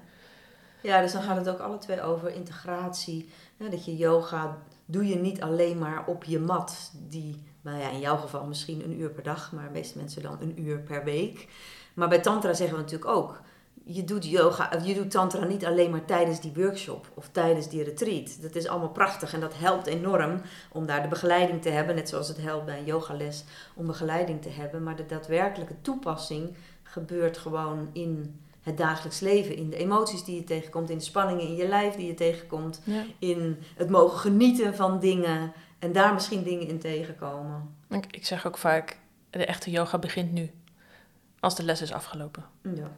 ja 0.82 1.00
dus 1.00 1.12
dan 1.12 1.22
gaat 1.22 1.36
het 1.36 1.48
ook 1.48 1.58
alle 1.58 1.78
twee 1.78 2.02
over 2.02 2.34
integratie. 2.34 3.30
dat 3.56 3.84
je 3.84 3.96
yoga 3.96 4.58
doe 4.84 5.06
je 5.06 5.16
niet 5.16 5.40
alleen 5.40 5.78
maar 5.78 6.06
op 6.06 6.24
je 6.24 6.38
mat, 6.38 6.90
die, 7.08 7.42
nou 7.60 7.78
ja, 7.78 7.90
in 7.90 8.00
jouw 8.00 8.16
geval 8.16 8.44
misschien 8.44 8.84
een 8.84 9.00
uur 9.00 9.10
per 9.10 9.22
dag, 9.22 9.52
maar 9.52 9.64
de 9.64 9.70
meeste 9.70 9.98
mensen 9.98 10.22
dan 10.22 10.38
een 10.40 10.60
uur 10.60 10.78
per 10.78 11.04
week. 11.04 11.48
Maar 11.94 12.08
bij 12.08 12.20
Tantra 12.20 12.52
zeggen 12.54 12.76
we 12.76 12.82
natuurlijk 12.82 13.10
ook, 13.10 13.40
je 13.84 14.04
doet 14.04 14.26
yoga, 14.26 14.70
je 14.84 14.94
doet 14.94 15.10
tantra 15.10 15.44
niet 15.44 15.64
alleen 15.64 15.90
maar 15.90 16.04
tijdens 16.04 16.40
die 16.40 16.52
workshop 16.54 17.10
of 17.14 17.28
tijdens 17.28 17.68
die 17.68 17.82
retreat. 17.82 18.42
Dat 18.42 18.54
is 18.54 18.66
allemaal 18.66 18.90
prachtig 18.90 19.32
en 19.32 19.40
dat 19.40 19.58
helpt 19.58 19.86
enorm 19.86 20.40
om 20.72 20.86
daar 20.86 21.02
de 21.02 21.08
begeleiding 21.08 21.62
te 21.62 21.68
hebben, 21.68 21.94
net 21.94 22.08
zoals 22.08 22.28
het 22.28 22.40
helpt 22.40 22.66
bij 22.66 22.78
een 22.78 22.84
yogales 22.84 23.44
om 23.74 23.86
begeleiding 23.86 24.42
te 24.42 24.48
hebben. 24.48 24.82
Maar 24.82 24.96
de 24.96 25.06
daadwerkelijke 25.06 25.80
toepassing 25.80 26.56
gebeurt 26.82 27.38
gewoon 27.38 27.88
in 27.92 28.40
het 28.60 28.76
dagelijks 28.76 29.20
leven, 29.20 29.56
in 29.56 29.70
de 29.70 29.76
emoties 29.76 30.24
die 30.24 30.36
je 30.36 30.44
tegenkomt, 30.44 30.90
in 30.90 30.98
de 30.98 31.04
spanningen 31.04 31.46
in 31.46 31.56
je 31.56 31.68
lijf 31.68 31.94
die 31.94 32.06
je 32.06 32.14
tegenkomt, 32.14 32.82
in 33.18 33.58
het 33.76 33.90
mogen 33.90 34.18
genieten 34.18 34.74
van 34.74 35.00
dingen 35.00 35.52
en 35.78 35.92
daar 35.92 36.14
misschien 36.14 36.42
dingen 36.42 36.66
in 36.66 36.78
tegenkomen. 36.78 37.74
Ik, 37.88 38.06
ik 38.10 38.26
zeg 38.26 38.46
ook 38.46 38.58
vaak, 38.58 38.98
de 39.30 39.44
echte 39.44 39.70
yoga 39.70 39.98
begint 39.98 40.32
nu, 40.32 40.50
als 41.40 41.56
de 41.56 41.62
les 41.62 41.82
is 41.82 41.92
afgelopen. 41.92 42.44
Ja. 42.62 42.90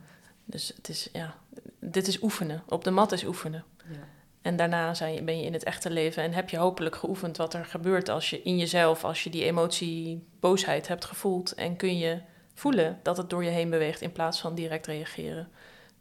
Dus 0.45 0.73
het 0.77 0.89
is, 0.89 1.09
ja, 1.13 1.35
dit 1.79 2.07
is 2.07 2.23
oefenen. 2.23 2.63
Op 2.69 2.85
de 2.85 2.91
mat 2.91 3.13
is 3.13 3.25
oefenen. 3.25 3.65
Ja. 3.91 4.09
En 4.43 4.57
daarna 4.57 4.95
zijn, 4.95 5.25
ben 5.25 5.39
je 5.39 5.45
in 5.45 5.53
het 5.53 5.65
echte 5.65 5.91
leven 5.91 6.23
en 6.23 6.33
heb 6.33 6.49
je 6.49 6.57
hopelijk 6.57 6.97
geoefend 6.97 7.37
wat 7.37 7.55
er 7.55 7.65
gebeurt 7.65 8.09
als 8.09 8.31
je 8.31 8.43
in 8.43 8.59
jezelf, 8.59 9.05
als 9.05 9.25
je 9.25 9.31
die 9.31 9.45
emotie 9.45 10.27
boosheid 10.41 10.89
hebt 10.89 11.05
gevoeld. 11.05 11.55
En 11.55 11.77
kun 11.77 11.99
je 11.99 12.21
voelen 12.55 12.99
dat 13.03 13.17
het 13.17 13.31
door 13.31 13.45
je 13.45 13.51
heen 13.51 13.71
beweegt 13.71 14.01
in 14.01 14.13
plaats 14.13 14.41
van 14.41 14.55
direct 14.55 14.87
reageren. 14.87 15.49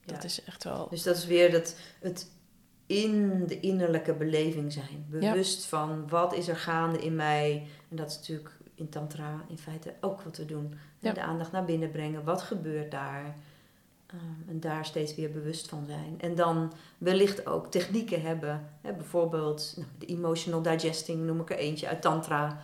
Dat 0.06 0.24
is 0.24 0.44
echt 0.44 0.64
wel. 0.64 0.88
Dus 0.90 1.04
dat 1.04 1.18
is 1.18 1.26
weer 1.26 1.52
dat 1.52 1.76
het 2.00 2.32
in 2.86 3.46
de 3.48 3.60
innerlijke 3.60 4.14
beleving 4.14 4.74
zijn. 4.74 5.06
Bewust 5.10 5.66
van 5.66 6.10
wat 6.10 6.34
is 6.34 6.48
er 6.48 6.56
gaande 6.56 7.00
in 7.00 7.16
mij. 7.16 7.68
En 7.90 7.96
dat 7.96 8.10
is 8.10 8.18
natuurlijk 8.18 8.52
in 8.76 8.90
Tantra 8.90 9.46
in 9.48 9.58
feite 9.58 9.94
ook 10.02 10.22
wat 10.22 10.38
we 10.38 10.46
doen. 10.46 10.74
De 11.00 11.22
aandacht 11.22 11.52
naar 11.52 11.66
binnen 11.66 11.92
brengen. 11.92 12.24
Wat 12.24 12.42
gebeurt 12.42 12.92
daar? 12.92 13.36
Ehm, 14.12 14.50
en 14.50 14.60
daar 14.60 14.86
steeds 14.86 15.16
weer 15.16 15.32
bewust 15.32 15.70
van 15.70 15.86
zijn. 15.86 16.16
En 16.18 16.36
dan 16.36 16.74
wellicht 16.98 17.46
ook 17.46 17.72
technieken 17.72 18.22
hebben. 18.22 18.70
Hè, 18.82 18.94
bijvoorbeeld 18.94 19.74
nou, 19.78 19.90
de 19.98 20.06
emotional 20.06 20.62
digesting 20.62 21.26
noem 21.26 21.40
ik 21.40 21.50
er 21.50 21.58
eentje 21.58 21.88
uit 21.88 22.02
Tantra. 22.02 22.62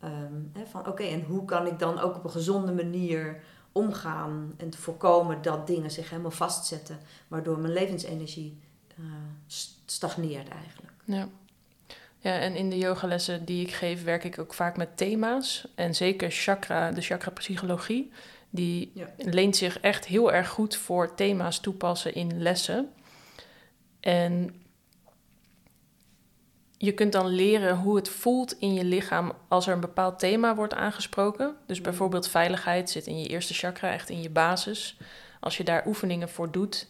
Ehm, 0.00 0.34
hè, 0.52 0.66
van 0.66 0.86
oké, 0.86 1.02
en 1.02 1.22
hoe 1.22 1.44
kan 1.44 1.66
ik 1.66 1.78
dan 1.78 1.98
ook 1.98 2.16
op 2.16 2.24
een 2.24 2.30
gezonde 2.30 2.72
manier 2.72 3.42
omgaan 3.72 4.54
en 4.56 4.70
te 4.70 4.78
voorkomen 4.78 5.42
dat 5.42 5.66
dingen 5.66 5.90
zich 5.90 6.10
helemaal 6.10 6.30
vastzetten, 6.30 6.98
waardoor 7.28 7.58
mijn 7.58 7.72
levensenergie 7.72 8.58
uh, 8.98 9.04
stagneert 9.84 10.48
eigenlijk. 10.48 10.92
Ja. 11.04 11.28
Ja, 12.18 12.38
en 12.38 12.56
in 12.56 12.70
de 12.70 12.78
yogalessen 12.78 13.44
die 13.44 13.66
ik 13.66 13.72
geef, 13.72 14.04
werk 14.04 14.24
ik 14.24 14.38
ook 14.38 14.54
vaak 14.54 14.76
met 14.76 14.96
thema's. 14.96 15.68
En 15.74 15.94
zeker 15.94 16.30
chakra, 16.30 16.92
de 16.92 17.00
chakra-psychologie, 17.00 18.12
die 18.54 18.92
leent 19.16 19.56
zich 19.56 19.80
echt 19.80 20.06
heel 20.06 20.32
erg 20.32 20.48
goed 20.48 20.76
voor 20.76 21.14
thema's 21.14 21.60
toepassen 21.60 22.14
in 22.14 22.42
lessen. 22.42 22.92
En 24.00 24.62
je 26.76 26.92
kunt 26.92 27.12
dan 27.12 27.26
leren 27.26 27.76
hoe 27.76 27.96
het 27.96 28.08
voelt 28.08 28.58
in 28.58 28.74
je 28.74 28.84
lichaam 28.84 29.32
als 29.48 29.66
er 29.66 29.72
een 29.72 29.80
bepaald 29.80 30.18
thema 30.18 30.54
wordt 30.54 30.74
aangesproken. 30.74 31.56
Dus 31.66 31.78
mm. 31.78 31.84
bijvoorbeeld 31.84 32.28
veiligheid 32.28 32.90
zit 32.90 33.06
in 33.06 33.20
je 33.20 33.28
eerste 33.28 33.54
chakra, 33.54 33.92
echt 33.92 34.08
in 34.08 34.22
je 34.22 34.30
basis. 34.30 34.96
Als 35.40 35.56
je 35.56 35.64
daar 35.64 35.86
oefeningen 35.86 36.28
voor 36.28 36.50
doet 36.50 36.88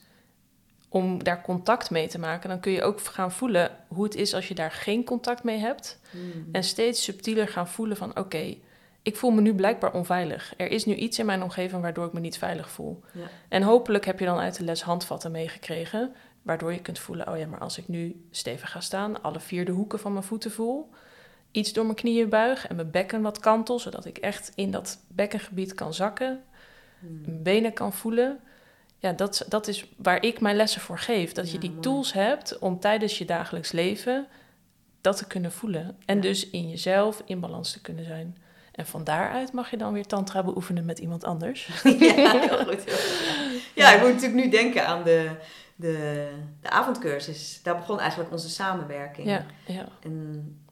om 0.88 1.24
daar 1.24 1.42
contact 1.42 1.90
mee 1.90 2.08
te 2.08 2.18
maken, 2.18 2.48
dan 2.48 2.60
kun 2.60 2.72
je 2.72 2.82
ook 2.82 3.00
gaan 3.00 3.32
voelen 3.32 3.70
hoe 3.88 4.04
het 4.04 4.14
is 4.14 4.34
als 4.34 4.48
je 4.48 4.54
daar 4.54 4.70
geen 4.70 5.04
contact 5.04 5.42
mee 5.42 5.58
hebt. 5.58 6.00
Mm. 6.10 6.48
En 6.52 6.64
steeds 6.64 7.02
subtieler 7.02 7.48
gaan 7.48 7.68
voelen 7.68 7.96
van 7.96 8.18
oké, 8.18 8.56
ik 9.02 9.16
voel 9.16 9.30
me 9.30 9.40
nu 9.40 9.54
blijkbaar 9.54 9.92
onveilig. 9.92 10.54
Er 10.56 10.70
is 10.70 10.84
nu 10.84 10.94
iets 10.94 11.18
in 11.18 11.26
mijn 11.26 11.42
omgeving 11.42 11.82
waardoor 11.82 12.06
ik 12.06 12.12
me 12.12 12.20
niet 12.20 12.38
veilig 12.38 12.70
voel. 12.70 13.02
Ja. 13.12 13.26
En 13.48 13.62
hopelijk 13.62 14.04
heb 14.04 14.18
je 14.18 14.24
dan 14.24 14.38
uit 14.38 14.56
de 14.56 14.64
les 14.64 14.82
handvatten 14.82 15.30
meegekregen 15.30 16.14
Waardoor 16.42 16.72
je 16.72 16.80
kunt 16.80 16.98
voelen, 16.98 17.28
oh 17.28 17.38
ja, 17.38 17.46
maar 17.46 17.60
als 17.60 17.78
ik 17.78 17.88
nu 17.88 18.26
stevig 18.30 18.70
ga 18.70 18.80
staan, 18.80 19.22
alle 19.22 19.40
vier 19.40 19.64
de 19.64 19.72
hoeken 19.72 19.98
van 19.98 20.12
mijn 20.12 20.24
voeten 20.24 20.50
voel, 20.50 20.90
iets 21.50 21.72
door 21.72 21.84
mijn 21.84 21.96
knieën 21.96 22.28
buig 22.28 22.66
en 22.66 22.76
mijn 22.76 22.90
bekken 22.90 23.22
wat 23.22 23.38
kantel, 23.38 23.78
zodat 23.78 24.04
ik 24.04 24.18
echt 24.18 24.52
in 24.54 24.70
dat 24.70 25.04
bekkengebied 25.08 25.74
kan 25.74 25.94
zakken, 25.94 26.42
hmm. 26.98 27.20
mijn 27.26 27.42
benen 27.42 27.72
kan 27.72 27.92
voelen. 27.92 28.40
Ja, 28.98 29.12
dat, 29.12 29.44
dat 29.48 29.68
is 29.68 29.92
waar 29.96 30.22
ik 30.22 30.40
mijn 30.40 30.56
lessen 30.56 30.80
voor 30.80 30.98
geef. 30.98 31.32
Dat 31.32 31.50
je 31.50 31.58
die 31.58 31.78
tools 31.80 32.12
hebt 32.12 32.58
om 32.58 32.80
tijdens 32.80 33.18
je 33.18 33.24
dagelijks 33.24 33.72
leven 33.72 34.26
dat 35.00 35.16
te 35.16 35.26
kunnen 35.26 35.52
voelen. 35.52 35.96
En 36.04 36.20
dus 36.20 36.50
in 36.50 36.68
jezelf 36.68 37.22
in 37.24 37.40
balans 37.40 37.72
te 37.72 37.80
kunnen 37.80 38.04
zijn. 38.04 38.36
En 38.72 38.86
van 38.86 39.04
daaruit 39.04 39.52
mag 39.52 39.70
je 39.70 39.76
dan 39.76 39.92
weer 39.92 40.06
tantra 40.06 40.42
beoefenen 40.42 40.84
met 40.84 40.98
iemand 40.98 41.24
anders. 41.24 41.66
Ja, 41.84 42.38
heel 42.38 42.64
goed. 42.64 42.84
Heel 42.84 42.96
goed. 42.96 43.60
Ja, 43.74 43.92
ik 43.92 44.00
moet 44.00 44.12
natuurlijk 44.12 44.44
nu 44.44 44.50
denken 44.50 44.86
aan 44.86 45.02
de, 45.02 45.30
de, 45.76 46.28
de 46.60 46.70
avondcursus. 46.70 47.60
Daar 47.62 47.76
begon 47.76 48.00
eigenlijk 48.00 48.30
onze 48.32 48.50
samenwerking. 48.50 49.28
Ja, 49.28 49.46
ja. 49.66 49.88
En 50.00 50.62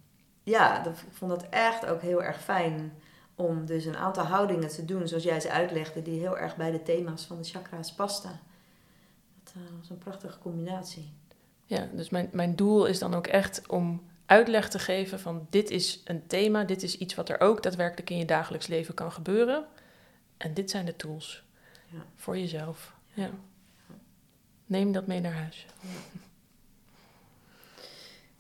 ja, 0.43 0.83
dat, 0.83 0.99
ik 0.99 1.13
vond 1.13 1.31
dat 1.31 1.47
echt 1.51 1.87
ook 1.87 2.01
heel 2.01 2.23
erg 2.23 2.43
fijn 2.43 2.93
om 3.35 3.67
dus 3.67 3.85
een 3.85 3.97
aantal 3.97 4.25
houdingen 4.25 4.69
te 4.69 4.85
doen, 4.85 5.09
zoals 5.09 5.23
jij 5.23 5.41
ze 5.41 5.51
uitlegde, 5.51 6.03
die 6.03 6.21
heel 6.21 6.39
erg 6.39 6.57
bij 6.57 6.71
de 6.71 6.83
thema's 6.83 7.25
van 7.25 7.37
de 7.37 7.49
chakra's 7.49 7.93
pasten. 7.93 8.41
Dat 9.45 9.55
uh, 9.57 9.63
was 9.79 9.91
een 9.91 9.99
prachtige 9.99 10.39
combinatie. 10.39 11.13
Ja, 11.65 11.89
dus 11.93 12.11
mijn, 12.11 12.29
mijn 12.33 12.57
doel 12.57 12.87
is 12.87 12.99
dan 12.99 13.15
ook 13.15 13.27
echt 13.27 13.63
om 13.69 14.03
uitleg 14.31 14.69
te 14.69 14.79
geven 14.79 15.21
van 15.21 15.47
dit 15.51 15.71
is 15.71 16.01
een 16.05 16.27
thema, 16.27 16.65
dit 16.65 16.83
is 16.83 16.99
iets 16.99 17.15
wat 17.15 17.29
er 17.29 17.41
ook 17.41 17.63
daadwerkelijk 17.63 18.11
in 18.11 18.19
je 18.19 18.25
dagelijks 18.25 18.67
leven 18.67 18.95
kan 18.95 19.13
gebeuren. 19.13 19.67
En 20.37 20.55
dit 20.55 20.71
zijn 20.71 20.85
de 20.85 20.97
tools 20.97 21.45
ja. 21.87 22.05
voor 22.17 22.39
jezelf. 22.39 22.95
Ja. 23.13 23.31
Neem 24.67 24.93
dat 24.93 25.07
mee 25.07 25.21
naar 25.21 25.33
huis. 25.33 25.67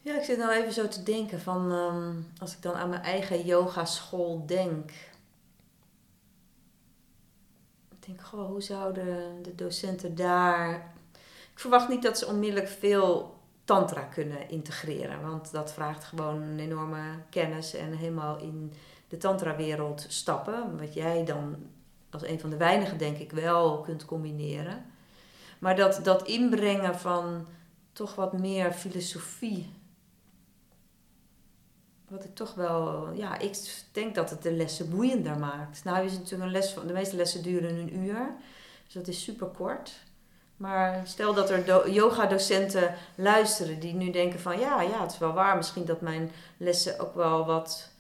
Ja, 0.00 0.16
ik 0.16 0.24
zit 0.24 0.38
nou 0.38 0.52
even 0.52 0.72
zo 0.72 0.88
te 0.88 1.02
denken 1.02 1.40
van 1.40 1.72
ehm, 1.72 2.14
als 2.38 2.52
ik 2.52 2.62
dan 2.62 2.74
aan 2.74 2.88
mijn 2.88 3.02
eigen 3.02 3.44
yogaschool 3.44 4.46
denk. 4.46 4.90
Ik 7.90 8.06
denk, 8.06 8.20
goh, 8.20 8.46
hoe 8.46 8.62
zouden 8.62 9.42
de 9.42 9.54
docenten 9.54 10.14
daar. 10.14 10.92
Ik 11.52 11.58
verwacht 11.58 11.88
niet 11.88 12.02
dat 12.02 12.18
ze 12.18 12.26
onmiddellijk 12.26 12.68
veel 12.68 13.39
tantra 13.64 14.02
kunnen 14.02 14.48
integreren. 14.48 15.20
Want 15.20 15.52
dat 15.52 15.72
vraagt 15.72 16.04
gewoon 16.04 16.42
een 16.42 16.58
enorme 16.58 17.02
kennis 17.30 17.74
en 17.74 17.92
helemaal 17.96 18.38
in 18.38 18.72
de 19.08 19.16
tantra-wereld 19.16 20.04
stappen. 20.08 20.78
Wat 20.78 20.94
jij 20.94 21.24
dan 21.24 21.56
als 22.10 22.26
een 22.26 22.40
van 22.40 22.50
de 22.50 22.56
weinigen 22.56 22.98
denk 22.98 23.18
ik 23.18 23.32
wel 23.32 23.80
kunt 23.80 24.04
combineren. 24.04 24.84
Maar 25.58 25.76
dat, 25.76 26.00
dat 26.02 26.26
inbrengen 26.26 26.98
van 26.98 27.46
toch 27.92 28.14
wat 28.14 28.38
meer 28.38 28.72
filosofie. 28.72 29.72
Wat 32.08 32.24
ik 32.24 32.34
toch 32.34 32.54
wel, 32.54 33.12
ja, 33.12 33.38
ik 33.38 33.84
denk 33.92 34.14
dat 34.14 34.30
het 34.30 34.42
de 34.42 34.52
lessen 34.52 34.90
boeiender 34.90 35.38
maakt. 35.38 35.84
Nou 35.84 36.04
is 36.04 36.12
natuurlijk 36.12 36.42
een 36.42 36.50
les 36.50 36.72
van, 36.72 36.86
de 36.86 36.92
meeste 36.92 37.16
lessen 37.16 37.42
duren 37.42 37.76
een 37.76 37.98
uur. 37.98 38.34
Dus 38.84 38.94
dat 38.94 39.08
is 39.08 39.22
super 39.22 39.46
kort. 39.46 39.92
Maar 40.60 41.00
stel 41.04 41.34
dat 41.34 41.50
er 41.50 41.90
yoga-docenten 41.90 42.94
luisteren 43.14 43.80
die 43.80 43.94
nu 43.94 44.10
denken 44.10 44.40
van 44.40 44.58
ja, 44.58 44.82
ja, 44.82 45.02
het 45.02 45.12
is 45.12 45.18
wel 45.18 45.32
waar. 45.32 45.56
Misschien 45.56 45.84
dat 45.84 46.00
mijn 46.00 46.30
lessen 46.56 46.98
ook 46.98 47.14
wel 47.14 47.46
wat, 47.46 47.90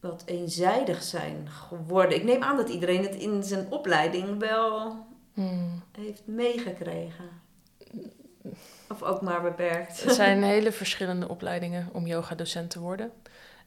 wat 0.00 0.22
eenzijdig 0.26 1.02
zijn 1.02 1.48
geworden. 1.48 2.16
Ik 2.16 2.24
neem 2.24 2.42
aan 2.42 2.56
dat 2.56 2.68
iedereen 2.68 3.02
het 3.02 3.14
in 3.14 3.42
zijn 3.42 3.66
opleiding 3.70 4.38
wel 4.38 4.96
hmm. 5.34 5.82
heeft 5.98 6.22
meegekregen. 6.24 7.28
Of 8.88 9.02
ook 9.02 9.20
maar 9.20 9.42
beperkt. 9.42 10.04
Er 10.04 10.10
zijn 10.10 10.42
hele 10.54 10.72
verschillende 10.72 11.28
opleidingen 11.28 11.88
om 11.92 12.06
yoga-docent 12.06 12.70
te 12.70 12.80
worden. 12.80 13.12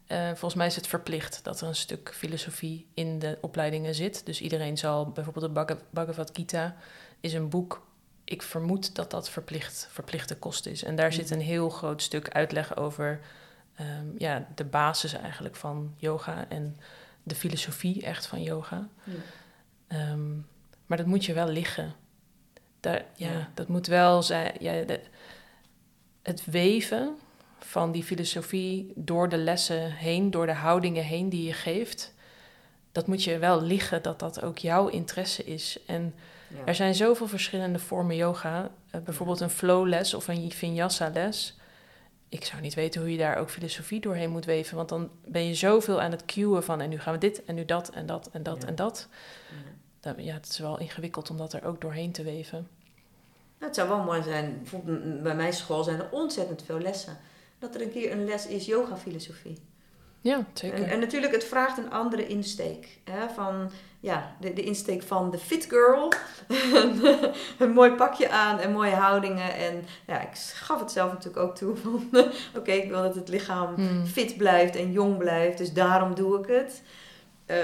Uh, 0.07 0.27
volgens 0.27 0.55
mij 0.55 0.67
is 0.67 0.75
het 0.75 0.87
verplicht 0.87 1.43
dat 1.43 1.61
er 1.61 1.67
een 1.67 1.75
stuk 1.75 2.13
filosofie 2.13 2.87
in 2.93 3.19
de 3.19 3.37
opleidingen 3.41 3.95
zit. 3.95 4.25
Dus 4.25 4.41
iedereen 4.41 4.77
zal 4.77 5.09
bijvoorbeeld 5.09 5.55
de 5.55 5.77
Bhagavad 5.89 6.29
Gita 6.33 6.75
is 7.19 7.33
een 7.33 7.49
boek 7.49 7.89
ik 8.31 8.41
vermoed 8.41 8.95
dat 8.95 9.11
dat 9.11 9.29
verplicht, 9.29 9.87
verplichte 9.91 10.35
kost 10.35 10.65
is. 10.65 10.83
En 10.83 10.95
daar 10.95 11.13
zit 11.13 11.29
mhm. 11.29 11.33
een 11.33 11.45
heel 11.45 11.69
groot 11.69 12.01
stuk 12.01 12.29
uitleg 12.29 12.77
over 12.77 13.19
ehm, 13.75 14.05
ja, 14.17 14.47
de 14.55 14.65
basis 14.65 15.13
eigenlijk 15.13 15.55
van 15.55 15.93
yoga 15.97 16.45
en 16.49 16.77
de 17.23 17.35
filosofie 17.35 18.03
echt 18.03 18.25
van 18.25 18.43
yoga. 18.43 18.89
Ehm, 19.87 20.35
maar 20.85 20.97
dat 20.97 21.05
moet 21.05 21.25
je 21.25 21.33
wel 21.33 21.47
liggen. 21.47 21.93
Daar, 22.79 23.05
ja, 23.15 23.49
dat 23.53 23.67
moet 23.67 23.87
wel 23.87 24.23
zijn. 24.23 24.53
Ja, 24.59 24.85
het 26.21 26.45
weven 26.45 27.17
van 27.59 27.91
die 27.91 28.03
filosofie 28.03 28.91
door 28.95 29.29
de 29.29 29.37
lessen 29.37 29.91
heen, 29.91 30.31
door 30.31 30.45
de 30.45 30.53
houdingen 30.53 31.03
heen 31.03 31.29
die 31.29 31.47
je 31.47 31.53
geeft, 31.53 32.13
dat 32.91 33.07
moet 33.07 33.23
je 33.23 33.37
wel 33.37 33.61
liggen 33.61 34.01
dat 34.01 34.19
dat 34.19 34.41
ook 34.41 34.57
jouw 34.57 34.87
interesse 34.87 35.43
is. 35.43 35.79
En 35.85 36.13
Ja. 36.55 36.65
er 36.65 36.75
zijn 36.75 36.95
zoveel 36.95 37.27
verschillende 37.27 37.79
vormen 37.79 38.15
yoga. 38.15 38.71
Eh, 38.91 39.01
bijvoorbeeld 39.01 39.39
een 39.39 39.49
flowles 39.49 40.13
of 40.13 40.27
een 40.27 40.51
vinyasa 40.51 41.09
les. 41.13 41.55
Ik 42.29 42.45
zou 42.45 42.61
niet 42.61 42.73
weten 42.73 43.01
hoe 43.01 43.11
je 43.11 43.17
daar 43.17 43.37
ook 43.37 43.49
filosofie 43.49 43.99
doorheen 44.01 44.29
moet 44.29 44.45
weven. 44.45 44.75
Want 44.75 44.89
dan 44.89 45.09
ben 45.25 45.47
je 45.47 45.53
zoveel 45.55 46.01
aan 46.01 46.11
het 46.11 46.25
cueën 46.25 46.63
van... 46.63 46.81
en 46.81 46.89
nu 46.89 46.99
gaan 46.99 47.13
we 47.13 47.19
dit 47.19 47.45
en 47.45 47.55
nu 47.55 47.65
dat 47.65 47.89
en 47.89 48.05
dat 48.05 48.29
en 48.31 48.43
dat 48.43 48.61
Ja. 48.61 48.67
en 48.67 48.75
dat. 48.75 49.07
Ja. 49.49 49.55
Dan- 49.99 50.23
Ja, 50.23 50.33
het 50.33 50.47
is 50.47 50.57
wel 50.59 50.79
ingewikkeld 50.79 51.29
om 51.29 51.37
dat 51.37 51.53
er 51.53 51.65
ook 51.65 51.81
doorheen 51.81 52.11
te 52.11 52.23
weven. 52.23 52.67
Nou, 53.59 53.73
het 53.73 53.75
zou 53.75 53.89
wel 53.89 54.03
mooi 54.03 54.23
zijn, 54.23 54.57
bijvoorbeeld 54.61 55.23
bij 55.23 55.35
mijn 55.35 55.53
school 55.53 55.83
zijn 55.83 55.99
er 55.99 56.09
ontzettend 56.11 56.63
veel 56.63 56.79
lessen. 56.79 57.17
Dat 57.59 57.75
er 57.75 57.81
een 57.81 57.91
keer 57.91 58.11
een 58.11 58.25
les 58.25 58.47
is 58.47 58.65
yoga-filosofie. 58.65 59.57
Ja, 60.21 60.45
zeker. 60.53 60.83
En, 60.83 60.89
en 60.89 60.99
natuurlijk, 60.99 61.33
het 61.33 61.43
vraagt 61.43 61.77
een 61.77 61.91
andere 61.91 62.27
insteek. 62.27 62.99
Hè? 63.03 63.29
Van, 63.29 63.71
ja, 63.99 64.35
de, 64.39 64.53
de 64.53 64.63
insteek 64.63 65.03
van 65.03 65.31
de 65.31 65.37
fit 65.37 65.67
girl. 65.69 66.13
een 67.59 67.71
mooi 67.71 67.91
pakje 67.91 68.29
aan 68.29 68.59
en 68.59 68.71
mooie 68.71 68.95
houdingen. 68.95 69.55
En 69.55 69.85
ja, 70.07 70.21
ik 70.21 70.37
gaf 70.53 70.79
het 70.79 70.91
zelf 70.91 71.11
natuurlijk 71.11 71.43
ook 71.45 71.55
toe. 71.55 71.75
van 71.75 72.09
Oké, 72.57 72.71
ik 72.71 72.89
wil 72.89 73.01
dat 73.01 73.15
het 73.15 73.29
lichaam 73.29 73.75
Hmm. 73.75 74.05
fit 74.05 74.37
blijft 74.37 74.75
en 74.75 74.91
jong 74.91 75.17
blijft. 75.17 75.57
Dus 75.57 75.73
daarom 75.73 76.15
doe 76.15 76.39
ik 76.39 76.45
het. 76.47 76.81
Eh, 77.45 77.57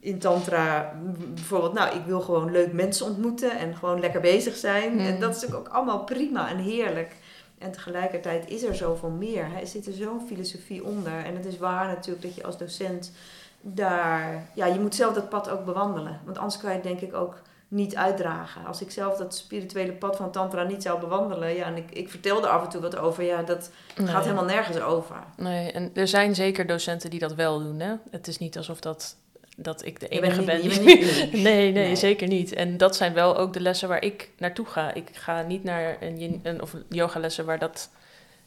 in 0.00 0.18
tantra 0.18 0.94
bijvoorbeeld, 1.34 1.72
nou, 1.72 1.96
ik 1.96 2.04
wil 2.06 2.20
gewoon 2.20 2.50
leuk 2.50 2.72
mensen 2.72 3.06
ontmoeten 3.06 3.58
en 3.58 3.76
gewoon 3.76 4.00
lekker 4.00 4.20
bezig 4.20 4.56
zijn. 4.56 4.90
Hmm. 4.90 5.06
En 5.06 5.20
dat 5.20 5.36
is 5.36 5.42
natuurlijk 5.42 5.68
ook 5.68 5.74
allemaal 5.74 6.04
prima 6.04 6.48
en 6.50 6.58
heerlijk. 6.58 7.16
En 7.58 7.72
tegelijkertijd 7.72 8.48
is 8.50 8.62
er 8.62 8.74
zoveel 8.74 9.10
meer. 9.10 9.46
hè. 9.50 9.60
Er 9.60 9.66
zit 9.66 9.86
er 9.86 9.92
zo'n 9.92 10.26
filosofie 10.28 10.84
onder. 10.84 11.24
En 11.24 11.36
het 11.36 11.44
is 11.46 11.58
waar 11.58 11.86
natuurlijk 11.86 12.22
dat 12.24 12.34
je 12.34 12.44
als 12.44 12.58
docent 12.58 13.12
daar... 13.60 14.48
Ja, 14.54 14.66
je 14.66 14.80
moet 14.80 14.94
zelf 14.94 15.14
dat 15.14 15.28
pad 15.28 15.48
ook 15.50 15.64
bewandelen. 15.64 16.20
Want 16.24 16.38
anders 16.38 16.60
kan 16.60 16.70
je 16.70 16.76
het 16.76 16.84
denk 16.84 17.00
ik 17.00 17.14
ook 17.14 17.38
niet 17.68 17.96
uitdragen. 17.96 18.66
Als 18.66 18.80
ik 18.82 18.90
zelf 18.90 19.16
dat 19.16 19.34
spirituele 19.34 19.92
pad 19.92 20.16
van 20.16 20.30
tantra 20.30 20.62
niet 20.62 20.82
zou 20.82 21.00
bewandelen... 21.00 21.54
Ja, 21.54 21.64
en 21.66 21.76
ik, 21.76 21.90
ik 21.90 22.10
vertelde 22.10 22.48
af 22.48 22.62
en 22.64 22.68
toe 22.70 22.80
wat 22.80 22.96
over. 22.96 23.24
Ja, 23.24 23.42
dat 23.42 23.70
Nee. 23.96 24.06
gaat 24.06 24.22
helemaal 24.24 24.44
nergens 24.44 24.80
over. 24.80 25.16
Nee, 25.36 25.72
en 25.72 25.90
er 25.94 26.08
zijn 26.08 26.34
zeker 26.34 26.66
docenten 26.66 27.10
die 27.10 27.18
dat 27.20 27.34
wel 27.34 27.58
doen. 27.62 27.80
Hè? 27.80 27.94
Het 28.10 28.26
is 28.26 28.38
niet 28.38 28.56
alsof 28.56 28.80
dat, 28.80 29.16
dat 29.54 29.84
ik 29.84 30.00
de 30.00 30.08
enige 30.08 30.36
niet- 30.38 30.46
ben. 30.46 30.60
niet 30.66 30.82
nee, 31.32 31.42
nee, 31.42 31.72
Nee. 31.72 31.96
zeker 31.96 32.28
niet. 32.28 32.52
En 32.52 32.76
dat 32.76 32.96
zijn 32.96 33.12
wel 33.12 33.36
ook 33.36 33.52
de 33.52 33.60
lessen 33.60 33.88
waar 33.88 34.02
ik 34.02 34.30
naartoe 34.38 34.66
ga. 34.66 34.92
Ik 34.94 35.08
ga 35.12 35.42
niet 35.42 35.64
naar 35.64 36.02
een, 36.02 36.40
een, 36.42 36.62
of 36.62 36.74
yogalessen 36.88 37.44
waar 37.44 37.58
dat... 37.58 37.90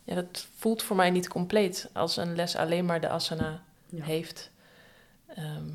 Ja, 0.04 0.16
dat 0.16 0.48
voelt 0.58 0.84
voor 0.84 0.96
mij 0.96 1.10
niet 1.10 1.28
compleet 1.28 1.90
als 1.94 2.18
een 2.18 2.36
les 2.36 2.56
alleen 2.56 2.86
maar 2.86 3.02
de 3.02 3.10
asana 3.10 3.62
Ja. 3.90 4.04
heeft. 4.04 4.52
Ehm, 5.28 5.70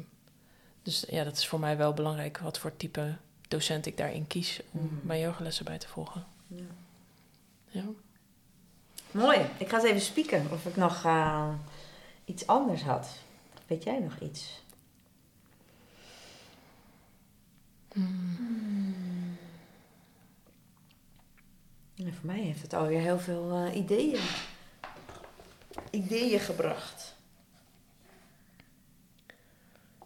dus 0.83 1.05
ja, 1.11 1.25
dat 1.25 1.37
is 1.37 1.47
voor 1.47 1.61
mij 1.61 1.77
wel 1.77 1.93
belangrijk 1.93 2.39
wat 2.39 2.59
voor 2.59 2.77
type 2.77 3.17
docent 3.49 3.87
ik 3.87 3.97
daarin 3.97 4.27
kies 4.27 4.61
om 4.71 4.81
Mhm. 4.81 5.07
mijn 5.07 5.21
yogalessen 5.21 5.65
bij 5.65 5.79
te 5.79 5.89
volgen. 5.89 6.25
Ja. 6.47 6.63
Ja. 7.69 7.83
Mooi. 9.11 9.39
Ik 9.59 9.69
ga 9.69 9.77
eens 9.77 9.85
even 9.89 10.01
spieken 10.01 10.47
of 10.53 10.67
ik 10.67 10.77
nog 10.77 11.05
eh, 11.05 11.49
iets 12.25 12.47
anders 12.47 12.83
had. 12.83 13.09
Weet 13.67 13.83
jij 13.85 13.99
nog 13.99 14.19
iets? 14.21 14.63
En 17.95 19.37
voor 21.97 22.27
mij 22.27 22.41
heeft 22.41 22.63
het 22.63 22.75
alweer 22.75 23.01
heel 23.01 23.19
veel 23.19 23.51
eh, 23.51 23.77
ideeën. 23.77 24.21
Ideeën 25.91 26.41
gebracht. 26.41 27.15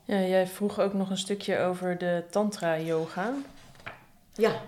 ja, 0.04 0.20
jij 0.20 0.46
vroeg 0.46 0.80
ook 0.80 0.92
nog 0.92 1.10
een 1.10 1.18
stukje 1.18 1.58
over 1.58 1.98
de 1.98 2.24
tantra-yoga. 2.30 3.34
Ja, 4.32 4.62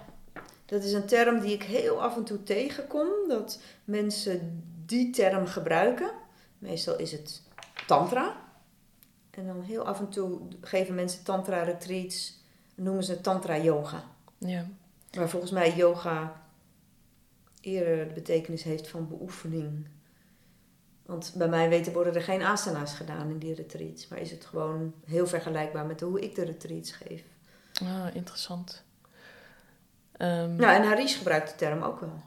dat 0.65 0.85
is 0.85 0.93
een 0.93 1.07
term 1.07 1.41
die 1.41 1.53
ik 1.53 1.63
heel 1.63 2.03
af 2.03 2.17
en 2.17 2.25
toe 2.25 2.43
tegenkom. 2.43 3.09
Dat 3.29 3.61
mensen 3.85 4.63
die 4.87 5.11
term 5.11 5.47
gebruiken. 5.47 6.11
Meestal 6.59 6.99
is 6.99 7.13
het 7.13 7.43
tantra. 7.87 8.37
En 9.31 9.47
dan 9.47 9.63
heel 9.63 9.87
af 9.87 9.99
en 9.99 10.09
toe 10.09 10.41
geven 10.61 10.95
mensen 10.95 11.25
tantra 11.25 11.63
retreats. 11.63 12.38
Noemen 12.79 13.05
ze 13.05 13.21
tantra 13.21 13.57
yoga. 13.57 14.05
Ja. 14.39 14.67
Maar 15.17 15.29
volgens 15.29 15.51
mij 15.53 15.75
yoga 15.77 16.43
eerder 17.61 18.09
de 18.09 18.15
betekenis 18.15 18.63
heeft 18.63 18.89
van 18.89 19.09
beoefening. 19.09 19.89
Want 21.03 21.33
bij 21.35 21.49
mij 21.49 21.69
weten 21.69 21.93
worden 21.93 22.15
er 22.15 22.23
geen 22.23 22.43
asana's 22.43 22.95
gedaan 22.95 23.31
in 23.31 23.39
die 23.39 23.55
retreats. 23.55 24.09
Maar 24.09 24.19
is 24.19 24.31
het 24.31 24.45
gewoon 24.45 24.95
heel 25.05 25.27
vergelijkbaar 25.27 25.87
met 25.87 26.01
hoe 26.01 26.21
ik 26.21 26.35
de 26.35 26.45
retreats 26.45 26.93
geef. 26.93 27.23
Ah, 27.83 28.15
interessant. 28.15 28.83
Ehm, 30.13 30.57
Nou, 30.57 30.75
en 30.75 30.89
Harish 30.89 31.17
gebruikt 31.17 31.51
de 31.51 31.57
term 31.57 31.83
ook 31.83 32.01
wel. 32.01 32.21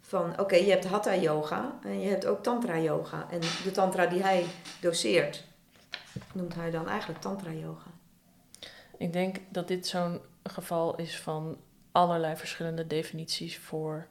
Van, 0.00 0.40
oké, 0.40 0.56
je 0.56 0.70
hebt 0.70 0.84
hatha 0.84 1.14
yoga 1.16 1.78
en 1.82 2.00
je 2.00 2.08
hebt 2.08 2.26
ook 2.26 2.42
tantra 2.42 2.78
yoga. 2.78 3.30
En 3.30 3.40
de 3.40 3.70
tantra 3.72 4.06
die 4.06 4.22
hij 4.22 4.46
doseert, 4.80 5.44
noemt 6.32 6.54
hij 6.54 6.70
dan 6.70 6.88
eigenlijk 6.88 7.20
tantra 7.20 7.50
yoga. 7.52 7.90
Ik 8.98 9.12
denk 9.12 9.40
dat 9.50 9.68
dit 9.68 9.86
zo'n 9.86 10.20
geval 10.42 10.96
is 10.96 11.20
van 11.20 11.60
allerlei 11.92 12.36
verschillende 12.36 12.86
definities 12.86 13.58
voor 13.58 14.06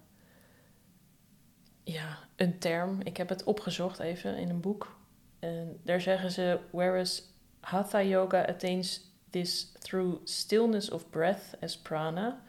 ja, 1.84 2.18
een 2.36 2.60
term. 2.60 3.02
Ik 3.04 3.18
heb 3.18 3.30
het 3.30 3.44
opgezocht 3.44 4.00
even 4.00 4.38
in 4.38 4.50
een 4.50 4.62
boek. 4.62 4.98
En 5.40 5.80
daar 5.84 6.02
zeggen 6.02 6.32
ze: 6.32 6.60
Whereas 6.72 7.24
Hatha 7.60 8.04
Yoga 8.04 8.46
attains 8.46 9.14
this 9.30 9.72
through 9.80 10.18
stillness 10.24 10.90
of 10.90 11.10
breath 11.10 11.56
as 11.62 11.78
prana, 11.78 12.42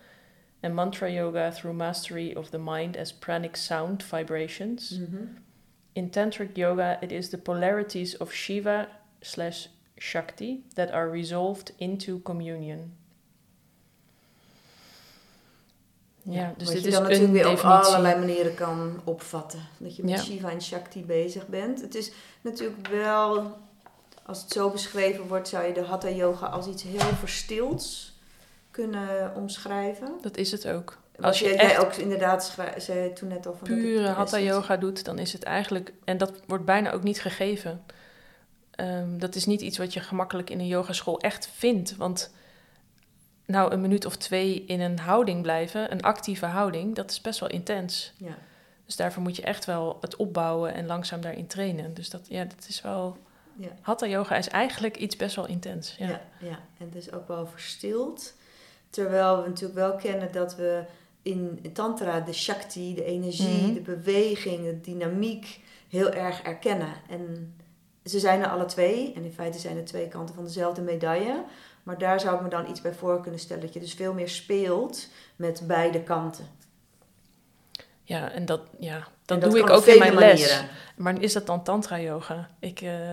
and 0.61 0.74
Mantra 0.74 1.11
Yoga 1.11 1.51
through 1.51 1.76
mastery 1.76 2.34
of 2.34 2.49
the 2.49 2.59
mind 2.59 2.97
as 2.97 3.14
pranic 3.14 3.57
sound 3.57 4.03
vibrations. 4.03 5.01
In 5.93 6.11
Tantric 6.11 6.57
Yoga, 6.57 6.99
it 7.01 7.12
is 7.12 7.28
the 7.28 7.39
polarities 7.39 8.20
of 8.20 8.32
Shiva 8.32 8.89
slash 9.20 9.68
Shakti 9.99 10.64
that 10.74 10.90
are 10.90 11.11
resolved 11.11 11.72
into 11.76 12.20
communion. 12.22 12.97
Ja, 16.22 16.55
dus 16.57 16.68
dit 16.68 16.80
je 16.80 16.86
is 16.88 16.94
dan 16.94 17.03
een 17.03 17.09
natuurlijk 17.09 17.32
weer 17.32 17.51
op 17.51 17.59
allerlei 17.59 18.18
manieren 18.18 18.55
kan 18.55 19.01
opvatten. 19.05 19.61
Dat 19.78 19.97
je 19.97 20.03
met 20.03 20.11
Ja. 20.11 20.22
Shiva 20.22 20.51
en 20.51 20.62
Shakti 20.62 21.05
bezig 21.05 21.47
bent. 21.47 21.80
Het 21.80 21.94
is 21.94 22.12
natuurlijk 22.40 22.88
wel, 22.88 23.59
als 24.22 24.42
het 24.42 24.51
zo 24.51 24.70
beschreven 24.70 25.28
wordt, 25.28 25.49
zou 25.49 25.66
je 25.66 25.72
de 25.72 25.82
Hatha 25.82 26.09
Yoga 26.09 26.47
als 26.47 26.66
iets 26.66 26.82
heel 26.82 27.14
verstilds 27.18 28.14
kunnen 28.70 29.34
omschrijven. 29.34 30.09
Dat 30.20 30.36
is 30.36 30.51
het 30.53 30.68
ook. 30.68 30.99
Als 31.16 31.26
Als 31.26 31.38
je 31.38 31.44
jij, 31.44 31.57
echt 31.57 31.84
ook 31.84 31.92
inderdaad 31.92 32.55
zei 32.76 33.12
toen 33.12 33.28
net 33.28 33.47
al 33.47 33.55
van 33.55 33.68
pure 33.68 34.09
hatha 34.09 34.38
yoga 34.38 34.76
doet, 34.76 35.05
dan 35.05 35.18
is 35.18 35.32
het 35.32 35.42
eigenlijk, 35.42 35.92
en 36.05 36.18
dat 36.18 36.32
wordt 36.47 36.64
bijna 36.64 36.92
ook 36.92 37.03
niet 37.03 37.20
gegeven. 37.20 37.84
Ehm, 38.77 39.18
dat 39.18 39.35
is 39.35 39.47
niet 39.47 39.61
iets 39.61 39.79
wat 39.79 39.93
je 39.93 40.01
gemakkelijk 40.01 40.51
in 40.51 40.59
een 40.61 40.66
yogaschool 40.66 41.20
echt 41.20 41.49
vindt. 41.55 41.97
Want 41.97 42.35
nou, 43.47 43.72
een 43.72 43.81
minuut 43.81 44.05
of 44.05 44.16
twee 44.16 44.64
in 44.64 44.81
een 44.81 44.99
houding 44.99 45.43
blijven, 45.43 45.93
een 45.93 46.03
actieve 46.03 46.47
houding, 46.47 46.95
dat 46.95 47.11
is 47.11 47.20
best 47.20 47.41
wel 47.41 47.49
intens. 47.49 48.12
Ja. 48.16 48.39
Dus 48.85 48.97
daarvoor 48.97 49.22
moet 49.22 49.37
je 49.37 49.43
echt 49.43 49.64
wel 49.64 49.99
het 50.01 50.16
opbouwen 50.16 50.74
en 50.74 50.87
langzaam 50.87 51.20
daarin 51.20 51.47
trainen. 51.47 51.95
Dus 51.95 52.11
dat, 52.11 52.27
ja, 52.29 52.45
dat 52.45 52.66
is 52.68 52.83
wel. 52.83 53.16
Ja. 53.59 53.68
Hatha 53.81 54.07
yoga 54.07 54.37
is 54.37 54.49
eigenlijk 54.49 54.97
iets 54.97 55.16
best 55.16 55.37
wel 55.37 55.47
intens. 55.47 55.95
Ja. 55.99 56.09
Ja. 56.09 56.20
Ja, 56.41 56.59
en 56.79 56.91
dus 56.91 57.12
ook 57.12 57.29
wel 57.29 57.47
verstild. 57.47 58.35
Terwijl 58.91 59.43
we 59.43 59.49
natuurlijk 59.49 59.79
wel 59.79 59.97
kennen 59.97 60.33
dat 60.33 60.57
we 60.57 60.85
in 61.22 61.70
Tantra 61.72 62.20
de 62.20 62.33
Shakti, 62.33 62.95
de 62.95 63.05
energie, 63.05 63.62
Mhm. 63.62 63.72
de 63.74 63.81
beweging, 63.81 64.64
de 64.64 64.81
dynamiek 64.81 65.61
heel 65.89 66.11
erg 66.12 66.43
erkennen. 66.43 66.93
En 67.09 67.55
ze 68.09 68.18
zijn 68.18 68.42
er 68.42 68.48
alle 68.48 68.64
twee. 68.64 69.12
En 69.14 69.24
in 69.24 69.32
feite 69.32 69.59
zijn 69.59 69.76
er 69.76 69.84
twee 69.84 70.09
kanten 70.09 70.34
van 70.34 70.44
dezelfde 70.44 70.80
medaille. 70.82 71.44
Maar 71.82 71.98
daar 71.98 72.20
zou 72.20 72.36
ik 72.36 72.42
me 72.42 72.48
dan 72.48 72.70
iets 72.70 72.80
bij 72.80 72.92
voor 72.94 73.20
kunnen 73.20 73.40
stellen. 73.40 73.62
Dat 73.62 73.72
je 73.72 73.80
dus 73.80 73.94
veel 73.94 74.12
meer 74.12 74.28
speelt 74.28 75.09
met 75.36 75.62
beide 75.66 76.02
kanten. 76.02 76.46
Ja, 78.02 78.30
en 78.30 78.44
dat, 78.44 78.61
ja, 78.78 79.07
dat, 79.24 79.40
dat 79.40 79.50
doe 79.50 79.61
ik 79.61 79.70
ook 79.70 79.84
in 79.84 79.98
mijn 79.98 80.14
les. 80.14 80.40
manieren. 80.40 80.68
Maar 80.96 81.22
is 81.22 81.32
dat 81.32 81.46
dan 81.46 81.62
tantra 81.62 82.00
yoga? 82.00 82.48
Ik, 82.59 82.80
eh, 82.80 83.11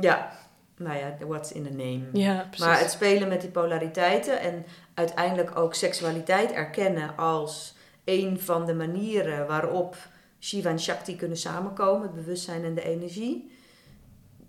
Ja, 0.00 0.32
nou 0.76 0.98
ja, 0.98 1.16
what's 1.26 1.52
in 1.52 1.62
the 1.64 1.70
name. 1.70 2.02
ja, 2.12 2.46
precies. 2.50 2.66
Maar 2.66 2.78
het 2.78 2.90
spelen 2.90 3.28
met 3.28 3.40
die 3.40 3.50
polariteiten 3.50 4.40
en 4.40 4.64
uiteindelijk 4.94 5.58
ook 5.58 5.74
seksualiteit 5.74 6.52
erkennen 6.52 7.16
als 7.16 7.74
een 8.04 8.40
van 8.40 8.66
de 8.66 8.74
manieren 8.74 9.46
waarop 9.46 9.96
Shiva 10.40 10.68
en 10.70 10.80
Shakti 10.80 11.16
kunnen 11.16 11.36
samenkomen, 11.36 12.02
het 12.02 12.14
bewustzijn 12.14 12.64
en 12.64 12.74
de 12.74 12.84
energie. 12.84 13.52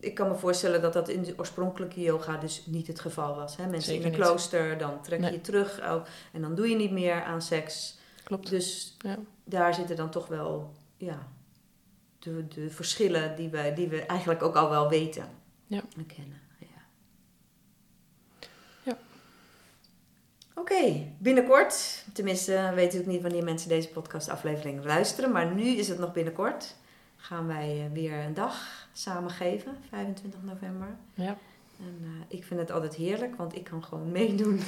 Ik 0.05 0.15
kan 0.15 0.27
me 0.27 0.35
voorstellen 0.35 0.81
dat 0.81 0.93
dat 0.93 1.09
in 1.09 1.23
de 1.23 1.33
oorspronkelijke 1.37 2.01
yoga 2.01 2.37
dus 2.37 2.63
niet 2.65 2.87
het 2.87 2.99
geval 2.99 3.35
was. 3.35 3.57
Hè? 3.57 3.63
Mensen 3.67 3.93
Zeker 3.93 4.05
in 4.05 4.13
een 4.13 4.19
klooster, 4.19 4.77
dan 4.77 5.01
trek 5.01 5.19
je 5.19 5.25
Nee. 5.25 5.33
je 5.33 5.41
terug 5.41 5.79
oh, 5.79 6.03
en 6.33 6.41
dan 6.41 6.55
doe 6.55 6.69
je 6.69 6.75
niet 6.75 6.91
meer 6.91 7.23
aan 7.23 7.41
seks. 7.41 7.97
Klopt. 8.23 8.49
Dus 8.49 8.95
Ja. 8.99 9.17
daar 9.43 9.73
zitten 9.73 9.95
dan 9.95 10.09
toch 10.09 10.27
wel, 10.27 10.71
ja, 10.97 11.27
de, 12.19 12.47
de 12.47 12.69
verschillen 12.69 13.35
die 13.35 13.49
we, 13.49 13.71
die 13.75 13.87
we 13.87 14.01
eigenlijk 14.05 14.43
ook 14.43 14.55
al 14.55 14.69
wel 14.69 14.89
weten. 14.89 15.25
Ja. 15.67 15.81
En 15.97 16.05
kennen. 16.05 16.41
Ja. 16.59 16.67
Ja. 18.83 18.97
Oké, 20.55 21.07
binnenkort, 21.17 22.03
tenminste 22.13 22.71
weet 22.75 22.93
ik 22.93 23.05
niet 23.05 23.21
wanneer 23.21 23.43
mensen 23.43 23.69
deze 23.69 23.89
podcastaflevering 23.89 24.83
luisteren, 24.85 25.31
maar 25.31 25.53
nu 25.53 25.63
is 25.63 25.87
het 25.87 25.99
nog 25.99 26.13
binnenkort, 26.13 26.75
gaan 27.25 27.47
wij 27.47 27.85
eh, 27.85 27.91
weer 27.93 28.13
een 28.13 28.33
dag 28.33 28.87
samen 28.93 29.31
geven, 29.31 29.77
25 29.89 30.39
november. 30.43 30.87
Ja. 31.13 31.37
En 31.79 31.99
eh, 32.03 32.37
ik 32.37 32.43
vind 32.43 32.59
het 32.59 32.71
altijd 32.71 32.95
heerlijk, 32.95 33.35
want 33.35 33.55
ik 33.55 33.63
kan 33.63 33.83
gewoon 33.83 34.11
meedoen 34.11 34.55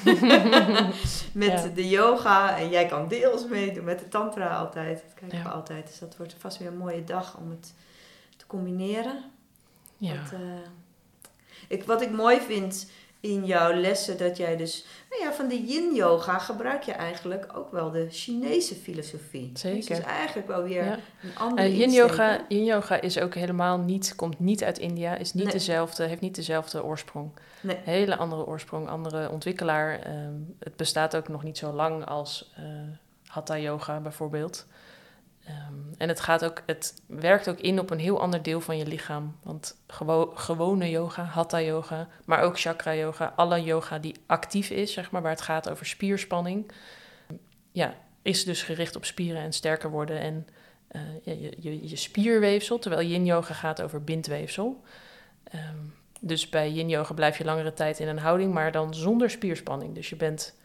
met 1.33 1.63
Ja. 1.63 1.67
de 1.67 1.87
yoga. 1.89 2.57
En 2.57 2.69
jij 2.69 2.85
kan 2.85 3.07
deels 3.07 3.47
meedoen 3.47 3.83
met 3.83 3.99
de 3.99 4.07
tantra 4.07 4.55
altijd. 4.57 5.01
Dat 5.05 5.13
kijken 5.13 5.37
Ja. 5.37 5.43
we 5.43 5.49
altijd. 5.49 5.87
Dus 5.87 5.99
dat 5.99 6.17
wordt 6.17 6.35
vast 6.37 6.57
weer 6.57 6.67
een 6.67 6.77
mooie 6.77 7.03
dag 7.03 7.37
om 7.37 7.49
het 7.49 7.73
te 8.37 8.45
combineren. 8.47 9.23
Ja. 9.97 10.15
Want, 10.15 10.31
eh, 10.33 10.39
ik, 11.67 11.83
wat 11.83 12.01
ik 12.01 12.11
mooi 12.11 12.39
vind 12.39 12.89
in 13.19 13.45
jouw 13.45 13.73
lessen, 13.73 14.17
dat 14.17 14.37
jij 14.37 14.57
dus... 14.57 14.85
Nou 15.09 15.21
ja, 15.23 15.33
van 15.33 15.47
de 15.47 15.63
yin 15.65 15.95
yoga 15.95 16.37
gebruik 16.37 16.83
je 16.83 16.91
eigenlijk 16.91 17.47
ook 17.55 17.71
wel 17.71 17.91
de 17.91 18.07
Chinese 18.09 18.75
filosofie. 18.75 19.51
Zeker. 19.53 19.95
Dus 19.95 20.05
eigenlijk 20.05 20.47
wel 20.47 20.63
weer 20.63 20.83
Ja. 20.85 20.97
een 21.23 21.37
andere 21.37 21.61
Eh, 21.67 21.77
yin, 21.77 21.91
yoga, 21.91 22.45
yin 22.47 22.63
yoga 22.63 23.01
is 23.01 23.19
ook 23.19 23.33
helemaal 23.35 23.77
niet, 23.77 24.15
komt 24.15 24.39
niet 24.39 24.63
uit 24.63 24.77
India, 24.77 25.15
is 25.15 25.33
niet 25.33 25.43
Nee. 25.43 25.53
dezelfde, 25.53 26.03
heeft 26.03 26.21
niet 26.21 26.35
dezelfde 26.35 26.83
oorsprong. 26.83 27.31
Nee. 27.61 27.77
Hele 27.83 28.15
andere 28.17 28.45
oorsprong, 28.45 28.89
andere 28.89 29.29
ontwikkelaar. 29.29 29.99
Ehm, 29.99 30.33
het 30.59 30.75
bestaat 30.75 31.15
ook 31.15 31.27
nog 31.27 31.43
niet 31.43 31.57
zo 31.57 31.71
lang 31.73 32.05
als 32.05 32.53
eh, 32.55 32.63
Hatha 33.27 33.57
yoga 33.57 33.99
bijvoorbeeld. 33.99 34.65
Ehm, 35.47 35.73
en 35.97 36.07
het, 36.07 36.19
gaat 36.19 36.45
ook, 36.45 36.61
het 36.65 37.01
werkt 37.05 37.49
ook 37.49 37.59
in 37.59 37.79
op 37.79 37.89
een 37.89 37.99
heel 37.99 38.21
ander 38.21 38.43
deel 38.43 38.61
van 38.61 38.77
je 38.77 38.85
lichaam. 38.85 39.35
Want 39.43 39.75
gewo- 39.87 40.31
gewone 40.35 40.89
yoga, 40.89 41.23
hatha 41.23 41.61
yoga, 41.61 42.07
maar 42.25 42.41
ook 42.41 42.59
chakra 42.59 42.95
yoga, 42.95 43.33
alle 43.35 43.63
yoga 43.63 43.99
die 43.99 44.15
actief 44.25 44.69
is, 44.69 44.93
zeg 44.93 45.11
maar, 45.11 45.21
waar 45.21 45.31
het 45.31 45.41
gaat 45.41 45.69
over 45.69 45.85
spierspanning, 45.85 46.71
ja, 47.71 47.93
is 48.21 48.43
dus 48.43 48.63
gericht 48.63 48.95
op 48.95 49.05
spieren 49.05 49.41
en 49.41 49.53
sterker 49.53 49.89
worden 49.89 50.19
en 50.19 50.47
eh, 50.87 51.01
je, 51.57 51.89
je, 51.89 51.95
spierweefsel, 51.95 52.79
terwijl 52.79 53.07
yin 53.07 53.25
yoga 53.25 53.53
gaat 53.53 53.81
over 53.81 54.03
bindweefsel. 54.03 54.83
Ehm, 55.43 55.77
dus 56.19 56.49
bij 56.49 56.71
yin 56.71 56.89
yoga 56.89 57.13
blijf 57.13 57.37
je 57.37 57.45
langere 57.45 57.73
tijd 57.73 57.99
in 57.99 58.07
een 58.07 58.19
houding, 58.19 58.53
maar 58.53 58.71
dan 58.71 58.93
zonder 58.93 59.29
spierspanning. 59.29 59.95
Dus 59.95 60.09
je 60.09 60.15
bent 60.15 60.55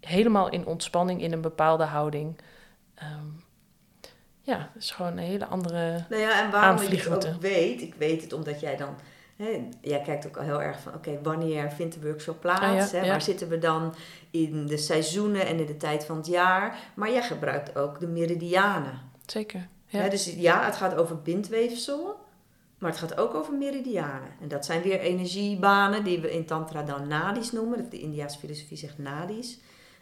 helemaal 0.00 0.48
in 0.48 0.66
ontspanning 0.66 1.22
in 1.22 1.32
een 1.32 1.40
bepaalde 1.40 1.84
houding. 1.84 2.40
Ehm, 2.94 3.26
ja, 4.44 4.58
het 4.72 4.82
is 4.82 4.90
gewoon 4.90 5.12
een 5.12 5.18
hele 5.18 5.46
andere. 5.46 6.04
Nou 6.08 6.22
ja, 6.22 6.44
en 6.44 6.50
waarom 6.50 6.86
ik 6.86 7.08
ook 7.10 7.40
weet, 7.40 7.82
ik 7.82 7.94
weet 7.94 8.22
het 8.22 8.32
omdat 8.32 8.60
jij 8.60 8.76
dan, 8.76 8.94
hè, 9.36 9.68
jij 9.80 10.00
kijkt 10.00 10.26
ook 10.26 10.36
al 10.36 10.42
heel 10.44 10.62
erg 10.62 10.80
van, 10.80 10.94
oké, 10.94 11.18
wanneer 11.22 11.70
vindt 11.70 11.94
de 11.94 12.00
workshop 12.00 12.40
plaats? 12.40 12.60
Ah, 12.60 12.74
ja, 12.74 12.98
hè? 12.98 13.04
ja. 13.04 13.10
Waar 13.10 13.22
zitten 13.22 13.48
we 13.48 13.58
dan 13.58 13.94
in 14.30 14.66
de 14.66 14.76
seizoenen 14.76 15.46
en 15.46 15.58
in 15.58 15.66
de 15.66 15.76
tijd 15.76 16.04
van 16.04 16.16
het 16.16 16.26
jaar? 16.26 16.78
Maar 16.94 17.10
jij 17.10 17.22
gebruikt 17.22 17.76
ook 17.76 18.00
de 18.00 18.06
meridianen. 18.06 19.00
Zeker. 19.26 19.68
Hè? 19.86 20.04
Ja, 20.04 20.08
Dus 20.10 20.34
ja, 20.34 20.64
het 20.64 20.76
gaat 20.76 20.94
over 20.94 21.22
bindweefsel, 21.22 22.16
maar 22.78 22.90
het 22.90 23.00
gaat 23.00 23.18
ook 23.18 23.34
over 23.34 23.54
meridianen. 23.54 24.28
En 24.40 24.48
dat 24.48 24.64
zijn 24.64 24.82
weer 24.82 25.00
energiebanen 25.00 26.04
die 26.04 26.20
we 26.20 26.32
in 26.32 26.44
tantra 26.46 26.82
dan 26.82 27.08
nadis 27.08 27.52
noemen. 27.52 27.90
De 27.90 28.00
Indiaanse 28.00 28.38
filosofie 28.38 28.76
zegt 28.76 28.98
nadis 28.98 29.58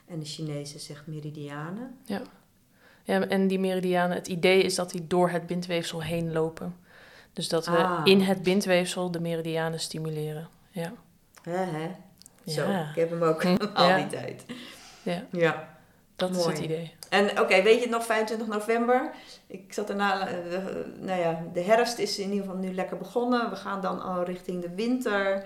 en 0.07 0.19
de 0.19 0.25
Chinese 0.27 0.79
zegt 0.79 1.07
meridianen. 1.07 1.97
ja, 2.05 2.23
en 3.05 3.47
die 3.47 3.59
meridianen, 3.59 4.17
het 4.17 4.29
idee 4.29 4.63
is 4.63 4.75
dat 4.75 4.91
die 4.91 5.07
door 5.07 5.31
het 5.31 5.47
bindweefsel 5.47 6.03
heen 6.03 6.33
lopen. 6.33 6.77
Dus 7.33 7.49
dat 7.49 7.67
we 7.67 7.77
Ah. 7.77 8.01
in 8.05 8.21
het 8.21 8.43
bindweefsel 8.43 9.11
de 9.11 9.21
meridianen 9.21 9.81
stimuleren. 9.81 10.49
Ja. 10.71 10.93
Hè, 11.43 11.57
hè? 11.57 11.91
Zo, 12.47 12.71
Ja. 12.71 12.89
ik 12.89 12.95
heb 12.95 13.11
hem 13.11 13.23
ook 13.23 13.43
Hm, 13.43 13.57
al 13.75 13.89
ja. 13.89 13.97
die 13.97 14.07
tijd. 14.07 14.45
Ja, 15.03 15.25
Ja. 15.31 15.69
dat 16.17 16.37
is 16.37 16.45
het 16.45 16.59
idee. 16.59 16.95
En 17.09 17.41
oké, 17.41 17.63
weet 17.63 17.75
je 17.75 17.81
het 17.81 17.91
nog, 17.91 18.05
25 18.07 18.47
november? 18.47 19.11
Ik 19.47 19.73
zat 19.73 19.89
erna, 19.91 20.29
eh, 20.29 20.35
nou 21.01 21.21
ja, 21.21 21.45
de 21.53 21.61
herfst 21.61 21.99
is 21.99 22.19
in 22.19 22.31
ieder 22.31 22.45
geval 22.45 22.61
nu 22.61 22.75
lekker 22.75 22.97
begonnen. 22.97 23.51
We 23.51 23.57
gaan 23.57 23.81
dan 23.81 24.03
al 24.03 24.23
richting 24.25 24.63
de 24.63 24.75
winter. 24.75 25.45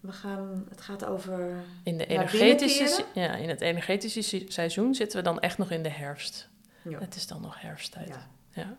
We 0.00 0.12
gaan, 0.12 0.66
het 0.70 0.80
gaat 0.80 1.04
over, 1.04 1.50
In, 1.84 1.98
de 1.98 2.06
energetische, 2.06 3.04
ja, 3.14 3.34
in 3.34 3.48
het 3.48 3.60
energetische 3.60 4.22
se- 4.22 4.44
seizoen 4.48 4.94
zitten 4.94 5.18
we 5.18 5.24
dan 5.24 5.40
echt 5.40 5.58
nog 5.58 5.70
in 5.70 5.82
de 5.82 5.88
herfst. 5.90 6.48
Ja, 6.84 6.98
Het 6.98 7.14
is 7.14 7.26
dan 7.26 7.40
nog 7.40 7.60
herfsttijd. 7.60 8.08
ja. 8.08 8.26
Ja. 8.50 8.76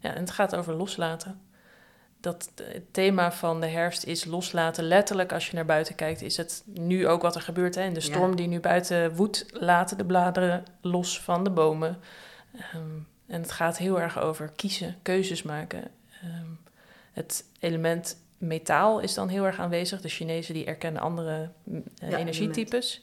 ja, 0.00 0.14
en 0.14 0.20
het 0.20 0.30
gaat 0.30 0.56
over 0.56 0.74
loslaten. 0.74 1.40
Dat 2.20 2.50
het 2.62 2.92
thema 2.94 3.32
van 3.32 3.60
de 3.60 3.66
herfst 3.66 4.04
is 4.04 4.24
loslaten. 4.24 4.84
Letterlijk, 4.84 5.32
als 5.32 5.48
je 5.48 5.54
naar 5.54 5.64
buiten 5.64 5.94
kijkt, 5.94 6.22
is 6.22 6.36
het 6.36 6.62
nu 6.66 7.08
ook 7.08 7.22
wat 7.22 7.34
er 7.34 7.40
gebeurt. 7.40 7.74
Hè? 7.74 7.82
In 7.82 7.94
de 7.94 8.00
Ja. 8.00 8.06
storm 8.06 8.36
die 8.36 8.46
nu 8.48 8.60
buiten 8.60 9.14
woedt, 9.14 9.46
laten 9.50 9.98
de 9.98 10.04
bladeren 10.04 10.64
los 10.80 11.20
van 11.20 11.44
de 11.44 11.50
bomen. 11.50 11.98
Ehm, 12.56 12.96
en 13.26 13.40
het 13.42 13.52
gaat 13.52 13.78
heel 13.78 14.00
erg 14.00 14.18
over 14.20 14.52
kiezen, 14.56 14.96
keuzes 15.02 15.42
maken. 15.42 15.82
Ehm, 16.22 16.46
het 17.12 17.44
element 17.60 18.16
metaal 18.38 19.00
is 19.00 19.14
dan 19.14 19.28
heel 19.28 19.44
erg 19.46 19.58
aanwezig. 19.58 20.00
De 20.00 20.08
Chinezen 20.08 20.54
die 20.54 20.64
erkennen 20.64 21.02
andere 21.02 21.50
eh, 21.98 22.10
Ja, 22.10 22.18
energietypes. 22.18 23.02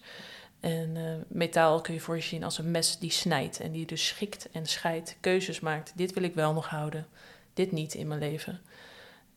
En 0.60 0.98
eh, 0.98 1.04
metaal 1.28 1.82
kun 1.82 1.94
je 1.94 2.00
voor 2.00 2.16
je 2.16 2.22
zien 2.22 2.44
als 2.44 2.58
een 2.58 2.72
mes 2.72 2.98
die 3.00 3.12
snijdt 3.12 3.60
en 3.60 3.72
die 3.72 3.86
dus 3.86 4.08
schikt 4.08 4.50
en 4.52 4.66
scheidt, 4.66 5.18
keuzes 5.20 5.60
maakt. 5.60 5.94
Dit 5.96 6.14
wil 6.14 6.24
ik 6.24 6.36
wel 6.36 6.54
nog 6.54 6.68
houden, 6.68 7.08
dit 7.54 7.72
niet 7.72 7.94
in 7.94 8.08
mijn 8.08 8.20
leven. 8.20 8.62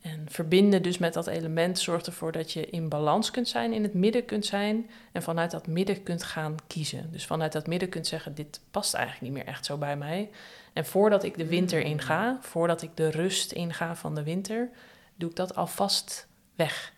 En 0.01 0.27
verbinden 0.29 0.83
dus 0.83 0.99
met 0.99 1.13
dat 1.13 1.27
element 1.27 1.79
zorgt 1.79 2.07
ervoor 2.07 2.33
dat 2.33 2.53
je 2.53 2.67
in 2.67 2.89
balans 2.89 3.31
kunt 3.31 3.49
zijn, 3.49 3.73
in 3.73 3.83
het 3.83 3.95
midden 3.95 4.25
kunt 4.25 4.47
zijn 4.47 4.91
en 5.13 5.23
vanuit 5.23 5.51
dat 5.51 5.67
midden 5.67 6.03
kunt 6.03 6.23
gaan 6.23 6.57
kiezen. 6.67 7.13
Dus 7.13 7.27
vanuit 7.27 7.53
dat 7.53 7.67
midden 7.67 7.89
kunt 7.89 8.07
zeggen, 8.07 8.35
dit 8.35 8.61
past 8.71 8.95
eigenlijk 8.95 9.25
niet 9.25 9.45
meer 9.45 9.55
echt 9.55 9.65
zo 9.65 9.77
bij 9.77 9.97
mij. 9.97 10.31
En 10.73 10.87
voordat 10.87 11.23
ik 11.25 11.37
de 11.37 11.47
winter 11.47 11.81
Mm. 11.81 11.87
inga, 11.87 12.39
voordat 12.41 12.83
ik 12.83 12.97
de 12.97 13.11
rust 13.11 13.53
inga 13.53 13.97
van 13.97 14.15
de 14.15 14.23
winter, 14.23 14.71
doe 15.15 15.31
ik 15.31 15.37
dat 15.37 15.55
alvast 15.55 16.27
weg. 16.55 16.93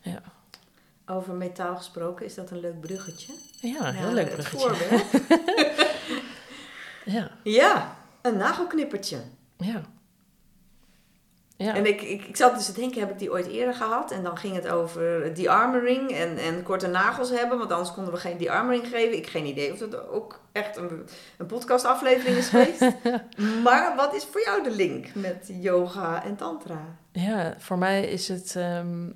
Ja, 0.00 0.22
Over 1.10 1.34
metaal 1.34 1.76
gesproken, 1.76 2.26
is 2.26 2.34
dat 2.34 2.50
een 2.50 2.60
leuk 2.60 2.80
bruggetje? 2.80 3.32
ja 3.60 3.88
een 3.88 3.94
heel 3.94 4.12
leuk 4.12 4.30
bruggetje. 4.30 4.74
Ja, 7.04 7.30
ja, 7.42 7.96
een 8.22 8.36
nagelknippertje. 8.36 9.16
ja. 9.56 9.82
Ja. 11.58 11.74
En 11.74 11.86
ik, 11.86 12.02
ik, 12.02 12.24
ik 12.24 12.36
zat 12.36 12.54
dus 12.54 12.66
te 12.66 12.72
denken, 12.72 13.00
heb 13.00 13.10
ik 13.10 13.18
die 13.18 13.30
ooit 13.30 13.46
eerder 13.46 13.74
gehad? 13.74 14.10
En 14.10 14.22
dan 14.22 14.38
ging 14.38 14.54
het 14.54 14.68
over 14.68 15.34
de-armoring 15.34 16.10
en, 16.10 16.36
en 16.36 16.62
korte 16.62 16.86
nagels 16.86 17.30
hebben. 17.30 17.58
Want 17.58 17.72
anders 17.72 17.92
konden 17.92 18.12
we 18.12 18.18
geen 18.18 18.38
de-armoring 18.38 18.86
geven. 18.86 19.16
Ik 19.16 19.26
geen 19.26 19.46
idee 19.46 19.72
of 19.72 19.78
dat 19.78 20.08
ook 20.08 20.40
echt 20.52 20.76
een, 20.76 21.08
een 21.38 21.46
podcastaflevering 21.46 22.36
is 22.36 22.48
geweest. 22.48 22.80
maar 23.64 23.96
wat 23.96 24.14
is 24.14 24.24
voor 24.24 24.40
jou 24.44 24.62
de 24.62 24.70
link 24.70 25.14
met 25.14 25.50
yoga 25.60 26.24
en 26.24 26.36
tantra? 26.36 26.96
Ja, 27.12 27.54
voor 27.58 27.78
mij 27.78 28.06
is 28.06 28.28
het 28.28 28.56
ehm, 28.56 29.10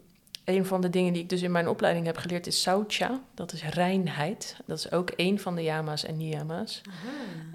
een 0.44 0.66
van 0.66 0.80
de 0.80 0.90
dingen 0.90 1.12
die 1.12 1.22
ik 1.22 1.28
dus 1.28 1.42
in 1.42 1.52
mijn 1.52 1.68
opleiding 1.68 2.06
heb 2.06 2.16
geleerd 2.16 2.46
is 2.46 2.62
saucha. 2.62 3.20
Dat 3.34 3.52
is 3.52 3.64
reinheid. 3.64 4.56
Dat 4.64 4.78
is 4.78 4.92
ook 4.92 5.12
een 5.16 5.40
van 5.40 5.54
de 5.54 5.62
yama's 5.62 6.04
en 6.04 6.16
niyama's. 6.16 6.80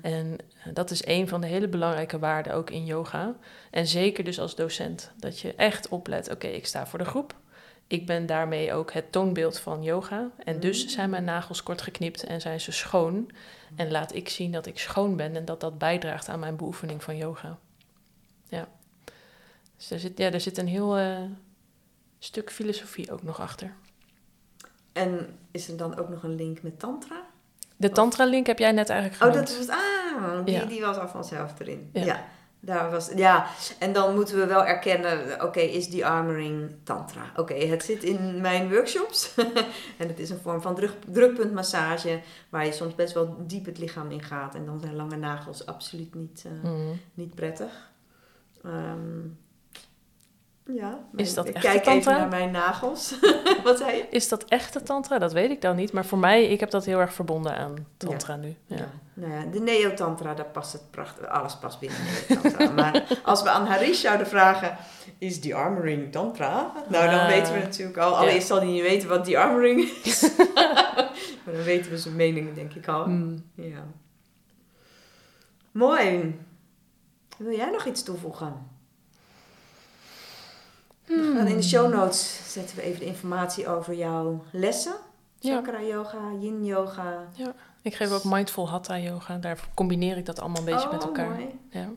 En 0.01 0.35
eh, 0.63 0.73
dat 0.73 0.91
is 0.91 1.05
een 1.05 1.27
van 1.27 1.41
de 1.41 1.47
hele 1.47 1.67
belangrijke 1.67 2.19
waarden 2.19 2.53
ook 2.53 2.69
in 2.69 2.85
yoga. 2.85 3.35
En 3.71 3.87
zeker 3.87 4.23
dus 4.23 4.39
als 4.39 4.55
docent. 4.55 5.11
Dat 5.15 5.39
je 5.39 5.53
echt 5.55 5.87
oplet, 5.87 6.31
oké, 6.31 6.47
ik 6.47 6.65
sta 6.65 6.87
voor 6.87 6.99
de 6.99 7.05
groep. 7.05 7.35
Ik 7.87 8.05
ben 8.05 8.25
daarmee 8.25 8.73
ook 8.73 8.93
het 8.93 9.11
toonbeeld 9.11 9.59
van 9.59 9.83
yoga. 9.83 10.29
En 10.43 10.59
dus 10.59 10.83
Mm. 10.83 10.89
zijn 10.89 11.09
mijn 11.09 11.23
nagels 11.23 11.63
kort 11.63 11.81
geknipt 11.81 12.23
en 12.23 12.41
zijn 12.41 12.61
ze 12.61 12.71
schoon. 12.71 13.31
En 13.75 13.91
laat 13.91 14.15
ik 14.15 14.29
zien 14.29 14.51
dat 14.51 14.65
ik 14.65 14.79
schoon 14.79 15.15
ben 15.15 15.35
en 15.35 15.45
dat 15.45 15.59
dat 15.59 15.77
bijdraagt 15.77 16.29
aan 16.29 16.39
mijn 16.39 16.55
beoefening 16.55 17.03
van 17.03 17.17
yoga. 17.17 17.57
Ja. 18.47 18.67
Dus 19.77 19.91
er 19.91 19.99
zit, 19.99 20.17
ja, 20.17 20.31
er 20.31 20.41
zit 20.41 20.57
een 20.57 20.67
heel 20.67 20.97
eh, 20.97 21.17
stuk 22.19 22.51
filosofie 22.51 23.11
ook 23.11 23.23
nog 23.23 23.39
achter. 23.41 23.73
En 24.93 25.37
is 25.51 25.67
er 25.69 25.77
dan 25.77 25.97
ook 25.97 26.09
nog 26.09 26.23
een 26.23 26.35
link 26.35 26.61
met 26.61 26.79
tantra? 26.79 27.21
De 27.75 27.89
tantra-link 27.89 28.47
heb 28.47 28.59
jij 28.59 28.71
net 28.71 28.89
eigenlijk 28.89 29.21
Oh, 29.23 29.29
genoemd. 29.29 29.47
dat 29.47 29.57
was, 29.57 29.75
ah, 29.75 30.45
die, 30.45 30.55
Ja. 30.55 30.65
die 30.65 30.81
was 30.81 30.97
al 30.97 31.07
vanzelf 31.07 31.59
erin. 31.59 31.89
Ja. 31.93 32.03
Ja. 32.05 32.25
Daar 32.59 32.91
was, 32.91 33.11
ja, 33.15 33.47
en 33.79 33.93
dan 33.93 34.15
moeten 34.15 34.37
we 34.37 34.45
wel 34.45 34.65
erkennen, 34.65 35.43
oké, 35.43 35.59
is 35.59 35.89
die 35.89 36.05
armoring 36.05 36.75
tantra? 36.83 37.31
Oké, 37.35 37.53
het 37.53 37.83
zit 37.83 38.03
in 38.03 38.41
mijn 38.41 38.69
workshops. 38.69 39.33
en 39.97 40.07
het 40.07 40.19
is 40.19 40.29
een 40.29 40.39
vorm 40.39 40.61
van 40.61 40.75
druk, 40.75 40.91
drukpuntmassage, 41.07 42.21
waar 42.49 42.65
je 42.65 42.71
soms 42.71 42.95
best 42.95 43.13
wel 43.13 43.35
diep 43.47 43.65
het 43.65 43.77
lichaam 43.77 44.11
in 44.11 44.23
gaat. 44.23 44.55
En 44.55 44.65
dan 44.65 44.79
zijn 44.79 44.95
lange 44.95 45.15
nagels 45.15 45.65
absoluut 45.65 46.13
niet, 46.15 46.43
eh, 46.45 46.69
Mhm. 46.71 46.93
niet 47.13 47.35
prettig. 47.35 47.91
Ehm, 48.63 49.19
Ja, 50.75 50.99
Is 51.15 51.33
dat 51.33 51.47
ik 51.47 51.53
echte 51.55 51.67
kijk 51.67 51.83
tantra? 51.83 52.11
even 52.11 52.19
naar 52.21 52.39
mijn 52.39 52.51
nagels. 52.51 53.15
Wat 53.63 53.77
zei 53.77 53.95
je? 53.95 54.05
Is 54.09 54.27
dat 54.27 54.43
echte 54.43 54.83
tantra? 54.83 55.17
Dat 55.19 55.33
weet 55.33 55.49
ik 55.51 55.61
dan 55.61 55.75
niet. 55.75 55.91
Maar 55.91 56.05
voor 56.05 56.17
mij, 56.17 56.45
ik 56.47 56.59
heb 56.59 56.69
dat 56.69 56.85
heel 56.85 56.99
erg 56.99 57.13
verbonden 57.13 57.55
aan 57.57 57.73
tantra 57.97 58.35
nu. 58.35 58.55
Ja. 58.65 58.75
Ja. 58.75 58.89
Nou 59.13 59.31
ja, 59.33 59.45
de 59.51 59.59
neotantra, 59.59 60.33
daar 60.33 60.45
past 60.45 60.73
het 60.73 60.91
prachtig. 60.91 61.27
Alles 61.27 61.55
past 61.57 61.79
binnen 61.79 61.97
neotantra. 62.29 62.69
maar 62.81 63.03
als 63.23 63.43
we 63.43 63.49
aan 63.49 63.65
Harish 63.65 64.01
zouden 64.01 64.27
vragen, 64.27 64.77
is 65.17 65.41
die 65.41 65.55
armoring 65.55 66.11
tantra? 66.11 66.71
Nou, 66.89 67.09
dan 67.09 67.19
Ah. 67.19 67.27
weten 67.27 67.53
we 67.53 67.59
natuurlijk 67.59 67.97
al. 67.97 68.17
Allereerst 68.17 68.47
zal 68.47 68.57
hij 68.57 68.65
niet 68.67 68.81
weten 68.81 69.09
wat 69.09 69.25
die 69.25 69.39
armoring 69.39 69.79
is. 70.03 70.21
maar 71.45 71.53
dan 71.53 71.63
weten 71.63 71.91
we 71.91 71.97
zijn 71.97 72.15
mening, 72.15 72.53
denk 72.53 72.73
ik 72.73 72.87
al. 72.87 73.03
Hmm. 73.03 73.43
Ja. 73.55 73.83
Mooi. 75.71 76.39
Wil 77.37 77.55
jij 77.55 77.69
nog 77.71 77.85
iets 77.85 78.03
toevoegen? 78.03 78.75
Gaan 81.07 81.47
in 81.47 81.55
de 81.57 81.63
show 81.63 81.93
notes 81.93 82.39
zetten 82.53 82.75
we 82.75 82.81
even 82.81 82.99
de 82.99 83.05
informatie 83.05 83.67
over 83.67 83.93
jouw 83.93 84.43
lessen. 84.51 84.93
Ja. 85.39 85.55
Chakra 85.55 85.81
yoga, 85.81 86.17
yin 86.39 86.65
yoga. 86.65 87.27
Ik 87.81 87.95
geef 87.95 88.11
ook 88.11 88.23
mindful 88.23 88.69
hatha 88.69 88.97
yoga. 88.99 89.37
Daar 89.37 89.59
combineer 89.73 90.17
ik 90.17 90.25
dat 90.25 90.39
allemaal 90.39 90.59
een 90.59 90.65
beetje 90.65 90.85
Oh, 90.87 90.91
met 90.93 91.03
elkaar. 91.03 91.29
mooi. 91.29 91.59
Ja. 91.69 91.87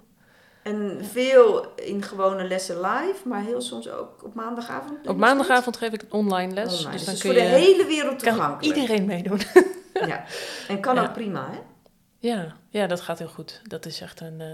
En 0.63 0.99
veel 1.13 1.75
in 1.75 2.03
gewone 2.03 2.45
lessen 2.49 2.77
live, 2.81 3.29
maar 3.29 3.43
heel 3.43 3.61
soms 3.61 3.89
ook 3.89 4.25
op 4.25 4.35
maandagavond. 4.35 4.99
je 5.03 5.09
Op 5.09 5.17
maandagavond 5.17 5.77
geef 5.77 5.93
ik 5.93 6.03
een 6.03 6.13
online 6.13 6.53
les. 6.55 6.79
Online. 6.79 6.91
Dus 6.97 7.05
Dus, 7.05 7.05
dan 7.05 7.15
voor 7.17 7.31
kun 7.35 7.43
de 7.43 7.49
je, 7.49 7.55
hele 7.55 7.87
wereld 7.87 8.23
kan 8.23 8.33
toegankelijk. 8.35 8.77
iedereen 8.77 9.05
meedoen. 9.07 9.41
Ja. 10.07 10.25
En 10.69 10.81
kan 10.81 10.95
Ja. 10.95 11.03
ook 11.03 11.13
prima, 11.13 11.49
hè? 11.51 11.59
Ja, 12.19 12.55
ja, 12.69 12.87
dat 12.87 13.01
gaat 13.01 13.19
heel 13.19 13.29
goed. 13.29 13.61
Dat 13.65 13.87
is 13.87 14.01
echt 14.01 14.21
een. 14.21 14.41
eh, 14.41 14.49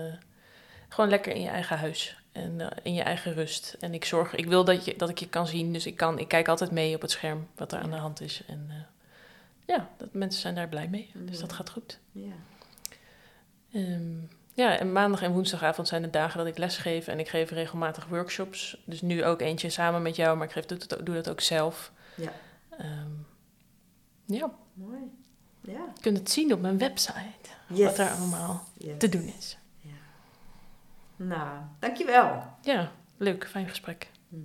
gewoon 0.88 1.10
lekker 1.10 1.32
in 1.34 1.40
je 1.42 1.48
eigen 1.48 1.78
huis 1.78 2.22
en 2.36 2.60
eh, 2.60 2.76
in 2.82 2.94
je 2.94 3.02
eigen 3.02 3.34
rust. 3.34 3.76
En 3.80 3.94
ik 3.94 4.04
zorg, 4.04 4.34
ik 4.34 4.46
wil 4.46 4.64
dat, 4.64 4.84
je, 4.84 4.96
dat 4.96 5.08
ik 5.08 5.18
je 5.18 5.28
kan 5.28 5.46
zien, 5.46 5.72
dus 5.72 5.86
ik, 5.86 5.96
kan, 5.96 6.18
ik 6.18 6.28
kijk 6.28 6.48
altijd 6.48 6.70
mee 6.70 6.94
op 6.94 7.00
het 7.00 7.10
scherm 7.10 7.46
wat 7.56 7.72
er 7.72 7.78
aan 7.78 7.90
de 7.90 7.96
hand 7.96 8.20
is. 8.20 8.42
En 8.46 8.66
eh, 8.68 8.76
ja, 9.76 9.88
dat, 9.96 10.08
mensen 10.12 10.40
zijn 10.40 10.54
daar 10.54 10.68
blij 10.68 10.88
mee. 10.88 11.10
Dus 11.14 11.38
dat 11.40 11.50
Ja. 11.50 11.56
gaat 11.56 11.70
goed. 11.70 11.98
Ja. 12.12 12.32
Ehm, 13.72 14.14
ja, 14.54 14.78
en 14.78 14.92
maandag 14.92 15.22
en 15.22 15.32
woensdagavond 15.32 15.88
zijn 15.88 16.02
de 16.02 16.10
dagen 16.10 16.38
dat 16.38 16.46
ik 16.46 16.58
les 16.58 16.76
geef 16.76 17.06
en 17.06 17.18
ik 17.18 17.28
geef 17.28 17.50
regelmatig 17.50 18.06
workshops. 18.06 18.82
Dus 18.84 19.00
nu 19.02 19.24
ook 19.24 19.40
eentje 19.40 19.70
samen 19.70 20.02
met 20.02 20.16
jou, 20.16 20.36
maar 20.36 20.46
ik 20.46 20.52
geef, 20.52 20.64
doe, 20.66 21.02
doe 21.02 21.14
dat 21.14 21.28
ook 21.30 21.40
zelf. 21.40 21.92
Ja. 22.14 22.32
Ehm, 22.78 23.10
ja, 24.24 24.50
Mooi. 24.74 24.98
Ja. 25.60 25.72
je 25.94 26.00
kunt 26.00 26.18
het 26.18 26.30
zien 26.30 26.52
op 26.52 26.60
mijn 26.60 26.78
website, 26.78 27.48
Yes. 27.68 27.84
wat 27.86 27.98
er 27.98 28.10
allemaal 28.10 28.64
Yes. 28.78 28.94
te 28.98 29.08
doen 29.08 29.32
is. 29.38 29.56
Nou, 31.16 31.58
dankjewel. 31.78 32.42
Ja, 32.62 32.90
leuk, 33.16 33.48
fijn 33.48 33.68
gesprek. 33.68 34.10
Hm. 34.28 34.36